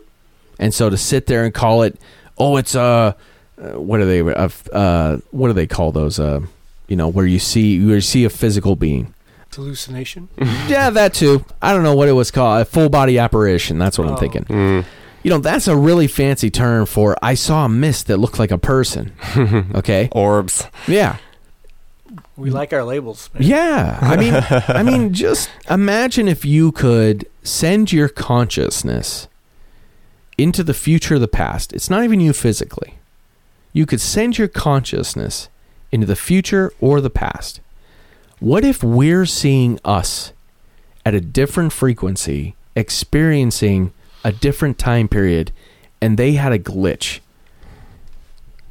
[0.58, 1.96] And so to sit there and call it
[2.38, 3.12] oh it's uh
[3.60, 6.40] uh, what are they uh, uh what do they call those uh
[6.88, 9.12] you know where you see you see a physical being.
[9.54, 10.28] hallucination.
[10.68, 11.44] yeah, that too.
[11.62, 12.60] I don't know what it was called.
[12.60, 13.78] A full body apparition.
[13.78, 14.18] That's what I'm Oh.
[14.18, 14.44] thinking.
[14.44, 14.84] Mm.
[15.22, 18.50] You know, that's a really fancy term for I saw a mist that looked like
[18.52, 19.12] a person.
[19.74, 20.08] Okay?
[20.12, 20.66] orbs.
[20.86, 21.16] Yeah.
[22.36, 23.30] We like our labels.
[23.32, 23.42] man.
[23.42, 23.98] Yeah.
[24.02, 24.34] I mean,
[24.68, 29.26] I mean, just imagine if you could send your consciousness
[30.38, 31.72] into the future or the past.
[31.72, 32.94] It's not even you physically.
[33.72, 35.48] You could send your consciousness
[35.92, 37.60] into the future or the past.
[38.38, 40.32] What if we're seeing us
[41.04, 43.92] at a different frequency, experiencing
[44.24, 45.52] a different time period,
[46.00, 47.20] and they had a glitch?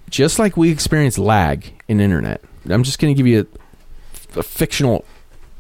[0.10, 2.42] Just like we experience lag in internet.
[2.70, 3.48] I'm just going to give you
[4.36, 5.06] a, a fictional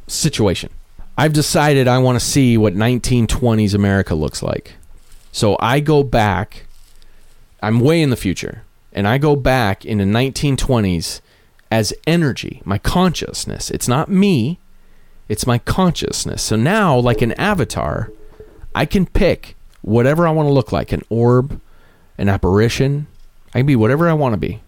[0.08, 0.70] situation.
[1.18, 4.74] I've decided I want to see what 1920s America looks like.
[5.36, 6.66] So I go back.
[7.62, 8.64] I'm way in the future,
[8.94, 11.20] and I go back into 1920s
[11.70, 13.70] as energy, my consciousness.
[13.70, 14.60] It's not me,
[15.28, 16.42] it's my consciousness.
[16.42, 18.14] So now, like an avatar,
[18.74, 21.60] I can pick whatever I want to look like an orb,
[22.18, 23.08] an apparition.
[23.54, 24.62] I can be whatever I want to be.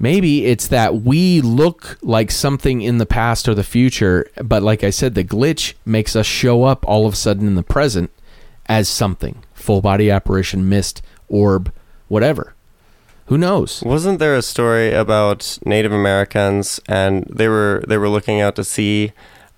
[0.00, 4.82] Maybe it's that we look like something in the past or the future, but like
[4.82, 8.10] I said, the glitch makes us show up all of a sudden in the present
[8.66, 11.72] as something full body apparition, mist, orb,
[12.08, 12.54] whatever.
[13.26, 13.82] Who knows?
[13.86, 18.64] Wasn't there a story about Native Americans and they were they were looking out to
[18.64, 19.12] sea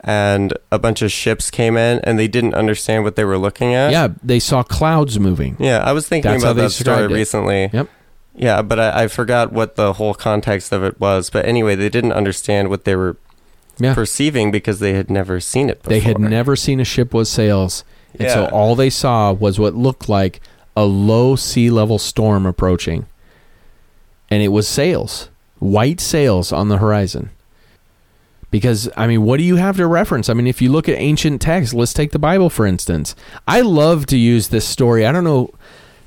[0.04, 3.72] and a bunch of ships came in and they didn't understand what they were looking
[3.72, 3.90] at?
[3.92, 5.56] Yeah, they saw clouds moving.
[5.58, 7.10] Yeah, I was thinking That's about that story it.
[7.10, 7.70] recently.
[7.72, 7.88] Yep.
[8.34, 11.30] Yeah, but I, I forgot what the whole context of it was.
[11.30, 13.16] But anyway, they didn't understand what they were
[13.78, 13.94] Yeah.
[13.94, 15.90] perceiving because they had never seen it before.
[15.90, 17.84] They had never seen a ship with sails.
[18.18, 20.40] And so all they saw was what looked like
[20.76, 23.06] a low sea level storm approaching.
[24.30, 25.28] And it was sails,
[25.58, 27.30] white sails on the horizon.
[28.50, 30.28] Because, I mean, what do you have to reference?
[30.28, 33.14] I mean, if you look at ancient texts, let's take the Bible, for instance.
[33.48, 35.06] I love to use this story.
[35.06, 35.50] I don't know.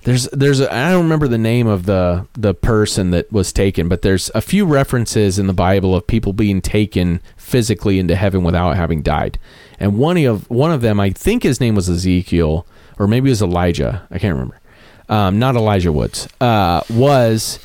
[0.04, 3.88] There's, there's, a, I don't remember the name of the the person that was taken,
[3.90, 8.44] but there's a few references in the Bible of people being taken physically into heaven
[8.44, 9.40] without having died.
[9.80, 12.66] And one of one of them, I think his name was Ezekiel,
[12.98, 14.08] or maybe it was Elijah.
[14.10, 14.60] I can't remember.
[15.08, 16.28] Um, not Elijah Woods.
[16.42, 17.60] Uh, was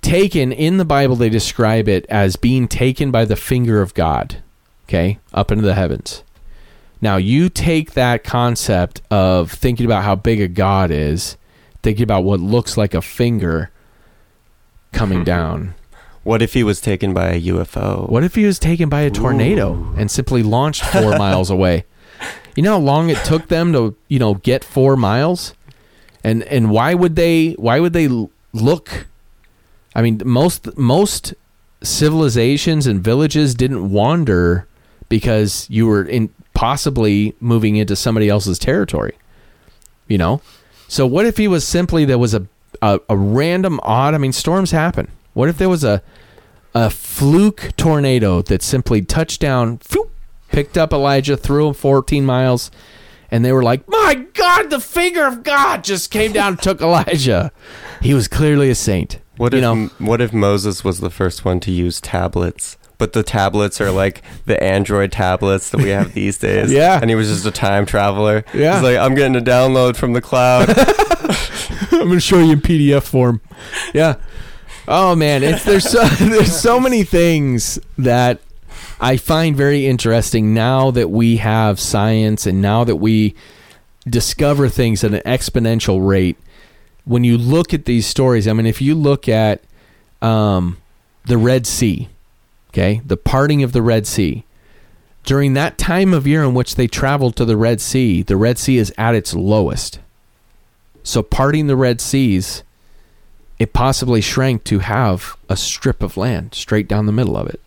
[0.00, 1.16] taken in the Bible.
[1.16, 4.42] They describe it as being taken by the finger of God.
[4.84, 6.22] Okay, up into the heavens.
[7.00, 11.36] Now you take that concept of thinking about how big a God is,
[11.82, 13.70] thinking about what looks like a finger
[14.92, 15.74] coming down.
[16.28, 18.06] What if he was taken by a UFO?
[18.06, 21.86] What if he was taken by a tornado and simply launched four miles away?
[22.54, 25.54] You know how long it took them to, you know, get four miles,
[26.22, 27.52] and and why would they?
[27.52, 28.08] Why would they
[28.52, 29.06] look?
[29.94, 31.32] I mean, most most
[31.82, 34.68] civilizations and villages didn't wander
[35.08, 39.16] because you were in possibly moving into somebody else's territory.
[40.08, 40.42] You know,
[40.88, 42.46] so what if he was simply there was a
[42.82, 44.12] a, a random odd?
[44.12, 45.10] I mean, storms happen.
[45.32, 46.02] What if there was a
[46.86, 50.10] a fluke tornado that simply touched down, phew,
[50.52, 52.70] picked up Elijah, threw him 14 miles,
[53.30, 56.80] and they were like, "My God, the finger of God just came down and took
[56.80, 57.50] Elijah.
[58.00, 59.90] He was clearly a saint." What you if know?
[59.98, 62.76] what if Moses was the first one to use tablets?
[62.96, 66.72] But the tablets are like the Android tablets that we have these days.
[66.78, 66.98] Yeah.
[67.00, 68.44] And he was just a time traveler.
[68.52, 68.74] Yeah.
[68.74, 70.68] He's like, I'm getting a download from the cloud.
[71.92, 73.40] I'm gonna show you in PDF form.
[73.94, 74.16] Yeah.
[74.90, 78.40] Oh man, it's there's so there's so many things that
[78.98, 83.34] I find very interesting now that we have science and now that we
[84.08, 86.38] discover things at an exponential rate.
[87.04, 89.60] When you look at these stories, I mean, if you look at
[90.22, 90.78] um,
[91.26, 92.08] the Red Sea,
[92.70, 94.44] okay, the parting of the Red Sea,
[95.24, 98.56] during that time of year in which they traveled to the Red Sea, the Red
[98.56, 100.00] Sea is at its lowest.
[101.02, 102.62] So parting the Red Seas,
[103.58, 107.60] it possibly shrank to have a strip of land straight down the middle of it.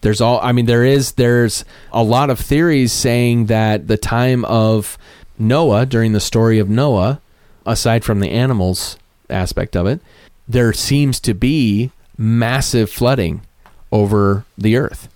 [0.00, 4.44] There's all I mean there is there's a lot of theories saying that the time
[4.44, 4.96] of
[5.38, 7.20] Noah during the story of Noah,
[7.66, 8.96] aside from the animals
[9.28, 10.00] aspect of it,
[10.46, 13.42] there seems to be massive flooding
[13.90, 15.08] over the earth.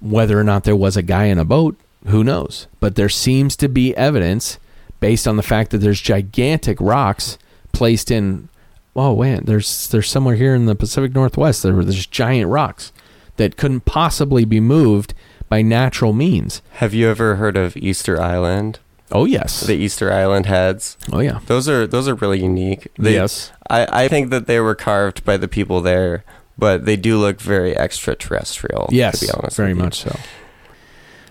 [0.00, 1.76] Whether or not there was a guy in a boat,
[2.06, 2.66] who knows?
[2.80, 4.58] But there seems to be evidence
[5.00, 7.38] based on the fact that there's gigantic rocks
[7.72, 8.48] placed in
[8.96, 12.92] oh man there's there's somewhere here in the pacific northwest there were there's giant rocks
[13.36, 15.12] that couldn't possibly be moved
[15.48, 18.78] by natural means have you ever heard of Easter Island?
[19.12, 20.96] oh yes The Easter Island heads.
[21.12, 22.88] oh yeah Those are those are really unique.
[22.98, 26.24] They, yes I, I think that they were carved by the people there,
[26.58, 28.88] but they do look very extraterrestrial.
[28.90, 30.18] yes to be honest, very much so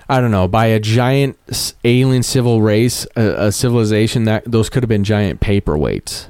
[0.08, 1.36] i don't know by a giant
[1.84, 6.28] alien civil race a, a civilization that those could have been giant paperweights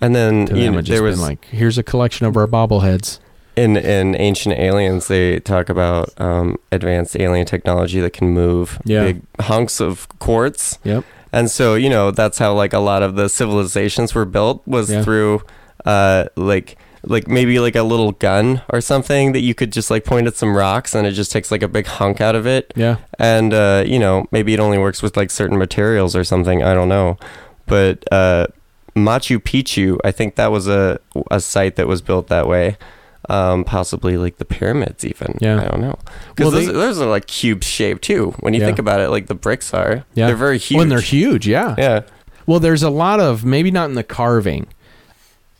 [0.00, 3.18] And then you know, there was like here's a collection of our bobbleheads
[3.56, 9.04] in in Ancient Aliens, they talk about um, advanced alien technology that can move Yeah.
[9.04, 10.78] big hunks of quartz.
[10.84, 14.62] yep And so, you know, that's how like a lot of the civilizations were built
[14.66, 15.02] was Yeah.
[15.02, 15.42] through
[15.86, 20.04] uh like like maybe like a little gun or something that you could just like
[20.04, 22.74] point at some rocks and it just takes like a big hunk out of it.
[22.76, 26.62] yeah And uh, you know, maybe it only works with like certain materials or something,
[26.62, 27.16] I don't know.
[27.66, 28.48] But uh
[28.96, 30.98] Machu Picchu, I think that was a
[31.30, 32.76] a site that was built that way.
[33.28, 35.36] Um, possibly like the pyramids, even.
[35.40, 35.60] Yeah.
[35.60, 35.98] I don't know.
[35.98, 38.34] Well, Because they- those, those are like cube shaped too.
[38.38, 38.66] When you Yeah.
[38.66, 40.04] think about it, like the bricks are.
[40.14, 40.28] Yeah.
[40.28, 40.78] They're very huge.
[40.78, 42.00] when they're huge yeah Yeah.
[42.46, 44.68] Well, there's a lot of maybe not in the carving.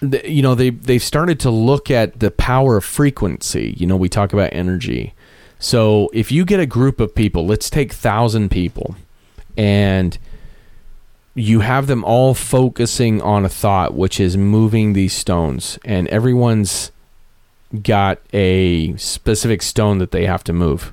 [0.01, 3.75] The, you know, they they've started to look at the power of frequency.
[3.77, 5.13] You know, we talk about energy.
[5.59, 8.95] So if you get a group of people, let's take thousand people,
[9.57, 10.17] and
[11.37, 16.91] you have them all focusing on a thought, which is moving these stones, and everyone's
[17.83, 20.93] got a specific stone that they have to move.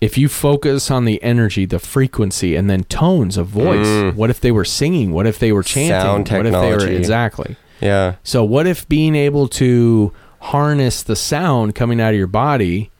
[0.00, 4.14] If you focus on the energy, the frequency, and then tones of voice, Mm.
[4.16, 5.12] what if they were singing?
[5.12, 5.90] What if they were chanting?
[5.90, 6.96] Sound What if they were technology.
[6.96, 7.56] exactly?
[7.80, 8.14] Yeah.
[8.22, 12.90] So what if being able to harness the sound coming out of your body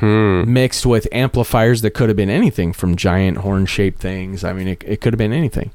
[0.00, 0.44] Hmm.
[0.46, 4.42] mixed with amplifiers that could have been anything from giant horn shaped things.
[4.42, 5.72] I mean, it, it could have been anything.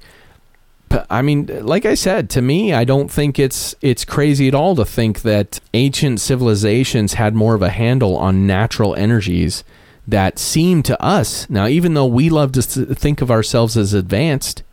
[0.90, 4.56] But I mean, like I said, to me, I don't think it's it's crazy at
[4.56, 9.64] all to think that ancient civilizations had more of a handle on natural energies
[10.08, 14.64] that seem to us now, even though we love to think of ourselves as advanced.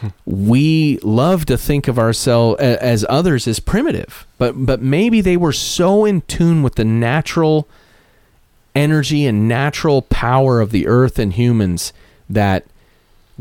[0.00, 0.08] Hmm.
[0.26, 5.52] we love to think of ourselves as others as primitive, but but maybe they were
[5.52, 7.68] so in tune with the natural
[8.74, 11.92] energy and natural power of the earth and humans
[12.28, 12.64] that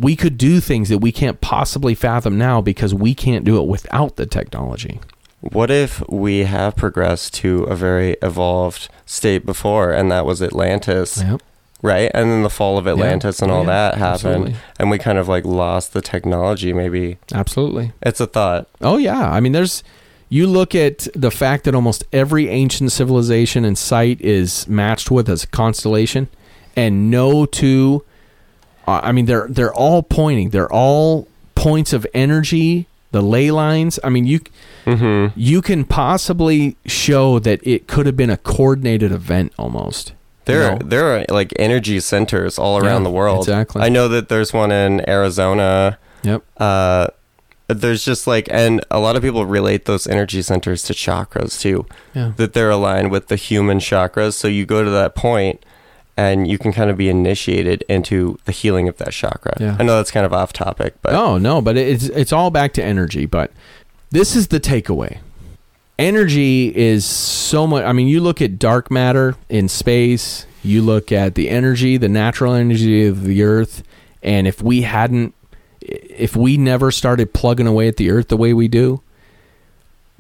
[0.01, 3.67] we could do things that we can't possibly fathom now because we can't do it
[3.67, 4.99] without the technology.
[5.41, 11.21] What if we have progressed to a very evolved state before, and that was Atlantis,
[11.23, 11.41] Yep.
[11.81, 12.11] right?
[12.13, 13.67] And then the fall of Atlantis and Oh, all yeah.
[13.67, 14.13] that happened,
[14.45, 14.55] Absolutely.
[14.79, 16.73] and we kind of like lost the technology.
[16.73, 17.91] Maybe Absolutely.
[18.03, 18.67] it's a thought.
[18.81, 19.31] Oh yeah.
[19.31, 19.83] I mean there's
[20.29, 25.27] you look at the fact that almost every ancient civilization and site is matched with
[25.27, 26.29] as a constellation
[26.75, 28.03] and no two
[28.87, 30.49] I mean they're they're all pointing.
[30.49, 33.99] They're all points of energy, the ley lines.
[34.03, 34.39] I mean you
[34.85, 35.39] Mm-hmm.
[35.39, 40.13] you can possibly show that it could have been a coordinated event almost.
[40.45, 40.87] There, You know?
[40.89, 43.39] there are like energy centers all around Yeah, the world.
[43.47, 43.83] exactly.
[43.83, 45.99] I know that there's one in Arizona.
[46.23, 46.43] Yep.
[46.57, 47.07] Uh,
[47.67, 51.85] there's just like, and a lot of people relate those energy centers to chakras too.
[52.15, 52.31] Yeah.
[52.37, 54.33] That they're aligned with the human chakras.
[54.33, 55.63] So you go to that point,
[56.17, 59.55] and you can kind of be initiated into the healing of that chakra.
[59.59, 59.77] Yeah.
[59.79, 62.73] I know that's kind of off topic, but oh no, but it's it's all back
[62.73, 63.25] to energy.
[63.25, 63.51] But
[64.09, 65.19] this is the takeaway:
[65.97, 67.85] energy is so much.
[67.85, 70.45] I mean, you look at dark matter in space.
[70.63, 73.83] You look at the energy, the natural energy of the Earth,
[74.21, 75.33] and if we hadn't,
[75.81, 79.01] if we never started plugging away at the Earth the way we do,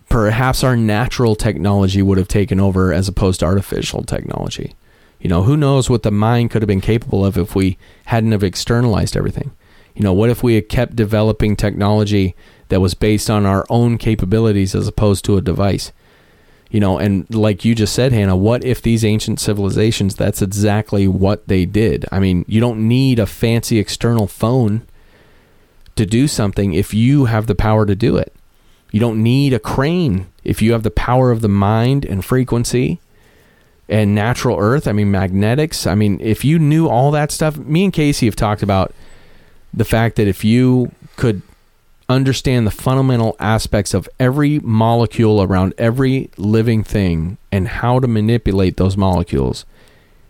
[0.09, 4.73] perhaps our natural technology would have taken over as opposed to artificial technology.
[5.21, 8.31] You know, who knows what the mind could have been capable of if we hadn't
[8.31, 9.51] have externalized everything.
[9.93, 12.35] You know, what if we had kept developing technology
[12.69, 15.91] that was based on our own capabilities as opposed to a device?
[16.71, 21.07] You know, and like you just said, Hannah, what if these ancient civilizations, that's exactly
[21.07, 22.05] what they did?
[22.11, 24.87] I mean, you don't need a fancy external phone
[25.97, 28.33] to do something if you have the power to do it.
[28.91, 32.99] You don't need a crane if you have the power of the mind and frequency
[33.91, 34.87] and natural earth.
[34.87, 35.85] I mean, magnetics.
[35.85, 38.95] I mean, if you knew all that stuff, me and Casey have talked about
[39.73, 41.41] the fact that if you could
[42.07, 48.77] understand the fundamental aspects of every molecule around every living thing and how to manipulate
[48.77, 49.65] those molecules,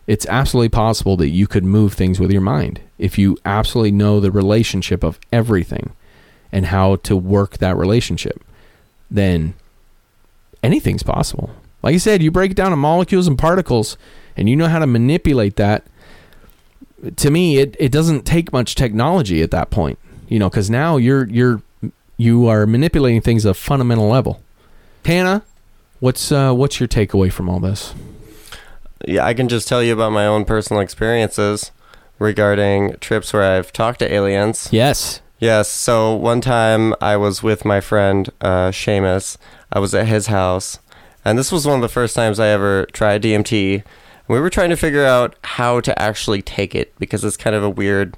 [0.08, 4.20] it's absolutely possible that you could move things with your mind if you absolutely know
[4.20, 5.92] the relationship of everything
[6.52, 8.44] and how to work that relationship.
[9.10, 9.54] Then
[10.64, 11.52] anything's possible.
[11.84, 13.98] Like I said, you break it down to molecules and particles
[14.38, 15.84] and you know how to manipulate that.
[17.16, 19.98] To me, it, it doesn't take much technology at that point,
[20.28, 21.62] you know, because now you're you're
[22.18, 24.42] you are manipulating things at a fundamental level.
[25.04, 25.44] Hannah,
[26.00, 27.96] what's uh, what's your takeaway from all this?
[29.08, 31.72] Yeah, I can just tell you about my own personal experiences
[32.20, 34.70] regarding trips where I've talked to aliens.
[34.72, 35.22] Yes.
[35.40, 35.68] Yes.
[35.70, 39.38] So one time I was with my friend uh, Seamus.
[39.74, 40.78] I was at his house,
[41.24, 43.84] and this was one of the first times I ever tried DMT.
[44.28, 47.64] We were trying to figure out how to actually take it because it's kind of
[47.64, 48.16] a weird,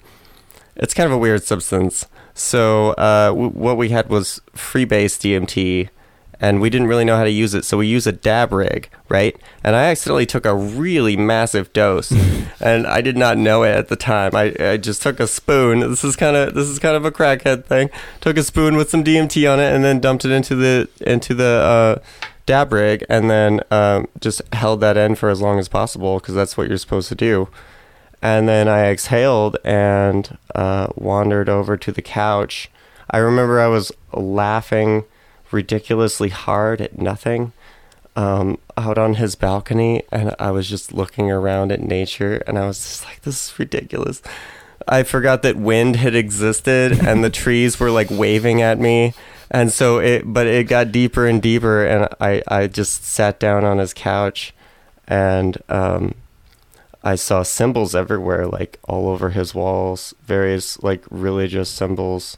[0.76, 2.06] it's kind of a weird substance.
[2.34, 5.90] So uh, w- what we had was freebase DMT,
[6.40, 7.64] and we didn't really know how to use it.
[7.64, 9.36] So we used a dab rig, right?
[9.64, 12.12] And I accidentally took a really massive dose,
[12.60, 14.36] and I did not know it at the time.
[14.36, 15.80] I, I just took a spoon.
[15.80, 17.90] This is kind of this is kind of a crackhead thing.
[18.22, 21.34] Took a spoon with some DMT on it, and then dumped it into the into
[21.34, 22.02] the uh,
[22.46, 26.36] dab rig, and then um, just held that in for as long as possible because
[26.36, 27.50] that's what you're supposed to do.
[28.22, 32.72] And then I exhaled and uh, wandered over to the couch.
[33.10, 35.04] I remember I was laughing
[35.52, 37.52] ridiculously hard at nothing
[38.16, 42.68] um, out on his balcony, and I was just looking around at nature, and I
[42.68, 44.22] was just like, "This is ridiculous."
[44.88, 49.14] I forgot that wind had existed, and the trees were like waving at me,
[49.54, 50.24] and so it.
[50.26, 54.54] But it got deeper and deeper, and I I just sat down on his couch,
[55.08, 56.16] and um,
[57.04, 62.38] I saw symbols everywhere, like all over his walls, various like religious symbols.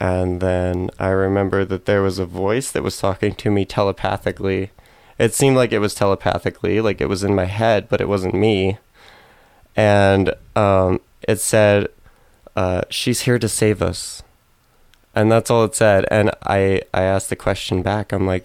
[0.00, 4.70] And then I remember that there was a voice that was talking to me telepathically.
[5.18, 8.34] It seemed like it was telepathically, like it was in my head, but it wasn't
[8.34, 8.78] me.
[9.76, 11.88] And um, it said,
[12.56, 14.22] uh, "She's here to save us,"
[15.14, 16.06] and that's all it said.
[16.10, 18.12] And I I asked the question back.
[18.12, 18.44] I'm like,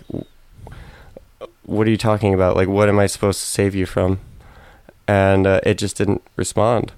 [1.64, 2.56] "What are you talking about?
[2.56, 4.20] Like, what am I supposed to save you from?"
[5.08, 6.92] And uh, it just didn't respond.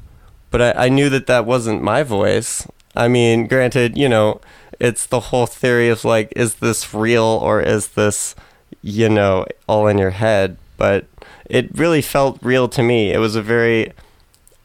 [0.49, 2.67] But I, I knew that that wasn't my voice.
[2.95, 4.41] I mean, granted, you know,
[4.79, 8.35] it's the whole theory of like, is this real or is this,
[8.81, 10.57] you know, all in your head?
[10.75, 11.05] But
[11.45, 13.13] it really felt real to me.
[13.13, 13.93] It was a very,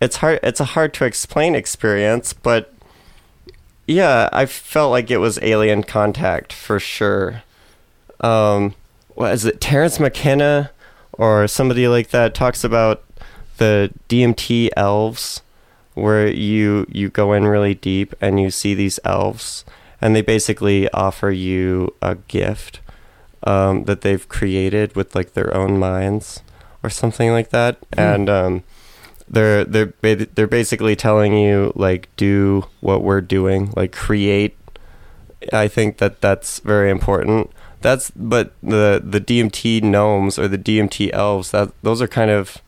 [0.00, 2.72] it's hard, it's a hard to explain experience, but
[3.86, 7.42] yeah, I felt like it was alien contact for sure.
[8.20, 8.74] Um,
[9.14, 9.60] what is it?
[9.60, 10.70] Terence McKenna
[11.12, 13.02] or somebody like that talks about
[13.58, 15.42] the DMT elves
[15.94, 19.64] where you you go in really deep and you see these elves
[20.00, 22.80] and they basically offer you a gift
[23.44, 26.42] um, that they've created with like their own minds
[26.82, 28.62] or something like that and um,
[29.28, 34.56] they're they're they're basically telling you like do what we're doing like create.
[35.52, 37.50] I think that that's very important.
[37.80, 42.62] That's but the the DMT gnomes or the DMT elves that those are kind of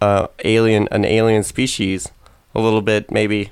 [0.00, 2.10] uh, alien an alien species
[2.54, 3.50] a little bit maybe.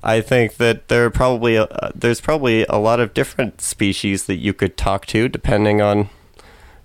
[0.00, 4.36] I think that there are probably uh, there's probably a lot of different species that
[4.36, 6.08] you could talk to depending on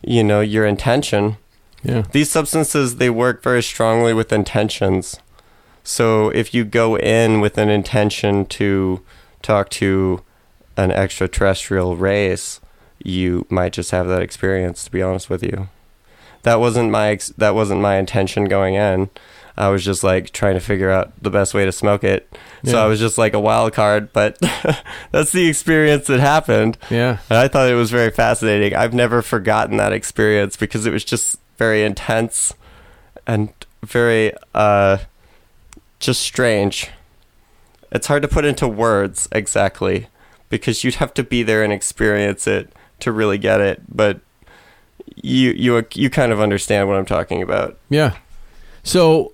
[0.01, 1.37] you know your intention
[1.83, 2.03] Yeah.
[2.11, 5.19] these substances they work very strongly with intentions
[5.83, 9.01] so if you go in with an intention to
[9.41, 10.21] talk to
[10.77, 12.61] an extraterrestrial race
[13.03, 15.67] you might just have that experience to be honest with you
[16.43, 19.09] that wasn't my ex- that wasn't my intention going in
[19.55, 22.27] I was just like trying to figure out the best way to smoke it.
[22.65, 24.39] So I was just like a wild card, but
[25.11, 26.77] that's the experience that happened.
[26.89, 27.19] Yeah.
[27.29, 28.73] And I thought it was very fascinating.
[28.73, 32.53] I've never forgotten that experience because it was just very intense
[33.25, 33.53] and
[33.83, 34.97] very uh
[35.99, 36.89] just strange.
[37.89, 40.07] It's hard to put into words exactly
[40.49, 44.19] because you'd have to be there and experience it to really get it, but
[45.15, 47.77] you you you kind of understand what I'm talking about.
[47.89, 48.17] Yeah.
[48.83, 49.31] So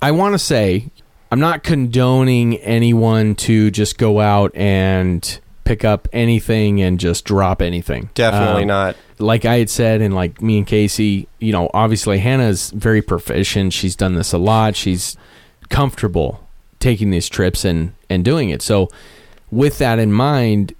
[0.00, 0.88] I want to say
[1.32, 7.62] I'm not condoning anyone to just go out and pick up anything and just drop
[7.62, 8.10] anything.
[8.14, 8.96] Definitely Um, not.
[9.18, 13.72] Like I had said, and like me and Casey, you know, obviously Hannah's very proficient.
[13.72, 14.74] She's done this a lot.
[14.76, 15.16] She's
[15.68, 16.40] comfortable
[16.80, 18.62] taking these trips and and doing it.
[18.62, 18.88] So
[19.50, 20.74] with that in mind,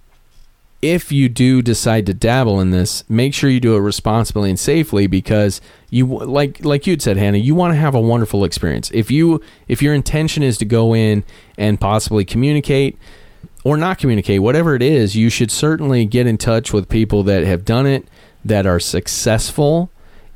[0.81, 4.59] if you do decide to dabble in this, make sure you do it responsibly and
[4.59, 5.61] safely because
[5.91, 8.91] you like like you'd said, Hannah, you want to have a wonderful experience.
[8.93, 11.23] If you if your intention is to go in
[11.57, 12.99] and possibly communicate
[13.65, 17.45] or not communicate, whatever it is, you should certainly get in touch with people that
[17.45, 18.07] have done it,
[18.45, 19.91] that are successful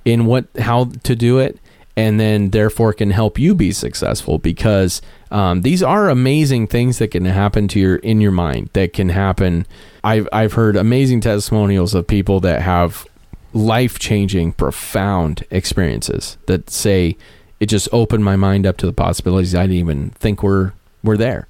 [0.05, 1.59] in what how to do it,
[1.97, 7.09] and then therefore can help you be successful because um, these are amazing things that
[7.09, 9.67] can happen to your in your mind that can happen.
[10.05, 13.07] I've I've heard amazing testimonials of people that have
[13.53, 17.17] life changing, profound experiences that say
[17.59, 21.17] it just opened my mind up to the possibilities I didn't even think were were
[21.17, 21.49] there.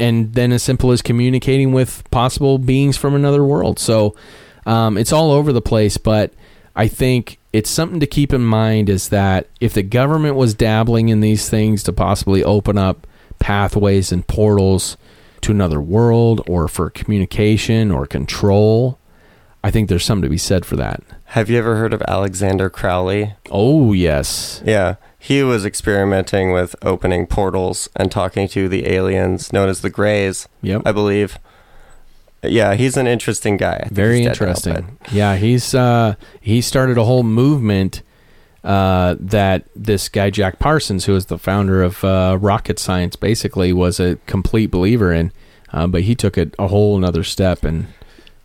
[0.00, 3.78] And then as simple as communicating with possible beings from another world.
[3.78, 4.16] So
[4.66, 6.32] um, it's all over the place, but
[6.74, 11.08] I think it's something to keep in mind is that if the government was dabbling
[11.08, 13.06] in these things to possibly open up
[13.38, 14.96] pathways and portals
[15.40, 18.98] to another world or for communication or control,
[19.62, 21.02] I think there's something to be said for that.
[21.26, 23.34] Have you ever heard of Alexander Crowley?
[23.50, 24.62] Oh, yes.
[24.64, 29.90] Yeah, he was experimenting with opening portals and talking to the aliens known as the
[29.90, 30.82] Greys, Yep.
[30.86, 31.38] I believe.
[32.42, 33.86] Yeah, he's an interesting guy.
[33.92, 34.98] Very dead now, interesting.
[35.12, 38.00] yeah, he's uh, he started a whole movement
[38.64, 43.74] uh, that this guy Jack Parsons, who is the founder of uh, rocket science, basically
[43.74, 45.32] was a complete believer in.
[45.72, 47.86] Uh, but he took it a whole another step and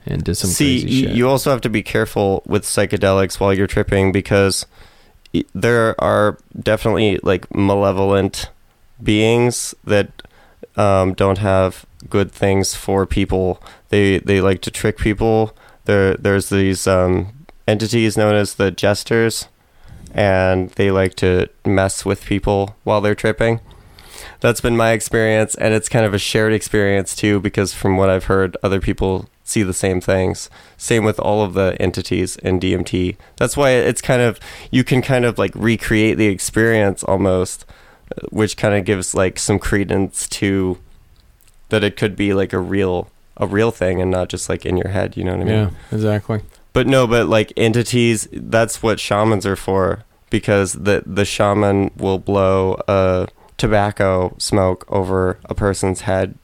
[0.05, 1.15] and did some See, crazy you, shit.
[1.15, 4.65] you also have to be careful with psychedelics while you're tripping because
[5.53, 8.49] there are definitely like malevolent
[9.01, 10.21] beings that
[10.77, 13.61] um, don't have good things for people.
[13.89, 15.55] They they like to trick people.
[15.85, 19.47] There there's these um, entities known as the jesters,
[20.13, 23.59] and they like to mess with people while they're tripping.
[24.39, 28.09] That's been my experience, and it's kind of a shared experience too, because from what
[28.09, 30.49] I've heard, other people see the same things.
[30.75, 33.15] Same with all of the entities in DMT.
[33.37, 34.39] That's why it's kind of
[34.71, 37.65] you can kind of like recreate the experience almost,
[38.11, 40.79] uh, which kind of gives like some credence to
[41.69, 44.75] that it could be like a real a real thing and not just like in
[44.75, 45.15] your head.
[45.15, 45.53] You know what I mean?
[45.53, 46.41] yeah, exactly.
[46.73, 52.17] But no, but like entities, that's what shamans are for because the the shaman will
[52.17, 53.27] blow a
[53.57, 56.37] tobacco smoke over a person's head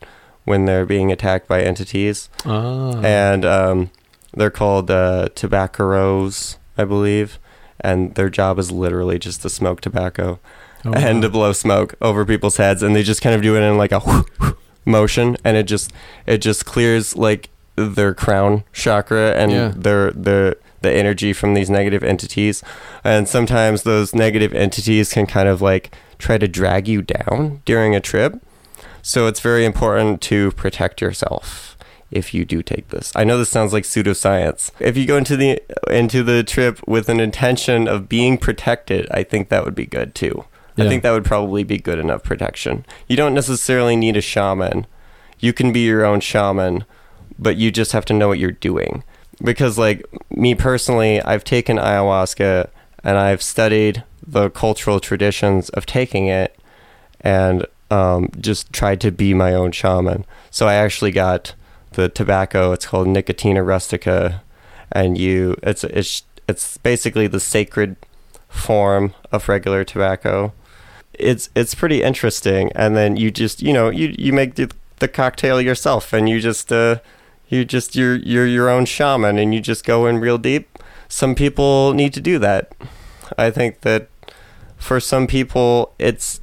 [0.46, 3.92] when they're being attacked by entities, Ah, and um,
[4.34, 7.40] they're called uh, tabaqueros, I believe,
[7.80, 10.40] and their job is literally just to smoke tobacco
[10.84, 11.22] Oh, and wow.
[11.22, 13.92] to blow smoke over people's heads, and they just kind of do it in like
[13.92, 14.02] a
[14.86, 15.94] motion, and it just
[16.26, 19.74] it just clears like their crown chakra and Yeah.
[19.76, 22.64] their their the energy from these negative entities,
[23.04, 27.96] and sometimes those negative entities can kind of like try to drag you down during
[27.96, 28.42] a trip.
[29.02, 31.78] So it's very important to protect yourself
[32.12, 33.12] if you do take this.
[33.16, 34.72] I know this sounds like pseudoscience.
[34.80, 39.24] If you go into the into the trip with an intention of being protected, I
[39.24, 40.46] think that would be good too.
[40.78, 42.86] I think that would probably be good enough protection.
[43.08, 44.88] You don't necessarily need a shaman.
[45.40, 46.86] You can be your own shaman,
[47.38, 49.04] but you just have to know what you're doing.
[49.44, 52.70] Because like me personally, I've taken ayahuasca
[53.04, 56.58] and I've studied the cultural traditions of taking it
[57.20, 60.26] and um, just tried to be my own shaman.
[60.50, 61.54] So I actually got
[61.92, 62.72] the tobacco.
[62.72, 64.42] It's called Nicotiana rustica,
[64.92, 67.98] and you it's it's it's basically the sacred
[68.48, 70.54] form of regular tobacco.
[71.14, 75.08] It's it's pretty interesting, and then you just you know you you make the, the
[75.08, 77.00] cocktail yourself, and you just uh
[77.50, 80.80] you just you're you're your own shaman, and you just go in real deep.
[81.10, 82.72] Some people need to do that.
[83.38, 84.08] I think that
[84.78, 86.41] for some people it's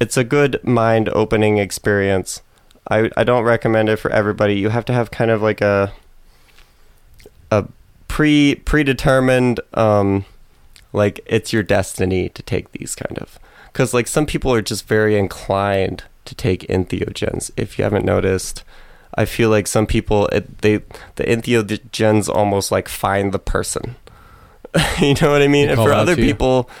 [0.00, 2.42] it's a good mind opening experience.
[2.90, 4.54] I I don't recommend it for everybody.
[4.54, 5.92] You have to have kind of like a
[7.50, 7.66] a
[8.08, 10.24] pre predetermined um
[10.92, 13.38] like it's your destiny to take these kind of
[13.72, 17.50] because like some people are just very inclined to take entheogens.
[17.56, 18.64] If you haven't noticed,
[19.14, 20.78] I feel like some people it, they
[21.16, 23.96] the entheogens almost like find the person.
[25.00, 25.68] you know what I mean?
[25.68, 26.74] And for other people, you.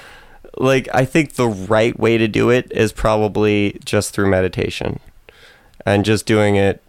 [0.60, 5.00] Like I think the right way to do it is probably just through meditation
[5.86, 6.82] and just doing it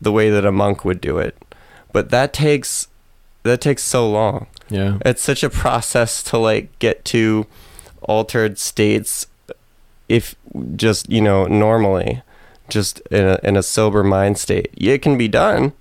[0.00, 1.36] the way that a monk would do it.
[1.92, 2.88] But that takes
[3.42, 4.46] that takes so long.
[4.68, 4.98] Yeah.
[5.04, 7.46] It's such a process to like get to
[8.02, 9.26] altered states
[10.08, 10.34] if
[10.76, 12.22] just, you know, normally
[12.68, 14.70] just in a in a sober mind state.
[14.76, 15.72] It can be done.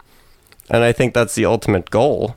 [0.70, 2.36] And I think that's the ultimate goal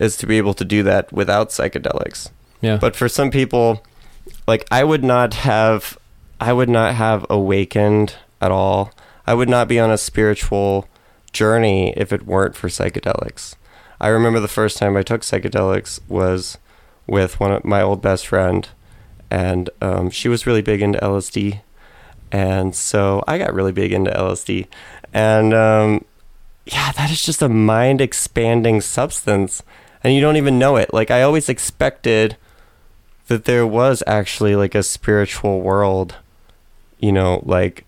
[0.00, 2.30] is to be able to do that without psychedelics.
[2.60, 2.76] Yeah.
[2.76, 3.82] But for some people,
[4.46, 5.98] like I would not have
[6.40, 8.92] I would not have awakened at all.
[9.26, 10.88] I would not be on a spiritual
[11.32, 13.54] journey if it weren't for psychedelics.
[14.00, 16.58] I remember the first time I took psychedelics was
[17.06, 18.68] with one of my old best friend
[19.30, 21.60] and um, she was really big into LSD.
[22.30, 24.66] And so I got really big into LSD.
[25.14, 26.04] And um,
[26.66, 29.62] yeah, that is just a mind expanding substance.
[30.04, 30.92] And you don't even know it.
[30.92, 32.36] Like, I always expected
[33.28, 36.16] that there was actually like a spiritual world,
[36.98, 37.84] you know, like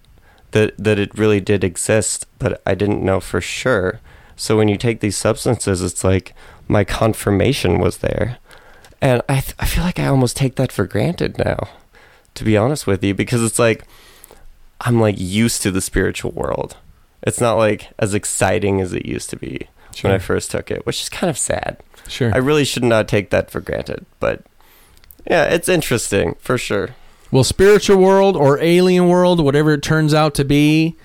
[0.53, 4.01] that, that it really did exist, but I didn't know for sure.
[4.37, 6.35] So when you take these substances, it's like
[6.69, 8.39] my confirmation was there.
[9.01, 11.69] And I, th- I feel like I almost take that for granted now,
[12.35, 13.85] to be honest with you, because it's like
[14.81, 16.77] I'm like used to the spiritual world.
[17.23, 19.69] It's not like as exciting as it used to be
[20.03, 21.79] when I first took it, which is kind of sad.
[22.09, 22.35] Sure.
[22.35, 24.43] I really should not take that for granted, but
[25.29, 26.91] yeah, it's interesting for sure.
[27.31, 30.97] Well, spiritual world or alien world, whatever it turns out to be,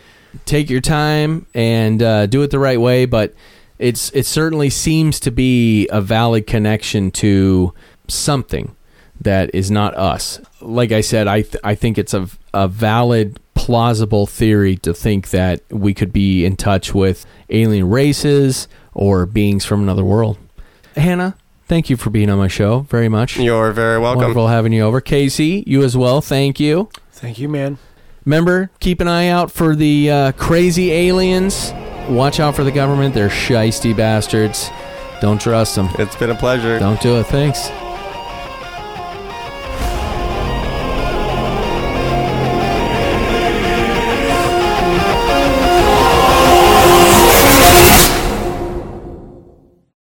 [0.45, 3.05] take your time and uh, do it the right way.
[3.05, 3.33] But
[3.79, 7.73] it's it certainly seems to be a valid connection to
[8.07, 8.75] something
[9.21, 10.39] that is not us.
[10.61, 15.29] Like I said, I th- I think it's a a valid, plausible theory to think
[15.29, 20.37] that we could be in touch with alien races or beings from another world.
[20.95, 21.35] Hannah,
[21.69, 23.37] thank you for being on my show very much.
[23.37, 24.21] You're very welcome.
[24.23, 24.99] Wonderful having you over.
[24.99, 26.19] Casey, you as well.
[26.19, 26.89] Thank you.
[27.13, 27.77] Thank you, man.
[28.25, 31.71] Remember, keep an eye out for the uh, crazy aliens.
[32.09, 33.13] Watch out for the government.
[33.13, 34.69] They're shisty bastards.
[35.21, 35.87] Don't trust them.
[35.97, 36.79] It's been a pleasure.
[36.79, 37.27] Don't do it.
[37.27, 37.69] Thanks.